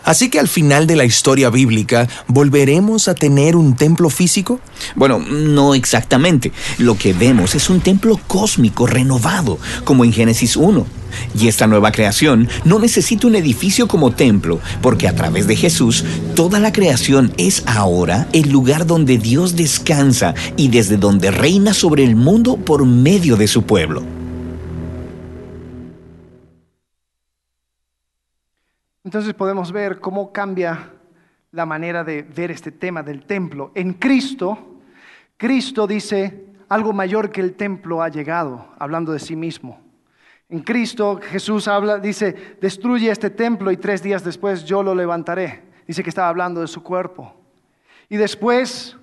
Así 0.05 0.31
que 0.31 0.41
al 0.41 0.49
final 0.49 0.87
de 0.87 0.97
la 0.97 1.05
historia 1.05 1.51
bíblica, 1.51 2.09
¿volveremos 2.27 3.09
a 3.09 3.15
tener 3.15 3.57
un 3.57 3.77
templo 3.77 4.11
físico? 4.11 4.61
Bueno, 4.97 5.19
no 5.19 5.75
exactamente. 5.75 6.53
Lo 6.79 6.97
que 6.97 7.13
vemos 7.13 7.55
es 7.55 7.71
un 7.71 7.81
templo 7.81 8.21
cósmico 8.27 8.87
renovado, 8.87 9.59
como 9.85 10.05
en 10.05 10.13
Génesis 10.13 10.57
1. 10.57 10.87
Y 11.39 11.49
esta 11.49 11.67
nueva 11.67 11.93
creación 11.93 12.49
no 12.65 12.79
necesita 12.79 13.27
un 13.27 13.35
edificio 13.35 13.89
como 13.89 14.13
templo, 14.13 14.61
porque 14.81 15.09
a 15.09 15.15
través 15.15 15.47
de 15.47 15.57
Jesús, 15.57 16.05
toda 16.35 16.61
la 16.61 16.73
creación 16.73 17.33
es 17.37 17.63
ahora 17.67 18.29
el 18.33 18.51
lugar 18.51 18.87
donde 18.87 19.19
Dios 19.19 19.57
descansa 19.57 20.35
y 20.57 20.69
desde 20.69 20.97
donde 20.97 21.31
reina 21.31 21.75
sobre 21.75 22.05
el 22.05 22.17
mundo 22.17 22.57
por 22.57 22.87
medio 22.87 23.37
de 23.37 23.49
su 23.49 23.63
pueblo. 23.63 24.20
Entonces 29.11 29.35
podemos 29.35 29.73
ver 29.73 29.99
cómo 29.99 30.33
cambia 30.33 30.93
la 31.51 31.67
manera 31.67 32.05
de 32.05 32.23
ver 32.23 32.53
este 32.53 32.71
tema 32.71 33.03
del 33.03 33.27
templo. 33.27 33.73
En 33.75 33.95
Cristo, 33.95 34.77
Cristo 35.37 35.89
dice, 35.89 36.47
algo 36.69 36.93
mayor 36.93 37.33
que 37.33 37.41
el 37.41 37.55
templo 37.55 38.05
ha 38.05 38.09
llegado, 38.09 38.69
hablando 38.79 39.11
de 39.11 39.19
sí 39.19 39.35
mismo. 39.35 39.81
En 40.49 40.61
Cristo 40.61 41.19
Jesús 41.21 41.67
habla, 41.67 41.99
dice, 41.99 42.57
destruye 42.61 43.11
este 43.11 43.31
templo 43.31 43.73
y 43.73 43.79
tres 43.79 44.01
días 44.01 44.23
después 44.23 44.65
yo 44.65 44.81
lo 44.85 44.95
levantaré. 44.95 45.65
Dice 45.89 46.05
que 46.05 46.11
estaba 46.11 46.29
hablando 46.29 46.61
de 46.61 46.69
su 46.69 46.81
cuerpo. 46.85 47.35
Y 48.09 48.17
después 48.17 48.97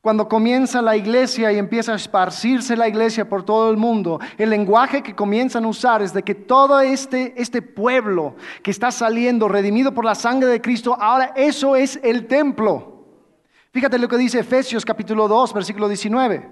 cuando 0.00 0.28
comienza 0.28 0.80
la 0.82 0.96
iglesia 0.96 1.52
y 1.52 1.58
empieza 1.58 1.92
a 1.92 1.96
esparcirse 1.96 2.76
la 2.76 2.88
iglesia 2.88 3.28
por 3.28 3.44
todo 3.44 3.70
el 3.70 3.76
mundo, 3.76 4.20
el 4.38 4.50
lenguaje 4.50 5.02
que 5.02 5.16
comienzan 5.16 5.64
a 5.64 5.68
usar 5.68 6.02
es 6.02 6.12
de 6.12 6.22
que 6.22 6.34
todo 6.34 6.78
este, 6.80 7.34
este 7.36 7.62
pueblo 7.62 8.36
que 8.62 8.70
está 8.70 8.90
saliendo 8.90 9.48
redimido 9.48 9.92
por 9.92 10.04
la 10.04 10.14
sangre 10.14 10.48
de 10.48 10.60
Cristo, 10.60 10.96
ahora 11.00 11.32
eso 11.34 11.74
es 11.74 11.98
el 12.02 12.26
templo. 12.26 13.04
Fíjate 13.72 13.98
lo 13.98 14.08
que 14.08 14.16
dice 14.16 14.38
Efesios 14.38 14.84
capítulo 14.84 15.28
2, 15.28 15.52
versículo 15.52 15.88
19. 15.88 16.50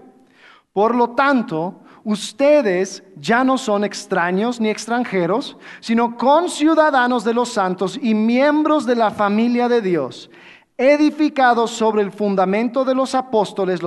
Por 0.73 0.95
lo 0.97 1.11
tanto, 1.11 1.81
ustedes 2.03 3.05
ya 3.17 3.45
no 3.45 3.57
son 3.57 3.85
extraños 3.85 4.61
ni 4.61 4.69
extranjeros, 4.69 5.57
sino 5.79 6.17
conciudadanos 6.17 7.23
de 7.23 7.35
los 7.35 7.51
santos 7.51 7.99
y 8.03 8.15
miembros 8.15 8.85
de 8.85 8.97
la 8.97 9.13
familia 9.13 9.69
de 9.69 9.81
Dios 9.81 10.29
edificados 10.77 11.71
sobre 11.71 12.03
el 12.03 12.11
fundamento 12.11 12.85
de 12.85 12.95
los 12.95 13.15
apóstoles 13.15 13.81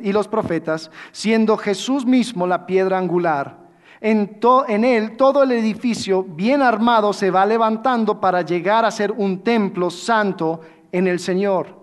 y 0.00 0.12
los 0.12 0.28
profetas, 0.28 0.90
siendo 1.12 1.56
Jesús 1.56 2.06
mismo 2.06 2.46
la 2.46 2.66
piedra 2.66 2.98
angular. 2.98 3.58
En, 4.00 4.38
en, 4.68 4.84
él 4.84 5.16
todo 5.16 5.42
el 5.42 5.52
edificio 5.52 6.22
bien 6.22 6.62
armado 6.62 7.12
se 7.12 7.30
va 7.30 7.46
levantando 7.46 8.20
para 8.20 8.42
llegar 8.42 8.84
a 8.84 8.90
ser 8.90 9.12
un 9.12 9.42
templo 9.42 9.90
santo 9.90 10.60
en 10.92 11.06
el 11.06 11.18
Señor. 11.20 11.78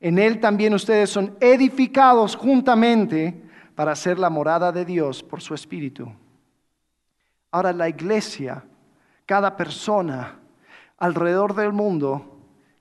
En 0.00 0.18
él 0.18 0.40
también 0.40 0.74
ustedes 0.74 1.08
son 1.08 1.36
edificados 1.40 2.36
juntamente 2.36 3.42
para 3.74 3.96
ser 3.96 4.18
la 4.18 4.30
morada 4.30 4.72
de 4.72 4.84
Dios 4.84 5.22
por 5.22 5.40
su 5.40 5.54
Espíritu. 5.54 6.12
Ahora 7.50 7.72
la 7.72 7.88
iglesia, 7.88 8.64
cada 9.26 9.56
persona 9.56 10.38
alrededor 10.98 11.54
del 11.54 11.72
mundo, 11.72 12.33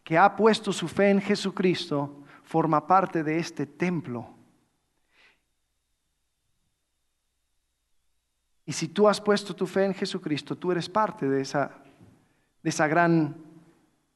que 0.03 0.17
ha 0.17 0.35
puesto 0.35 0.73
su 0.73 0.87
fe 0.87 1.09
en 1.09 1.21
Jesucristo 1.21 2.23
forma 2.43 2.85
parte 2.85 3.23
de 3.23 3.39
este 3.39 3.65
templo. 3.65 4.29
Y 8.65 8.73
si 8.73 8.87
tú 8.87 9.07
has 9.07 9.19
puesto 9.19 9.55
tu 9.55 9.65
fe 9.65 9.85
en 9.85 9.93
Jesucristo, 9.93 10.57
tú 10.57 10.71
eres 10.71 10.89
parte 10.89 11.27
de, 11.27 11.41
esa, 11.41 11.71
de 12.61 12.69
esa 12.69 12.87
gran, 12.87 13.35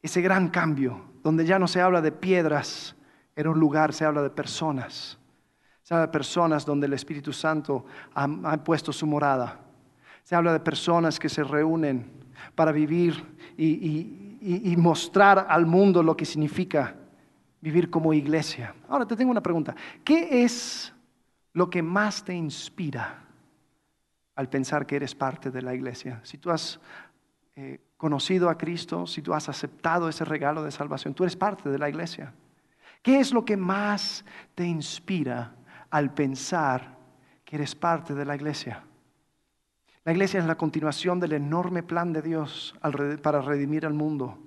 ese 0.01 0.21
gran 0.21 0.49
cambio, 0.49 1.01
donde 1.23 1.45
ya 1.45 1.59
no 1.59 1.67
se 1.67 1.81
habla 1.81 2.01
de 2.01 2.11
piedras 2.11 2.95
en 3.35 3.47
un 3.47 3.59
lugar, 3.59 3.93
se 3.93 4.05
habla 4.05 4.21
de 4.21 4.29
personas. 4.29 5.17
Se 5.83 5.93
habla 5.93 6.07
de 6.07 6.11
personas 6.11 6.65
donde 6.65 6.88
el 6.88 6.93
Espíritu 6.93 7.33
Santo 7.33 7.85
ha, 8.13 8.23
ha 8.23 8.63
puesto 8.63 8.91
su 8.93 9.05
morada. 9.05 9.59
Se 10.23 10.35
habla 10.35 10.53
de 10.53 10.59
personas 10.59 11.19
que 11.19 11.29
se 11.29 11.43
reúnen 11.43 12.11
para 12.55 12.71
vivir 12.71 13.23
y, 13.57 14.26
mostrar 14.77 15.47
al 15.49 15.65
mundo 15.65 16.03
lo 16.03 16.15
que 16.15 16.25
significa 16.25 16.95
vivir 17.61 17.89
como 17.89 18.13
iglesia. 18.13 18.75
Ahora 18.88 19.05
te 19.05 19.15
tengo 19.15 19.31
una 19.31 19.41
pregunta. 19.41 19.75
¿Qué 20.03 20.43
es 20.43 20.93
lo 21.53 21.69
que 21.69 21.81
más 21.81 22.23
te 22.23 22.33
inspira 22.33 23.23
al 24.35 24.49
pensar 24.49 24.85
que 24.85 24.95
eres 24.95 25.15
parte 25.15 25.51
de 25.51 25.61
la 25.61 25.73
iglesia? 25.73 26.19
Si 26.23 26.38
tú 26.38 26.51
has 26.51 26.79
eh, 27.55 27.81
conocido 27.97 28.49
a 28.49 28.57
Cristo, 28.57 29.07
si 29.07 29.21
tú 29.21 29.33
has 29.33 29.49
aceptado 29.49 30.07
ese 30.07 30.23
regalo 30.25 30.63
de 30.63 30.71
salvación, 30.71 31.13
tú 31.13 31.23
eres 31.23 31.35
parte 31.35 31.69
de 31.69 31.79
la 31.79 31.89
iglesia. 31.89 32.33
¿Qué 33.01 33.19
es 33.19 33.33
lo 33.33 33.43
que 33.43 33.57
más 33.57 34.23
te 34.53 34.65
inspira 34.65 35.55
al 35.89 36.13
pensar 36.13 36.95
que 37.43 37.55
eres 37.55 37.73
parte 37.73 38.13
de 38.13 38.25
la 38.25 38.35
iglesia? 38.35 38.83
La 40.08 40.14
iglesia 40.14 40.39
es 40.39 40.45
la 40.45 40.55
continuación 40.55 41.20
del 41.20 41.34
enorme 41.34 41.84
plan 41.84 42.14
de 42.14 42.22
Dios 42.22 42.74
para 43.22 43.41
redimir 43.41 43.86
al 43.86 43.93
mundo 43.93 44.38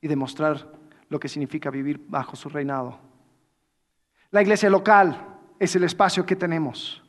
y 0.00 0.06
demostrar 0.06 0.68
lo 1.08 1.18
que 1.18 1.26
significa 1.26 1.70
vivir 1.70 2.00
bajo 2.06 2.36
su 2.36 2.48
reinado. 2.48 3.00
La 4.30 4.42
iglesia 4.42 4.70
local 4.70 5.16
es 5.58 5.74
el 5.74 5.82
espacio 5.82 6.24
que 6.24 6.36
tenemos. 6.36 7.02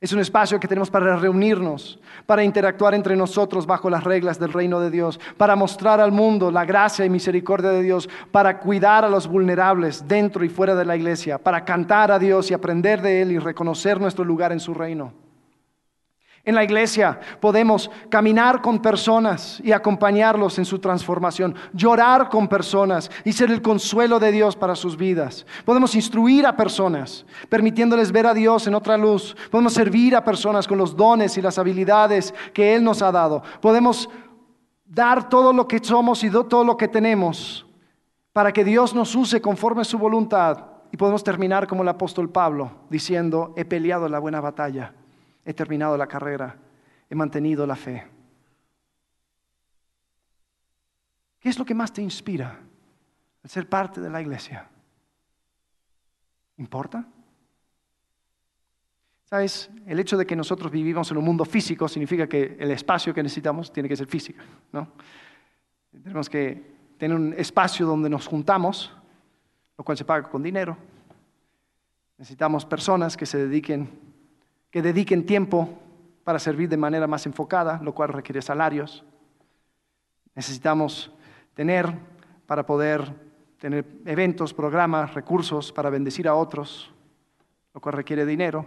Es 0.00 0.12
un 0.12 0.18
espacio 0.18 0.58
que 0.58 0.66
tenemos 0.66 0.90
para 0.90 1.16
reunirnos, 1.18 2.00
para 2.26 2.42
interactuar 2.42 2.94
entre 2.94 3.14
nosotros 3.14 3.64
bajo 3.64 3.88
las 3.88 4.02
reglas 4.02 4.40
del 4.40 4.52
reino 4.52 4.80
de 4.80 4.90
Dios, 4.90 5.20
para 5.36 5.54
mostrar 5.54 6.00
al 6.00 6.10
mundo 6.10 6.50
la 6.50 6.64
gracia 6.64 7.04
y 7.04 7.10
misericordia 7.10 7.70
de 7.70 7.84
Dios, 7.84 8.10
para 8.32 8.58
cuidar 8.58 9.04
a 9.04 9.08
los 9.08 9.28
vulnerables 9.28 10.08
dentro 10.08 10.44
y 10.44 10.48
fuera 10.48 10.74
de 10.74 10.84
la 10.84 10.96
iglesia, 10.96 11.38
para 11.38 11.64
cantar 11.64 12.10
a 12.10 12.18
Dios 12.18 12.50
y 12.50 12.54
aprender 12.54 13.00
de 13.00 13.22
Él 13.22 13.30
y 13.30 13.38
reconocer 13.38 14.00
nuestro 14.00 14.24
lugar 14.24 14.50
en 14.50 14.58
su 14.58 14.74
reino. 14.74 15.29
En 16.42 16.54
la 16.54 16.64
iglesia 16.64 17.20
podemos 17.38 17.90
caminar 18.08 18.62
con 18.62 18.80
personas 18.80 19.60
y 19.62 19.72
acompañarlos 19.72 20.58
en 20.58 20.64
su 20.64 20.78
transformación, 20.78 21.54
llorar 21.74 22.30
con 22.30 22.48
personas 22.48 23.10
y 23.24 23.32
ser 23.32 23.50
el 23.50 23.60
consuelo 23.60 24.18
de 24.18 24.32
Dios 24.32 24.56
para 24.56 24.74
sus 24.74 24.96
vidas. 24.96 25.44
Podemos 25.66 25.94
instruir 25.94 26.46
a 26.46 26.56
personas, 26.56 27.26
permitiéndoles 27.50 28.10
ver 28.10 28.26
a 28.26 28.32
Dios 28.32 28.66
en 28.66 28.74
otra 28.74 28.96
luz. 28.96 29.36
Podemos 29.50 29.74
servir 29.74 30.16
a 30.16 30.24
personas 30.24 30.66
con 30.66 30.78
los 30.78 30.96
dones 30.96 31.36
y 31.36 31.42
las 31.42 31.58
habilidades 31.58 32.32
que 32.54 32.74
Él 32.74 32.84
nos 32.84 33.02
ha 33.02 33.12
dado. 33.12 33.42
Podemos 33.60 34.08
dar 34.86 35.28
todo 35.28 35.52
lo 35.52 35.68
que 35.68 35.78
somos 35.78 36.24
y 36.24 36.30
todo 36.30 36.64
lo 36.64 36.76
que 36.78 36.88
tenemos 36.88 37.66
para 38.32 38.50
que 38.50 38.64
Dios 38.64 38.94
nos 38.94 39.14
use 39.14 39.42
conforme 39.42 39.82
a 39.82 39.84
su 39.84 39.98
voluntad. 39.98 40.64
Y 40.90 40.96
podemos 40.96 41.22
terminar 41.22 41.66
como 41.66 41.82
el 41.82 41.88
apóstol 41.88 42.30
Pablo, 42.30 42.70
diciendo, 42.88 43.52
he 43.56 43.64
peleado 43.66 44.08
la 44.08 44.18
buena 44.18 44.40
batalla 44.40 44.94
he 45.50 45.54
terminado 45.54 45.96
la 45.96 46.06
carrera, 46.06 46.56
he 47.08 47.14
mantenido 47.14 47.66
la 47.66 47.76
fe. 47.76 48.06
¿Qué 51.38 51.48
es 51.48 51.58
lo 51.58 51.64
que 51.64 51.74
más 51.74 51.92
te 51.92 52.02
inspira 52.02 52.58
al 53.42 53.50
ser 53.50 53.68
parte 53.68 54.00
de 54.00 54.10
la 54.10 54.20
iglesia? 54.20 54.68
¿Importa? 56.58 57.06
¿Sabes? 59.24 59.70
El 59.86 59.98
hecho 60.00 60.16
de 60.18 60.26
que 60.26 60.36
nosotros 60.36 60.70
vivimos 60.70 61.10
en 61.10 61.16
un 61.16 61.24
mundo 61.24 61.44
físico 61.44 61.88
significa 61.88 62.28
que 62.28 62.56
el 62.58 62.70
espacio 62.72 63.14
que 63.14 63.22
necesitamos 63.22 63.72
tiene 63.72 63.88
que 63.88 63.96
ser 63.96 64.06
físico. 64.06 64.42
¿no? 64.72 64.92
Tenemos 65.90 66.28
que 66.28 66.78
tener 66.98 67.16
un 67.16 67.32
espacio 67.34 67.86
donde 67.86 68.10
nos 68.10 68.26
juntamos, 68.26 68.92
lo 69.78 69.84
cual 69.84 69.96
se 69.96 70.04
paga 70.04 70.28
con 70.28 70.42
dinero. 70.42 70.76
Necesitamos 72.18 72.66
personas 72.66 73.16
que 73.16 73.24
se 73.24 73.38
dediquen 73.38 74.09
que 74.70 74.82
dediquen 74.82 75.26
tiempo 75.26 75.68
para 76.24 76.38
servir 76.38 76.68
de 76.68 76.76
manera 76.76 77.06
más 77.06 77.26
enfocada, 77.26 77.80
lo 77.82 77.94
cual 77.94 78.10
requiere 78.10 78.42
salarios. 78.42 79.04
Necesitamos 80.34 81.12
tener 81.54 81.92
para 82.46 82.64
poder 82.64 83.12
tener 83.58 83.84
eventos, 84.06 84.54
programas, 84.54 85.12
recursos 85.14 85.72
para 85.72 85.90
bendecir 85.90 86.26
a 86.28 86.34
otros, 86.34 86.90
lo 87.74 87.80
cual 87.80 87.94
requiere 87.94 88.24
dinero. 88.24 88.66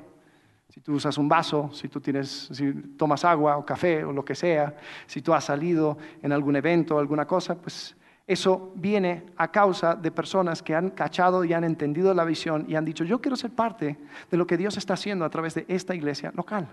Si 0.69 0.81
tú 0.81 0.93
usas 0.93 1.17
un 1.17 1.29
vaso, 1.29 1.69
si 1.71 1.87
tú 1.87 1.99
tienes, 1.99 2.49
si 2.51 2.73
tomas 2.97 3.25
agua 3.25 3.57
o 3.57 3.65
café 3.65 4.03
o 4.03 4.11
lo 4.11 4.25
que 4.25 4.35
sea, 4.35 4.75
si 5.05 5.21
tú 5.21 5.33
has 5.33 5.45
salido 5.45 5.97
en 6.21 6.31
algún 6.31 6.55
evento 6.55 6.95
o 6.95 6.99
alguna 6.99 7.25
cosa, 7.25 7.55
pues 7.55 7.95
Eso 8.25 8.71
viene 8.75 9.25
a 9.35 9.51
causa 9.51 9.95
de 9.95 10.09
personas 10.09 10.63
que 10.63 10.73
han 10.73 10.91
cachado 10.91 11.43
y 11.43 11.51
han 11.51 11.65
entendido 11.65 12.13
la 12.13 12.23
visión 12.23 12.65
y 12.69 12.75
han 12.75 12.85
dicho, 12.85 13.03
yo 13.03 13.19
quiero 13.19 13.35
ser 13.35 13.51
parte 13.51 13.97
de 14.31 14.37
lo 14.37 14.47
que 14.47 14.55
Dios 14.55 14.77
está 14.77 14.93
haciendo 14.93 15.25
a 15.25 15.29
través 15.29 15.55
de 15.55 15.65
esta 15.67 15.93
iglesia 15.93 16.31
local. 16.33 16.67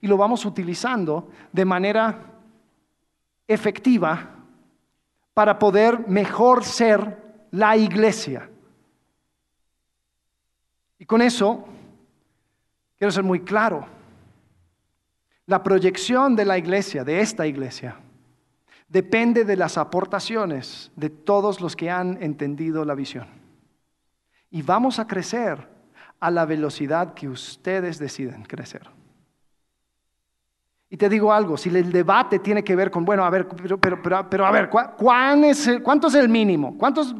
Y 0.00 0.06
lo 0.06 0.16
vamos 0.16 0.44
utilizando 0.44 1.28
de 1.52 1.64
manera 1.64 2.18
efectiva 3.48 4.30
para 5.34 5.58
poder 5.58 6.08
mejor 6.08 6.64
ser 6.64 7.18
la 7.50 7.76
iglesia. 7.76 8.48
Y 10.98 11.04
con 11.04 11.20
eso, 11.20 11.64
quiero 12.96 13.10
ser 13.10 13.24
muy 13.24 13.40
claro, 13.40 13.86
la 15.46 15.62
proyección 15.62 16.34
de 16.36 16.44
la 16.44 16.58
iglesia, 16.58 17.04
de 17.04 17.20
esta 17.20 17.46
iglesia, 17.46 17.96
depende 18.88 19.44
de 19.44 19.56
las 19.56 19.78
aportaciones 19.78 20.90
de 20.96 21.10
todos 21.10 21.60
los 21.60 21.76
que 21.76 21.90
han 21.90 22.22
entendido 22.22 22.84
la 22.84 22.94
visión. 22.94 23.26
Y 24.50 24.62
vamos 24.62 24.98
a 24.98 25.06
crecer 25.06 25.68
a 26.20 26.30
la 26.30 26.46
velocidad 26.46 27.14
que 27.14 27.28
ustedes 27.28 27.98
deciden 27.98 28.44
crecer. 28.44 28.88
Y 30.88 30.96
te 30.96 31.08
digo 31.08 31.32
algo, 31.32 31.56
si 31.56 31.68
el 31.68 31.90
debate 31.90 32.38
tiene 32.38 32.62
que 32.62 32.76
ver 32.76 32.90
con, 32.90 33.04
bueno, 33.04 33.24
a 33.24 33.30
ver, 33.30 33.48
pero, 34.30 34.46
a 34.46 34.50
ver, 34.52 34.70
¿cuánto 34.70 36.06
es 36.06 36.14
el 36.14 36.28
mínimo? 36.28 36.78
¿Cuántos? 36.78 37.14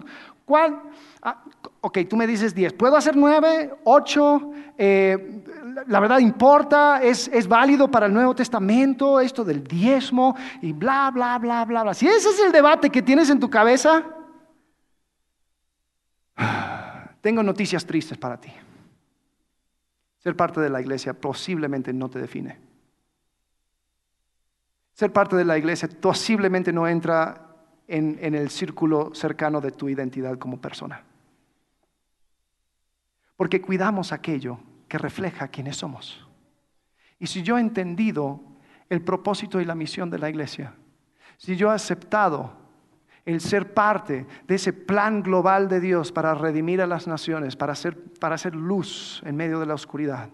Cuál? 0.44 0.80
Ah, 1.20 1.42
ok, 1.80 1.98
tú 2.08 2.16
me 2.16 2.28
dices 2.28 2.54
10. 2.54 2.74
¿Puedo 2.74 2.96
hacer 2.96 3.16
9, 3.16 3.78
8? 3.82 4.50
Eh, 4.78 5.44
la 5.86 6.00
verdad 6.00 6.18
importa, 6.18 7.02
es, 7.02 7.28
es 7.28 7.46
válido 7.46 7.90
para 7.90 8.06
el 8.06 8.14
Nuevo 8.14 8.34
Testamento, 8.34 9.20
esto 9.20 9.44
del 9.44 9.62
diezmo 9.62 10.36
y 10.62 10.72
bla, 10.72 11.10
bla, 11.12 11.38
bla, 11.38 11.64
bla, 11.64 11.82
bla. 11.82 11.94
Si 11.94 12.06
ese 12.06 12.30
es 12.30 12.40
el 12.40 12.52
debate 12.52 12.90
que 12.90 13.02
tienes 13.02 13.28
en 13.28 13.38
tu 13.38 13.50
cabeza, 13.50 14.04
tengo 17.20 17.42
noticias 17.42 17.84
tristes 17.84 18.16
para 18.16 18.40
ti. 18.40 18.50
Ser 20.18 20.34
parte 20.34 20.60
de 20.60 20.70
la 20.70 20.80
iglesia 20.80 21.14
posiblemente 21.14 21.92
no 21.92 22.08
te 22.08 22.20
define. 22.20 22.58
Ser 24.94 25.12
parte 25.12 25.36
de 25.36 25.44
la 25.44 25.58
iglesia 25.58 25.88
posiblemente 26.00 26.72
no 26.72 26.88
entra 26.88 27.54
en, 27.86 28.18
en 28.20 28.34
el 28.34 28.48
círculo 28.48 29.14
cercano 29.14 29.60
de 29.60 29.72
tu 29.72 29.90
identidad 29.90 30.38
como 30.38 30.58
persona. 30.58 31.02
Porque 33.36 33.60
cuidamos 33.60 34.12
aquello 34.12 34.58
que 34.88 34.98
refleja 34.98 35.48
quiénes 35.48 35.76
somos. 35.76 36.26
Y 37.18 37.26
si 37.26 37.42
yo 37.42 37.58
he 37.58 37.60
entendido 37.60 38.40
el 38.88 39.02
propósito 39.02 39.60
y 39.60 39.64
la 39.64 39.74
misión 39.74 40.10
de 40.10 40.18
la 40.18 40.30
iglesia, 40.30 40.74
si 41.36 41.56
yo 41.56 41.72
he 41.72 41.74
aceptado 41.74 42.52
el 43.24 43.40
ser 43.40 43.74
parte 43.74 44.26
de 44.46 44.54
ese 44.54 44.72
plan 44.72 45.22
global 45.22 45.68
de 45.68 45.80
Dios 45.80 46.12
para 46.12 46.34
redimir 46.34 46.80
a 46.80 46.86
las 46.86 47.08
naciones, 47.08 47.56
para 47.56 47.72
hacer, 47.72 47.98
para 48.20 48.36
hacer 48.36 48.54
luz 48.54 49.20
en 49.26 49.36
medio 49.36 49.58
de 49.58 49.66
la 49.66 49.74
oscuridad, 49.74 50.30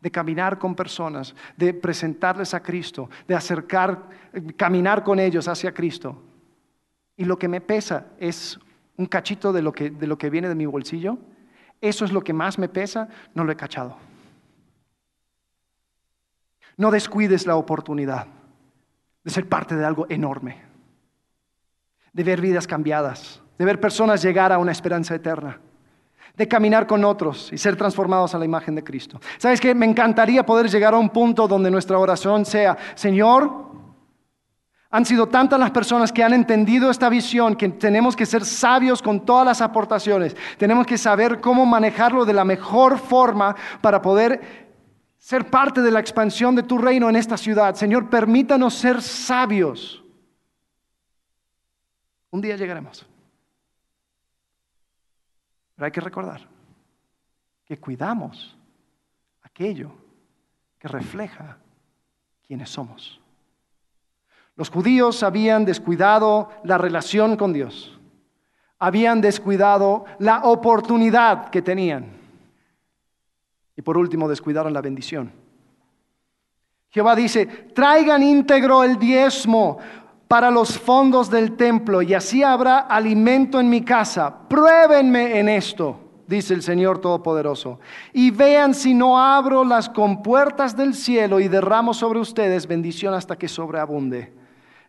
de 0.00 0.10
caminar 0.10 0.58
con 0.58 0.74
personas, 0.74 1.34
de 1.56 1.74
presentarles 1.74 2.54
a 2.54 2.62
Cristo, 2.62 3.10
de 3.28 3.34
acercar, 3.34 4.08
caminar 4.56 5.04
con 5.04 5.20
ellos 5.20 5.48
hacia 5.48 5.72
Cristo. 5.72 6.22
Y 7.16 7.24
lo 7.24 7.38
que 7.38 7.48
me 7.48 7.60
pesa 7.60 8.06
es 8.18 8.58
un 8.96 9.06
cachito 9.06 9.52
de 9.52 9.62
lo 9.62 9.72
que, 9.72 9.90
de 9.90 10.06
lo 10.06 10.16
que 10.16 10.30
viene 10.30 10.48
de 10.48 10.54
mi 10.54 10.66
bolsillo, 10.66 11.18
eso 11.88 12.04
es 12.04 12.12
lo 12.12 12.22
que 12.22 12.32
más 12.32 12.58
me 12.58 12.68
pesa, 12.68 13.08
no 13.34 13.44
lo 13.44 13.52
he 13.52 13.56
cachado. 13.56 13.96
No 16.76 16.90
descuides 16.90 17.46
la 17.46 17.56
oportunidad 17.56 18.26
de 19.22 19.30
ser 19.30 19.48
parte 19.48 19.76
de 19.76 19.84
algo 19.84 20.06
enorme, 20.08 20.62
de 22.12 22.24
ver 22.24 22.40
vidas 22.40 22.66
cambiadas, 22.66 23.40
de 23.58 23.64
ver 23.64 23.80
personas 23.80 24.22
llegar 24.22 24.52
a 24.52 24.58
una 24.58 24.72
esperanza 24.72 25.14
eterna, 25.14 25.60
de 26.36 26.48
caminar 26.48 26.86
con 26.86 27.04
otros 27.04 27.52
y 27.52 27.58
ser 27.58 27.76
transformados 27.76 28.34
a 28.34 28.38
la 28.38 28.44
imagen 28.44 28.74
de 28.74 28.82
Cristo. 28.82 29.20
¿Sabes 29.38 29.60
qué? 29.60 29.74
Me 29.74 29.86
encantaría 29.86 30.44
poder 30.44 30.68
llegar 30.68 30.94
a 30.94 30.98
un 30.98 31.10
punto 31.10 31.46
donde 31.46 31.70
nuestra 31.70 31.98
oración 31.98 32.44
sea, 32.44 32.76
Señor, 32.94 33.73
han 34.94 35.04
sido 35.04 35.26
tantas 35.26 35.58
las 35.58 35.72
personas 35.72 36.12
que 36.12 36.22
han 36.22 36.32
entendido 36.32 36.88
esta 36.88 37.08
visión 37.08 37.56
que 37.56 37.68
tenemos 37.68 38.14
que 38.14 38.24
ser 38.24 38.44
sabios 38.44 39.02
con 39.02 39.26
todas 39.26 39.44
las 39.44 39.60
aportaciones. 39.60 40.36
Tenemos 40.56 40.86
que 40.86 40.96
saber 40.96 41.40
cómo 41.40 41.66
manejarlo 41.66 42.24
de 42.24 42.32
la 42.32 42.44
mejor 42.44 43.00
forma 43.00 43.56
para 43.80 44.00
poder 44.00 44.76
ser 45.18 45.50
parte 45.50 45.82
de 45.82 45.90
la 45.90 45.98
expansión 45.98 46.54
de 46.54 46.62
tu 46.62 46.78
reino 46.78 47.08
en 47.08 47.16
esta 47.16 47.36
ciudad. 47.36 47.74
Señor, 47.74 48.08
permítanos 48.08 48.74
ser 48.74 49.02
sabios. 49.02 50.00
Un 52.30 52.40
día 52.40 52.54
llegaremos. 52.54 53.04
Pero 55.74 55.86
hay 55.86 55.90
que 55.90 56.00
recordar 56.02 56.46
que 57.64 57.80
cuidamos 57.80 58.56
aquello 59.42 59.90
que 60.78 60.86
refleja 60.86 61.58
quiénes 62.46 62.70
somos. 62.70 63.23
Los 64.56 64.70
judíos 64.70 65.22
habían 65.24 65.64
descuidado 65.64 66.48
la 66.62 66.78
relación 66.78 67.36
con 67.36 67.52
Dios, 67.52 67.98
habían 68.78 69.20
descuidado 69.20 70.04
la 70.18 70.44
oportunidad 70.44 71.48
que 71.50 71.60
tenían 71.60 72.12
y 73.76 73.82
por 73.82 73.98
último 73.98 74.28
descuidaron 74.28 74.72
la 74.72 74.80
bendición. 74.80 75.32
Jehová 76.90 77.16
dice, 77.16 77.46
traigan 77.46 78.22
íntegro 78.22 78.84
el 78.84 78.96
diezmo 78.96 79.78
para 80.28 80.52
los 80.52 80.78
fondos 80.78 81.28
del 81.28 81.56
templo 81.56 82.00
y 82.00 82.14
así 82.14 82.44
habrá 82.44 82.78
alimento 82.78 83.58
en 83.58 83.68
mi 83.68 83.82
casa. 83.82 84.32
Pruébenme 84.48 85.40
en 85.40 85.48
esto, 85.48 85.98
dice 86.28 86.54
el 86.54 86.62
Señor 86.62 87.00
Todopoderoso, 87.00 87.80
y 88.12 88.30
vean 88.30 88.72
si 88.72 88.94
no 88.94 89.20
abro 89.20 89.64
las 89.64 89.88
compuertas 89.88 90.76
del 90.76 90.94
cielo 90.94 91.40
y 91.40 91.48
derramo 91.48 91.92
sobre 91.92 92.20
ustedes 92.20 92.68
bendición 92.68 93.12
hasta 93.14 93.36
que 93.36 93.48
sobreabunde 93.48 94.43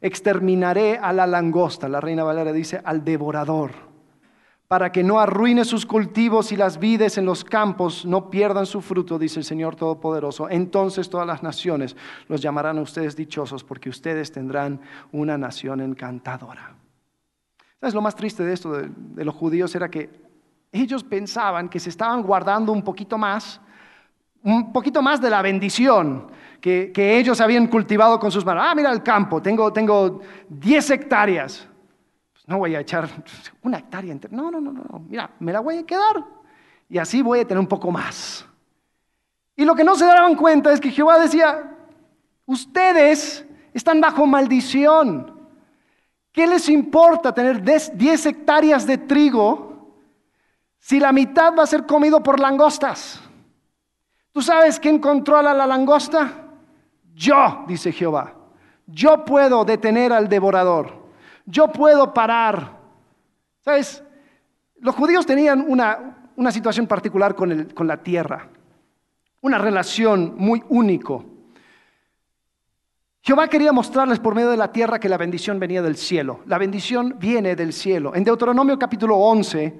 exterminaré 0.05 0.99
a 0.99 1.11
la 1.11 1.25
langosta, 1.25 1.89
la 1.89 1.99
reina 1.99 2.23
Valera 2.23 2.53
dice, 2.53 2.79
al 2.85 3.03
devorador, 3.03 3.71
para 4.67 4.91
que 4.91 5.03
no 5.03 5.19
arruine 5.19 5.65
sus 5.65 5.83
cultivos 5.83 6.51
y 6.51 6.57
las 6.57 6.77
vides 6.77 7.17
en 7.17 7.25
los 7.25 7.43
campos 7.43 8.05
no 8.05 8.29
pierdan 8.29 8.67
su 8.67 8.81
fruto, 8.81 9.17
dice 9.17 9.39
el 9.39 9.45
Señor 9.45 9.75
Todopoderoso. 9.75 10.47
Entonces 10.47 11.09
todas 11.09 11.25
las 11.25 11.41
naciones 11.41 11.95
los 12.27 12.39
llamarán 12.39 12.77
a 12.77 12.81
ustedes 12.81 13.15
dichosos, 13.15 13.63
porque 13.63 13.89
ustedes 13.89 14.31
tendrán 14.31 14.79
una 15.11 15.39
nación 15.39 15.81
encantadora. 15.81 16.75
¿Sabes 17.79 17.95
lo 17.95 18.01
más 18.01 18.15
triste 18.15 18.43
de 18.43 18.53
esto 18.53 18.73
de, 18.73 18.89
de 18.95 19.25
los 19.25 19.33
judíos? 19.33 19.73
Era 19.73 19.89
que 19.89 20.09
ellos 20.71 21.03
pensaban 21.03 21.67
que 21.67 21.79
se 21.79 21.89
estaban 21.89 22.21
guardando 22.21 22.71
un 22.71 22.83
poquito 22.83 23.17
más, 23.17 23.59
un 24.43 24.71
poquito 24.71 25.01
más 25.01 25.19
de 25.19 25.31
la 25.31 25.41
bendición 25.41 26.27
que, 26.65 27.19
ellos 27.19 27.39
habían 27.41 27.67
cultivado 27.67 28.19
con 28.19 28.31
sus 28.31 28.43
manos. 28.43 28.63
Ah, 28.67 28.73
mira 28.73 28.91
el 28.91 29.03
campo, 29.03 29.39
tengo, 29.39 29.71
tengo 29.71 30.21
10 30.49 30.89
hectáreas. 30.89 31.67
Pues 32.33 32.47
no 32.47 32.57
voy 32.57 32.73
a 32.73 32.79
echar 32.79 33.07
una 33.61 33.77
hectárea 33.77 34.11
entera. 34.11 34.35
No, 34.35 34.49
no, 34.49 34.59
no, 34.59 34.71
no, 34.71 34.99
mira, 35.07 35.29
me 35.39 35.53
la 35.53 35.59
voy 35.59 35.77
a 35.77 35.85
quedar. 35.85 36.25
Y 36.89 36.97
así 36.97 37.21
voy 37.21 37.41
a 37.41 37.47
tener 37.47 37.59
un 37.59 37.67
poco 37.67 37.91
más. 37.91 38.47
Y 39.55 39.63
lo 39.63 39.75
que 39.75 39.83
no 39.83 39.95
se 39.95 40.05
daban 40.05 40.35
cuenta 40.35 40.73
es 40.73 40.79
que 40.79 40.89
Jehová 40.89 41.19
decía, 41.19 41.71
ustedes 42.47 43.45
están 43.71 44.01
bajo 44.01 44.25
maldición. 44.25 45.47
¿Qué 46.31 46.47
les 46.47 46.67
importa 46.67 47.31
tener 47.31 47.61
10 47.61 48.25
hectáreas 48.25 48.87
de 48.87 48.97
trigo 48.97 50.01
si 50.79 50.99
la 50.99 51.11
mitad 51.11 51.53
va 51.55 51.61
a 51.61 51.67
ser 51.67 51.85
comido 51.85 52.23
por 52.23 52.39
langostas? 52.39 53.21
¿Tú 54.31 54.41
sabes 54.41 54.79
quién 54.79 54.97
controla 54.97 55.53
la 55.53 55.67
langosta? 55.67 56.44
Yo, 57.15 57.63
dice 57.65 57.93
Jehová, 57.93 58.33
yo 58.85 59.23
puedo 59.23 59.63
detener 59.63 60.11
al 60.11 60.27
devorador, 60.27 60.91
yo 61.45 61.71
puedo 61.71 62.13
parar. 62.13 62.77
¿Sabes? 63.61 64.03
Los 64.81 64.93
judíos 64.95 65.25
tenían 65.25 65.65
una, 65.65 66.51
situación 66.51 66.85
particular 66.85 67.33
con, 67.33 67.69
con 67.73 67.87
la 67.87 68.03
tierra, 68.03 68.49
una 69.41 69.57
relación 69.57 70.35
muy 70.37 70.61
único. 70.67 71.23
Jehová 73.21 73.47
quería 73.47 73.71
mostrarles 73.71 74.19
por 74.19 74.35
medio 74.35 74.51
de 74.51 74.57
la 74.57 74.71
tierra 74.73 74.99
que 74.99 75.09
la 75.09 75.17
bendición 75.17 75.57
venía 75.57 75.81
del 75.81 75.95
cielo. 75.95 76.41
La 76.45 76.57
bendición 76.57 77.15
viene 77.17 77.55
del 77.55 77.71
cielo. 77.71 78.13
En 78.13 78.25
Deuteronomio 78.25 78.77
capítulo 78.77 79.15
11 79.15 79.79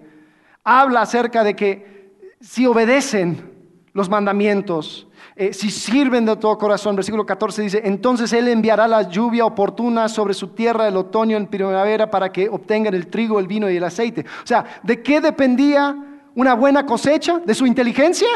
habla 0.64 1.02
acerca 1.02 1.44
de 1.44 1.56
que 1.56 2.16
si 2.40 2.66
obedecen 2.66 3.52
los 3.94 4.10
mandamientos, 4.10 5.08
eh, 5.38 5.52
si 5.52 5.70
sirven 5.70 6.26
de 6.26 6.38
todo 6.38 6.58
corazón, 6.58 6.96
versículo 6.96 7.26
14 7.26 7.62
dice, 7.62 7.82
entonces 7.84 8.32
Él 8.32 8.48
enviará 8.48 8.88
la 8.88 9.02
lluvia 9.10 9.46
oportuna 9.46 10.08
sobre 10.08 10.34
su 10.34 10.50
tierra 10.50 10.88
el 10.88 10.96
otoño 10.96 11.36
en 11.36 11.48
primavera 11.48 12.10
para 12.10 12.32
que 12.32 12.48
obtengan 12.48 12.94
el 12.94 13.08
trigo, 13.08 13.38
el 13.38 13.48
vino 13.48 13.70
y 13.70 13.76
el 13.76 13.84
aceite. 13.84 14.26
O 14.44 14.48
sea, 14.48 14.64
¿de 14.82 15.04
qué 15.04 15.20
dependía 15.20 15.94
una 16.36 16.54
buena 16.54 16.86
cosecha? 16.86 17.40
¿De 17.40 17.54
su 17.54 17.66
inteligencia? 17.66 18.30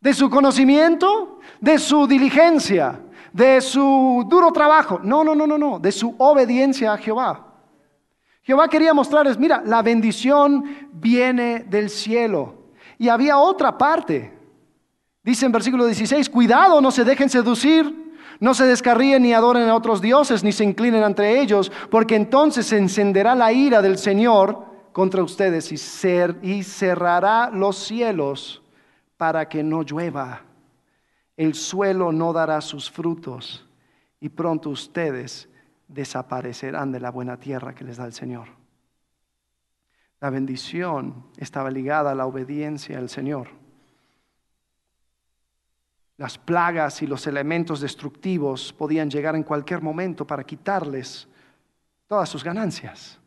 ¿De 0.00 0.12
su 0.12 0.28
conocimiento? 0.28 1.38
¿De 1.60 1.78
su 1.78 2.08
diligencia? 2.08 3.00
¿De 3.32 3.60
su 3.60 4.26
duro 4.28 4.50
trabajo? 4.50 4.98
No, 5.04 5.22
no, 5.22 5.36
no, 5.36 5.46
no, 5.46 5.58
no, 5.58 5.78
de 5.78 5.92
su 5.92 6.12
obediencia 6.18 6.92
a 6.92 6.98
Jehová. 6.98 7.54
Jehová 8.42 8.66
quería 8.66 8.94
mostrarles, 8.94 9.38
mira, 9.38 9.62
la 9.64 9.82
bendición 9.82 10.64
viene 10.92 11.60
del 11.60 11.88
cielo. 11.88 12.72
Y 12.98 13.08
había 13.08 13.38
otra 13.38 13.78
parte. 13.78 14.35
Dice 15.26 15.44
en 15.44 15.50
versículo 15.50 15.84
16, 15.84 16.30
cuidado, 16.30 16.80
no 16.80 16.92
se 16.92 17.02
dejen 17.02 17.28
seducir, 17.28 18.14
no 18.38 18.54
se 18.54 18.64
descarríen 18.64 19.24
ni 19.24 19.34
adoren 19.34 19.68
a 19.68 19.74
otros 19.74 20.00
dioses, 20.00 20.44
ni 20.44 20.52
se 20.52 20.62
inclinen 20.62 21.02
entre 21.02 21.40
ellos, 21.40 21.72
porque 21.90 22.14
entonces 22.14 22.66
se 22.66 22.78
encenderá 22.78 23.34
la 23.34 23.52
ira 23.52 23.82
del 23.82 23.98
Señor 23.98 24.64
contra 24.92 25.24
ustedes 25.24 25.72
y, 25.72 26.48
y 26.48 26.62
cerrará 26.62 27.50
los 27.50 27.76
cielos 27.76 28.62
para 29.16 29.48
que 29.48 29.64
no 29.64 29.82
llueva. 29.82 30.42
El 31.36 31.54
suelo 31.54 32.12
no 32.12 32.32
dará 32.32 32.60
sus 32.60 32.88
frutos 32.88 33.66
y 34.20 34.28
pronto 34.28 34.70
ustedes 34.70 35.48
desaparecerán 35.88 36.92
de 36.92 37.00
la 37.00 37.10
buena 37.10 37.36
tierra 37.36 37.74
que 37.74 37.82
les 37.82 37.96
da 37.96 38.06
el 38.06 38.12
Señor. 38.12 38.46
La 40.20 40.30
bendición 40.30 41.26
estaba 41.36 41.68
ligada 41.68 42.12
a 42.12 42.14
la 42.14 42.26
obediencia 42.26 42.98
al 42.98 43.08
Señor. 43.08 43.65
Las 46.18 46.38
plagas 46.38 47.02
y 47.02 47.06
los 47.06 47.26
elementos 47.26 47.80
destructivos 47.80 48.72
podían 48.72 49.10
llegar 49.10 49.36
en 49.36 49.42
cualquier 49.42 49.82
momento 49.82 50.26
para 50.26 50.44
quitarles 50.44 51.28
todas 52.06 52.28
sus 52.28 52.42
ganancias. 52.42 53.18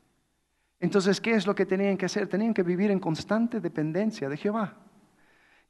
Entonces, 0.80 1.20
¿qué 1.20 1.34
es 1.34 1.46
lo 1.46 1.54
que 1.54 1.66
tenían 1.66 1.98
que 1.98 2.06
hacer? 2.06 2.28
Tenían 2.28 2.54
que 2.54 2.64
vivir 2.64 2.90
en 2.90 3.00
constante 3.00 3.60
dependencia 3.60 4.30
de 4.30 4.38
Jehová. 4.38 4.74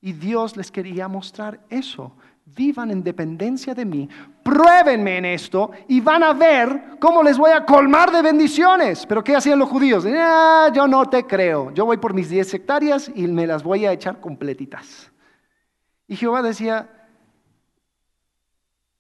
Y 0.02 0.14
Dios 0.14 0.56
les 0.56 0.72
quería 0.72 1.08
mostrar 1.08 1.60
eso. 1.70 2.16
Vivan 2.46 2.90
en 2.90 3.04
dependencia 3.04 3.76
de 3.76 3.86
mí, 3.86 4.10
pruébenme 4.44 5.18
en 5.18 5.26
esto 5.26 5.72
y 5.88 6.00
van 6.02 6.24
a 6.24 6.34
ver 6.34 6.98
cómo 7.00 7.22
les 7.22 7.38
voy 7.38 7.52
a 7.52 7.66
colmar 7.66 8.12
de 8.12 8.22
bendiciones. 8.22 9.06
Pero 9.06 9.24
¿qué 9.24 9.36
hacían 9.36 9.60
los 9.60 9.70
judíos? 9.70 10.06
Ah, 10.08 10.72
yo 10.74 10.88
no 10.88 11.06
te 11.08 11.26
creo. 11.26 11.72
Yo 11.72 11.86
voy 11.86 11.98
por 11.98 12.14
mis 12.14 12.30
10 12.30 12.54
hectáreas 12.54 13.12
y 13.14 13.28
me 13.28 13.46
las 13.46 13.62
voy 13.62 13.86
a 13.86 13.92
echar 13.92 14.20
completitas. 14.20 15.12
Y 16.08 16.16
Jehová 16.16 16.42
decía, 16.42 16.99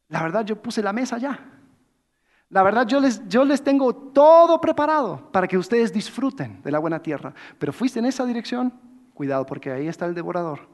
la 0.09 0.23
verdad 0.23 0.43
yo 0.43 0.61
puse 0.61 0.81
la 0.81 0.91
mesa 0.91 1.17
ya. 1.17 1.39
La 2.49 2.63
verdad 2.63 2.87
yo 2.87 2.99
les, 2.99 3.27
yo 3.27 3.45
les 3.45 3.63
tengo 3.63 3.93
todo 3.93 4.59
preparado 4.59 5.31
para 5.31 5.47
que 5.47 5.57
ustedes 5.57 5.93
disfruten 5.93 6.61
de 6.63 6.71
la 6.71 6.79
buena 6.79 7.01
tierra. 7.01 7.33
Pero 7.59 7.71
fuiste 7.71 7.99
en 7.99 8.05
esa 8.05 8.25
dirección, 8.25 8.73
cuidado 9.13 9.45
porque 9.45 9.71
ahí 9.71 9.87
está 9.87 10.07
el 10.07 10.15
devorador. 10.15 10.67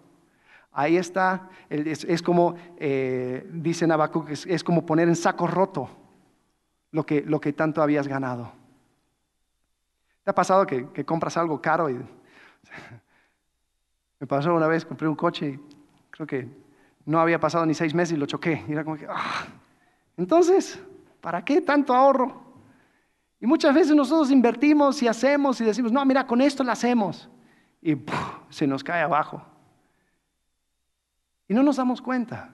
Ahí 0.72 0.98
está, 0.98 1.50
es, 1.70 2.22
como, 2.22 2.56
eh, 2.78 3.48
dice 3.52 3.88
Nabacuc, 3.88 4.30
es, 4.30 4.64
como 4.64 4.86
poner 4.86 5.08
en 5.08 5.16
saco 5.16 5.48
roto 5.48 5.90
lo 6.92 7.06
que, 7.06 7.22
lo 7.22 7.40
que 7.40 7.54
tanto 7.54 7.82
habías 7.82 8.08
ganado. 8.08 8.52
¿Te 10.24 10.32
ha 10.32 10.36
pasado 10.36 10.66
que, 10.66 11.06
compras 11.06 11.38
algo 11.38 11.62
caro? 11.62 11.90
Y, 11.90 11.94
me 14.20 14.28
pasó 14.28 14.54
una 14.54 14.68
vez, 14.68 14.86
compré 14.86 15.08
un 15.08 15.16
coche 15.16 15.50
y 15.50 15.60
creo 16.10 16.28
que 16.28 16.65
no 17.06 17.20
había 17.20 17.40
pasado 17.40 17.66
ni 17.66 17.74
seis 17.74 17.94
meses 17.94 18.16
y 18.16 18.18
lo 18.18 18.26
choqué. 18.26 18.64
Y 18.68 18.72
era 18.72 18.84
como 18.84 18.98
que, 18.98 19.08
ah, 19.10 19.46
entonces, 20.18 20.80
¿para 21.22 21.44
qué 21.46 21.62
tanto 21.62 21.94
ahorro? 21.94 22.44
Y 23.40 23.48
muchas 23.48 23.76
veces 23.76 23.96
nosotros 23.96 24.32
invertimos 24.32 25.02
y 25.04 25.08
hacemos 25.08 25.62
y 25.62 25.66
decimos, 25.66 25.92
no, 25.92 26.04
mira, 26.06 26.26
con 26.26 26.42
esto 26.42 26.64
lo 26.64 26.72
hacemos. 26.72 27.30
Y 27.82 27.96
se 28.50 28.66
nos 28.66 28.84
cae 28.84 29.02
abajo. 29.02 29.46
Y 31.48 31.54
no 31.54 31.62
nos 31.62 31.76
damos 31.76 32.02
cuenta 32.02 32.54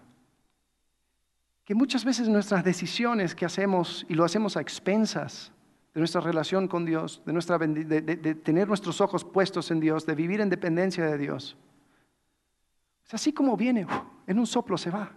que 1.63 1.75
muchas 1.75 2.03
veces 2.03 2.27
nuestras 2.27 2.63
decisiones 2.63 3.33
que 3.33 3.45
hacemos 3.45 4.05
y 4.09 4.15
lo 4.15 4.25
hacemos 4.25 4.57
a 4.57 4.61
expensas 4.61 5.53
de 5.93 6.01
nuestra 6.01 6.19
relación 6.21 6.67
con 6.67 6.85
Dios, 6.85 7.21
de, 7.25 8.01
de, 8.01 8.35
tener 8.35 8.67
nuestros 8.67 8.99
ojos 9.01 9.23
puestos 9.23 9.71
en 9.71 9.79
Dios, 9.79 10.05
de 10.05 10.15
vivir 10.15 10.41
en 10.41 10.49
dependencia 10.49 11.05
de 11.05 11.17
Dios, 11.17 11.57
así 13.13 13.33
como 13.33 13.57
viene, 13.57 13.85
en 14.27 14.39
un 14.39 14.47
soplo 14.47 14.77
se 14.77 14.89
va. 14.89 15.11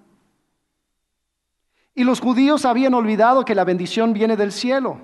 Y 1.95 2.03
los 2.03 2.21
judíos 2.21 2.65
habían 2.65 2.95
olvidado 2.95 3.45
que 3.45 3.55
la 3.55 3.65
bendición 3.65 4.13
viene 4.13 4.37
del 4.37 4.51
cielo. 4.51 4.99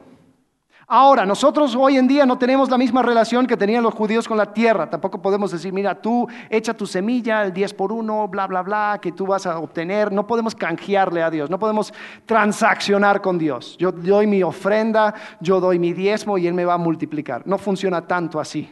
Ahora, 0.93 1.25
nosotros 1.25 1.77
hoy 1.77 1.97
en 1.99 2.09
día 2.09 2.27
no 2.27 2.37
tenemos 2.37 2.69
la 2.69 2.77
misma 2.77 3.01
relación 3.01 3.47
que 3.47 3.57
tenían 3.57 3.85
los 3.85 3.95
judíos 3.95 4.27
con 4.27 4.37
la 4.37 4.53
tierra. 4.53 4.91
Tampoco 4.91 5.23
podemos 5.23 5.53
decir, 5.53 5.73
mira, 5.73 5.95
tú 5.95 6.27
echa 6.49 6.75
tu 6.75 6.85
semilla, 6.85 7.45
el 7.45 7.53
10 7.53 7.75
por 7.75 7.93
1, 7.93 8.27
bla, 8.27 8.49
bla, 8.49 8.63
bla, 8.63 8.99
que 9.01 9.13
tú 9.13 9.25
vas 9.25 9.47
a 9.47 9.57
obtener. 9.61 10.11
No 10.11 10.27
podemos 10.27 10.53
canjearle 10.53 11.23
a 11.23 11.31
Dios, 11.31 11.49
no 11.49 11.61
podemos 11.61 11.95
transaccionar 12.27 13.21
con 13.21 13.39
Dios. 13.39 13.77
Yo 13.79 13.93
doy 13.93 14.27
mi 14.27 14.43
ofrenda, 14.43 15.15
yo 15.39 15.61
doy 15.61 15.79
mi 15.79 15.93
diezmo 15.93 16.39
y 16.39 16.49
Él 16.49 16.55
me 16.55 16.65
va 16.65 16.75
a 16.75 16.79
multiplicar. 16.79 17.47
No 17.47 17.57
funciona 17.57 18.05
tanto 18.05 18.41
así. 18.41 18.69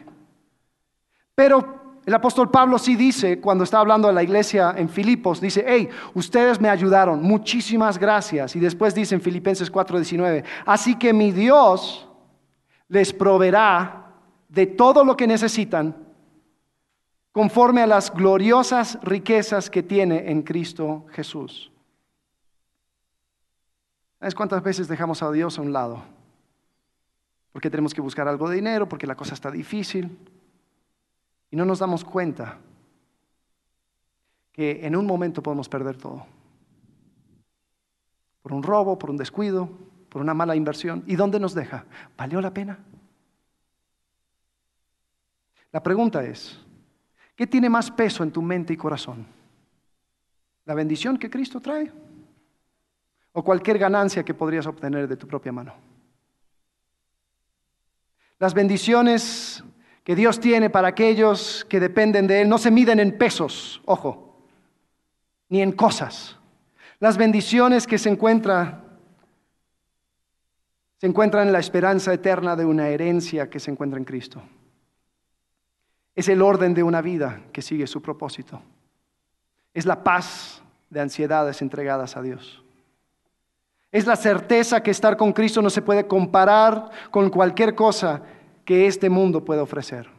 Pero 1.37 1.88
el 2.09 2.15
apóstol 2.15 2.51
Pablo 2.51 2.79
sí 2.79 2.97
dice, 2.97 3.39
cuando 3.39 3.65
está 3.65 3.81
hablando 3.81 4.09
a 4.09 4.13
la 4.13 4.23
iglesia 4.23 4.73
en 4.75 4.89
Filipos, 4.89 5.43
dice, 5.43 5.63
hey, 5.69 5.91
ustedes 6.15 6.59
me 6.59 6.71
ayudaron, 6.71 7.23
muchísimas 7.23 7.99
gracias. 7.99 8.57
Y 8.57 8.61
después 8.61 8.95
dice 8.95 9.15
en 9.15 9.21
Filipenses 9.21 9.71
4:19, 9.71 10.43
así 10.65 10.97
que 10.97 11.13
mi 11.13 11.33
Dios 11.33 12.09
les 12.89 13.13
proveerá 13.13 14.07
de 14.49 14.65
todo 14.65 15.05
lo 15.05 15.19
que 15.19 15.27
necesitan 15.27 15.95
conforme 17.31 17.83
a 17.83 17.87
las 17.87 18.11
gloriosas 18.11 18.99
riquezas 19.03 19.69
que 19.69 19.83
tiene 19.83 20.31
en 20.31 20.41
Cristo 20.41 21.05
Jesús. 21.11 21.71
¿Sabes 24.19 24.35
cuántas 24.35 24.63
veces 24.63 24.89
dejamos 24.89 25.23
a 25.23 25.31
Dios 25.31 25.59
a 25.59 25.61
un 25.61 25.75
lado? 25.75 26.03
Porque 27.53 27.69
tenemos 27.69 27.93
que 27.93 28.01
buscar 28.01 28.27
algo 28.29 28.49
de 28.49 28.57
dinero, 28.57 28.89
porque 28.89 29.07
la 29.07 29.15
cosa 29.15 29.35
está 29.35 29.51
difícil. 29.51 30.19
Y 31.51 31.57
no 31.57 31.65
nos 31.65 31.79
damos 31.79 32.05
cuenta 32.05 32.59
que 34.53 34.85
en 34.85 34.97
un 34.97 35.07
momento 35.07 35.43
podemos 35.43 35.69
perder 35.69 35.97
todo. 35.97 36.27
Por 38.43 38.53
un 38.53 38.63
robo, 38.63 38.99
por 38.99 39.11
un 39.11 39.17
descuido, 39.17 39.69
por 40.09 40.21
una 40.21 40.35
mala 40.35 40.57
inversión. 40.57 41.05
¿Y 41.07 41.17
dónde 41.17 41.39
nos 41.39 41.55
deja? 41.55 41.85
¿Valió 42.17 42.41
la 42.41 42.53
pena? 42.53 42.79
La 45.71 45.83
pregunta 45.83 46.25
es, 46.25 46.59
¿qué 47.37 47.47
tiene 47.47 47.69
más 47.69 47.91
peso 47.91 48.23
en 48.23 48.33
tu 48.33 48.43
mente 48.43 48.73
y 48.73 48.77
corazón? 48.77 49.27
¿La 50.65 50.75
bendición 50.75 51.19
que 51.19 51.31
Cristo 51.31 51.61
trae? 51.61 51.93
¿O 53.33 53.45
cualquier 53.45 53.79
ganancia 53.79 54.25
que 54.25 54.35
podrías 54.35 54.67
obtener 54.67 55.07
de 55.07 55.17
tu 55.17 55.27
propia 55.27 55.53
mano? 55.53 55.75
Las 58.39 58.55
bendiciones 58.55 59.63
que 60.09 60.17
Dios 60.17 60.41
tiene 60.41 60.71
para 60.71 60.89
aquellos 60.89 61.67
que 61.69 61.81
dependen 61.81 62.27
de 62.27 62.41
Él 62.41 62.49
no 62.49 62.57
se 62.57 62.71
miden 62.71 62.99
en 62.99 63.19
pesos, 63.19 63.83
ojo, 63.85 64.39
ni 65.51 65.61
en 65.61 65.71
cosas. 65.71 66.39
Las 66.99 67.19
bendiciones 67.19 67.87
que 67.87 67.99
se 67.99 68.09
encuentran 68.09 68.85
se 70.97 71.07
encuentra 71.07 71.43
en 71.43 71.53
la 71.53 71.59
esperanza 71.59 72.15
eterna 72.15 72.57
de 72.57 72.65
una 72.65 72.89
herencia 72.89 73.51
que 73.51 73.61
se 73.61 73.71
encuentra 73.71 73.99
en 73.99 74.07
Cristo. 74.07 74.41
Es 76.15 76.31
el 76.31 76.41
orden 76.41 76.73
de 76.73 76.83
una 76.83 77.03
vida 77.03 77.43
que 77.53 77.61
sigue 77.61 77.87
su 77.87 78.01
propósito. 78.01 78.63
Es 79.75 79.85
la 79.85 80.03
paz 80.03 80.63
de 80.89 81.01
ansiedades 81.01 81.61
entregadas 81.61 82.17
a 82.17 82.23
Dios. 82.23 82.65
Es 83.93 84.07
la 84.07 84.17
certeza 84.17 84.83
que 84.83 84.91
estar 84.91 85.19
con 85.19 85.35
Cristo 85.35 85.61
no 85.61 85.69
se 85.69 85.83
puede 85.83 86.07
comparar 86.07 86.89
con 87.11 87.29
cualquier 87.29 87.75
cosa 87.75 88.23
que 88.69 88.87
este 88.87 89.09
mundo 89.09 89.47
pueda 89.47 89.63
ofrecer. 89.63 90.11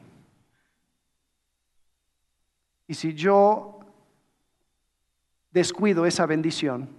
Y 2.88 2.96
si 2.96 3.14
yo 3.14 3.82
descuido 5.52 6.08
esa 6.08 6.26
bendición, 6.26 6.90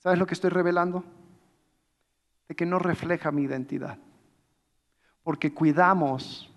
¿sabes 0.00 0.18
lo 0.18 0.26
que 0.26 0.34
estoy 0.34 0.50
revelando? 0.50 1.02
de 2.46 2.54
que 2.54 2.66
no 2.66 2.78
refleja 2.78 3.32
mi 3.32 3.44
identidad. 3.44 3.96
Porque 5.22 5.54
cuidamos 5.54 6.52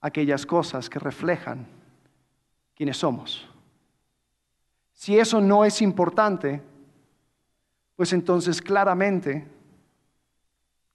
aquellas 0.00 0.46
cosas 0.46 0.88
que 0.88 0.98
reflejan 0.98 1.66
quiénes 2.74 2.96
somos. 2.96 3.46
Si 4.94 5.18
eso 5.18 5.42
no 5.42 5.66
es 5.66 5.82
importante, 5.82 6.62
pues 7.96 8.14
entonces 8.14 8.62
claramente 8.62 9.46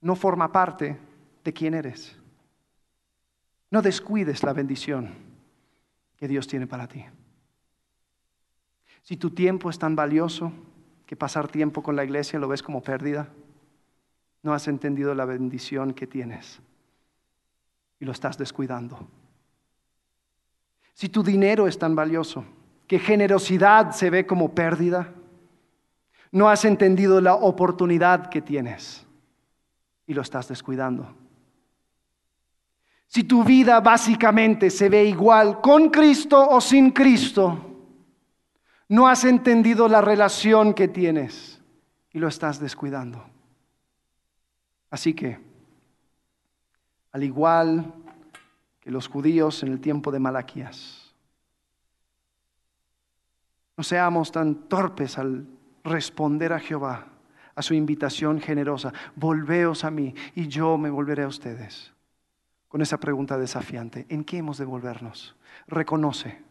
no 0.00 0.16
forma 0.16 0.50
parte 0.50 1.05
de 1.46 1.52
quién 1.52 1.74
eres. 1.74 2.14
No 3.70 3.80
descuides 3.80 4.42
la 4.42 4.52
bendición 4.52 5.14
que 6.16 6.26
Dios 6.28 6.46
tiene 6.48 6.66
para 6.66 6.88
ti. 6.88 7.04
Si 9.02 9.16
tu 9.16 9.30
tiempo 9.30 9.70
es 9.70 9.78
tan 9.78 9.94
valioso 9.94 10.52
que 11.06 11.14
pasar 11.14 11.46
tiempo 11.46 11.84
con 11.84 11.94
la 11.94 12.04
iglesia 12.04 12.40
lo 12.40 12.48
ves 12.48 12.64
como 12.64 12.82
pérdida, 12.82 13.28
no 14.42 14.52
has 14.52 14.66
entendido 14.66 15.14
la 15.14 15.24
bendición 15.24 15.94
que 15.94 16.08
tienes 16.08 16.60
y 18.00 18.04
lo 18.04 18.12
estás 18.12 18.36
descuidando. 18.36 19.08
Si 20.94 21.08
tu 21.08 21.22
dinero 21.22 21.68
es 21.68 21.78
tan 21.78 21.94
valioso 21.94 22.44
que 22.88 22.98
generosidad 22.98 23.92
se 23.92 24.10
ve 24.10 24.26
como 24.26 24.52
pérdida, 24.52 25.12
no 26.32 26.48
has 26.48 26.64
entendido 26.64 27.20
la 27.20 27.34
oportunidad 27.34 28.30
que 28.30 28.42
tienes 28.42 29.06
y 30.08 30.14
lo 30.14 30.22
estás 30.22 30.48
descuidando. 30.48 31.25
Si 33.06 33.24
tu 33.24 33.44
vida 33.44 33.80
básicamente 33.80 34.70
se 34.70 34.88
ve 34.88 35.04
igual 35.04 35.60
con 35.60 35.90
Cristo 35.90 36.48
o 36.48 36.60
sin 36.60 36.90
Cristo, 36.90 37.66
no 38.88 39.08
has 39.08 39.24
entendido 39.24 39.88
la 39.88 40.00
relación 40.00 40.74
que 40.74 40.88
tienes 40.88 41.60
y 42.12 42.18
lo 42.18 42.28
estás 42.28 42.60
descuidando. 42.60 43.24
Así 44.90 45.14
que, 45.14 45.38
al 47.12 47.22
igual 47.22 47.92
que 48.80 48.90
los 48.90 49.08
judíos 49.08 49.62
en 49.62 49.72
el 49.72 49.80
tiempo 49.80 50.12
de 50.12 50.20
Malaquías, 50.20 51.14
no 53.76 53.84
seamos 53.84 54.32
tan 54.32 54.68
torpes 54.68 55.18
al 55.18 55.46
responder 55.84 56.52
a 56.52 56.60
Jehová, 56.60 57.06
a 57.54 57.62
su 57.62 57.74
invitación 57.74 58.40
generosa, 58.40 58.92
volveos 59.14 59.84
a 59.84 59.90
mí 59.90 60.14
y 60.34 60.48
yo 60.48 60.78
me 60.78 60.90
volveré 60.90 61.24
a 61.24 61.28
ustedes. 61.28 61.95
Con 62.68 62.82
esa 62.82 62.98
pregunta 62.98 63.38
desafiante, 63.38 64.06
¿en 64.08 64.24
qué 64.24 64.38
hemos 64.38 64.58
de 64.58 64.64
volvernos? 64.64 65.36
Reconoce 65.68 66.42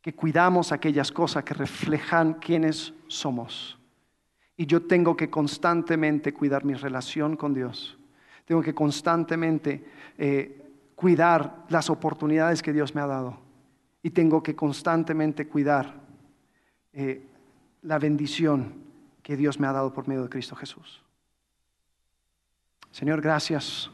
que 0.00 0.14
cuidamos 0.14 0.70
aquellas 0.70 1.10
cosas 1.10 1.44
que 1.44 1.54
reflejan 1.54 2.34
quiénes 2.34 2.92
somos. 3.08 3.78
Y 4.56 4.66
yo 4.66 4.82
tengo 4.82 5.16
que 5.16 5.30
constantemente 5.30 6.34
cuidar 6.34 6.64
mi 6.64 6.74
relación 6.74 7.36
con 7.36 7.54
Dios. 7.54 7.98
Tengo 8.44 8.60
que 8.60 8.74
constantemente 8.74 9.84
eh, 10.18 10.62
cuidar 10.94 11.64
las 11.70 11.90
oportunidades 11.90 12.62
que 12.62 12.72
Dios 12.72 12.94
me 12.94 13.00
ha 13.00 13.06
dado. 13.06 13.38
Y 14.02 14.10
tengo 14.10 14.42
que 14.42 14.54
constantemente 14.54 15.48
cuidar 15.48 15.94
eh, 16.92 17.26
la 17.82 17.98
bendición 17.98 18.74
que 19.22 19.36
Dios 19.36 19.58
me 19.58 19.66
ha 19.66 19.72
dado 19.72 19.92
por 19.92 20.06
medio 20.06 20.22
de 20.22 20.28
Cristo 20.28 20.54
Jesús. 20.54 21.02
Señor, 22.90 23.22
gracias 23.22 23.90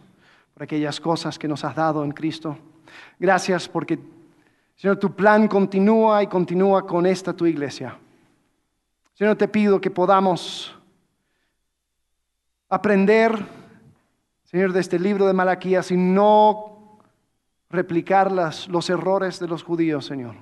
aquellas 0.61 1.00
cosas 1.00 1.38
que 1.38 1.48
nos 1.48 1.64
has 1.64 1.74
dado 1.74 2.04
en 2.04 2.12
Cristo. 2.12 2.56
Gracias 3.18 3.68
porque, 3.68 3.98
Señor, 4.76 4.98
tu 4.98 5.14
plan 5.14 5.48
continúa 5.48 6.22
y 6.22 6.26
continúa 6.26 6.86
con 6.86 7.06
esta 7.06 7.32
tu 7.32 7.46
iglesia. 7.46 7.96
Señor, 9.14 9.36
te 9.36 9.48
pido 9.48 9.80
que 9.80 9.90
podamos 9.90 10.74
aprender, 12.68 13.32
Señor, 14.44 14.72
de 14.72 14.80
este 14.80 14.98
libro 14.98 15.26
de 15.26 15.32
Malaquías 15.32 15.90
y 15.90 15.96
no 15.96 16.98
replicar 17.68 18.30
los 18.32 18.90
errores 18.90 19.38
de 19.38 19.48
los 19.48 19.62
judíos, 19.62 20.06
Señor. 20.06 20.34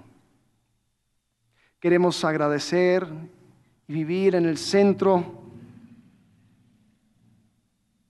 Queremos 1.80 2.24
agradecer 2.24 3.06
y 3.86 3.92
vivir 3.92 4.34
en 4.34 4.46
el 4.46 4.58
centro 4.58 5.37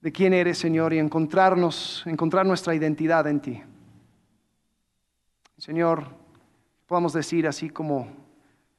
de 0.01 0.11
quién 0.11 0.33
eres, 0.33 0.57
Señor, 0.57 0.93
y 0.93 0.99
encontrarnos, 0.99 2.03
encontrar 2.05 2.45
nuestra 2.45 2.73
identidad 2.73 3.27
en 3.27 3.39
ti. 3.39 3.61
Señor, 5.57 6.05
podamos 6.87 7.13
decir 7.13 7.47
así 7.47 7.69
como 7.69 8.07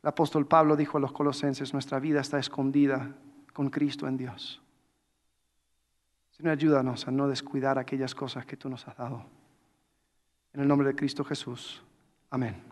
el 0.03 0.09
apóstol 0.09 0.47
Pablo 0.47 0.77
dijo 0.77 0.97
a 0.97 1.01
los 1.01 1.13
colosenses, 1.13 1.73
nuestra 1.73 2.01
vida 2.01 2.21
está 2.21 2.39
escondida 2.39 3.15
con 3.53 3.69
Cristo 3.69 4.09
en 4.09 4.17
Dios. 4.17 4.63
Señor, 6.31 6.53
ayúdanos 6.53 7.07
a 7.07 7.11
no 7.11 7.29
descuidar 7.29 7.79
aquellas 7.79 8.15
cosas 8.15 8.47
que 8.47 8.57
tú 8.57 8.71
nos 8.71 8.89
has 8.89 8.97
dado. 8.97 9.27
En 10.55 10.63
el 10.63 10.69
nombre 10.69 10.89
de 10.89 10.97
Cristo 10.97 11.23
Jesús. 11.23 11.83
Amén. 12.31 12.70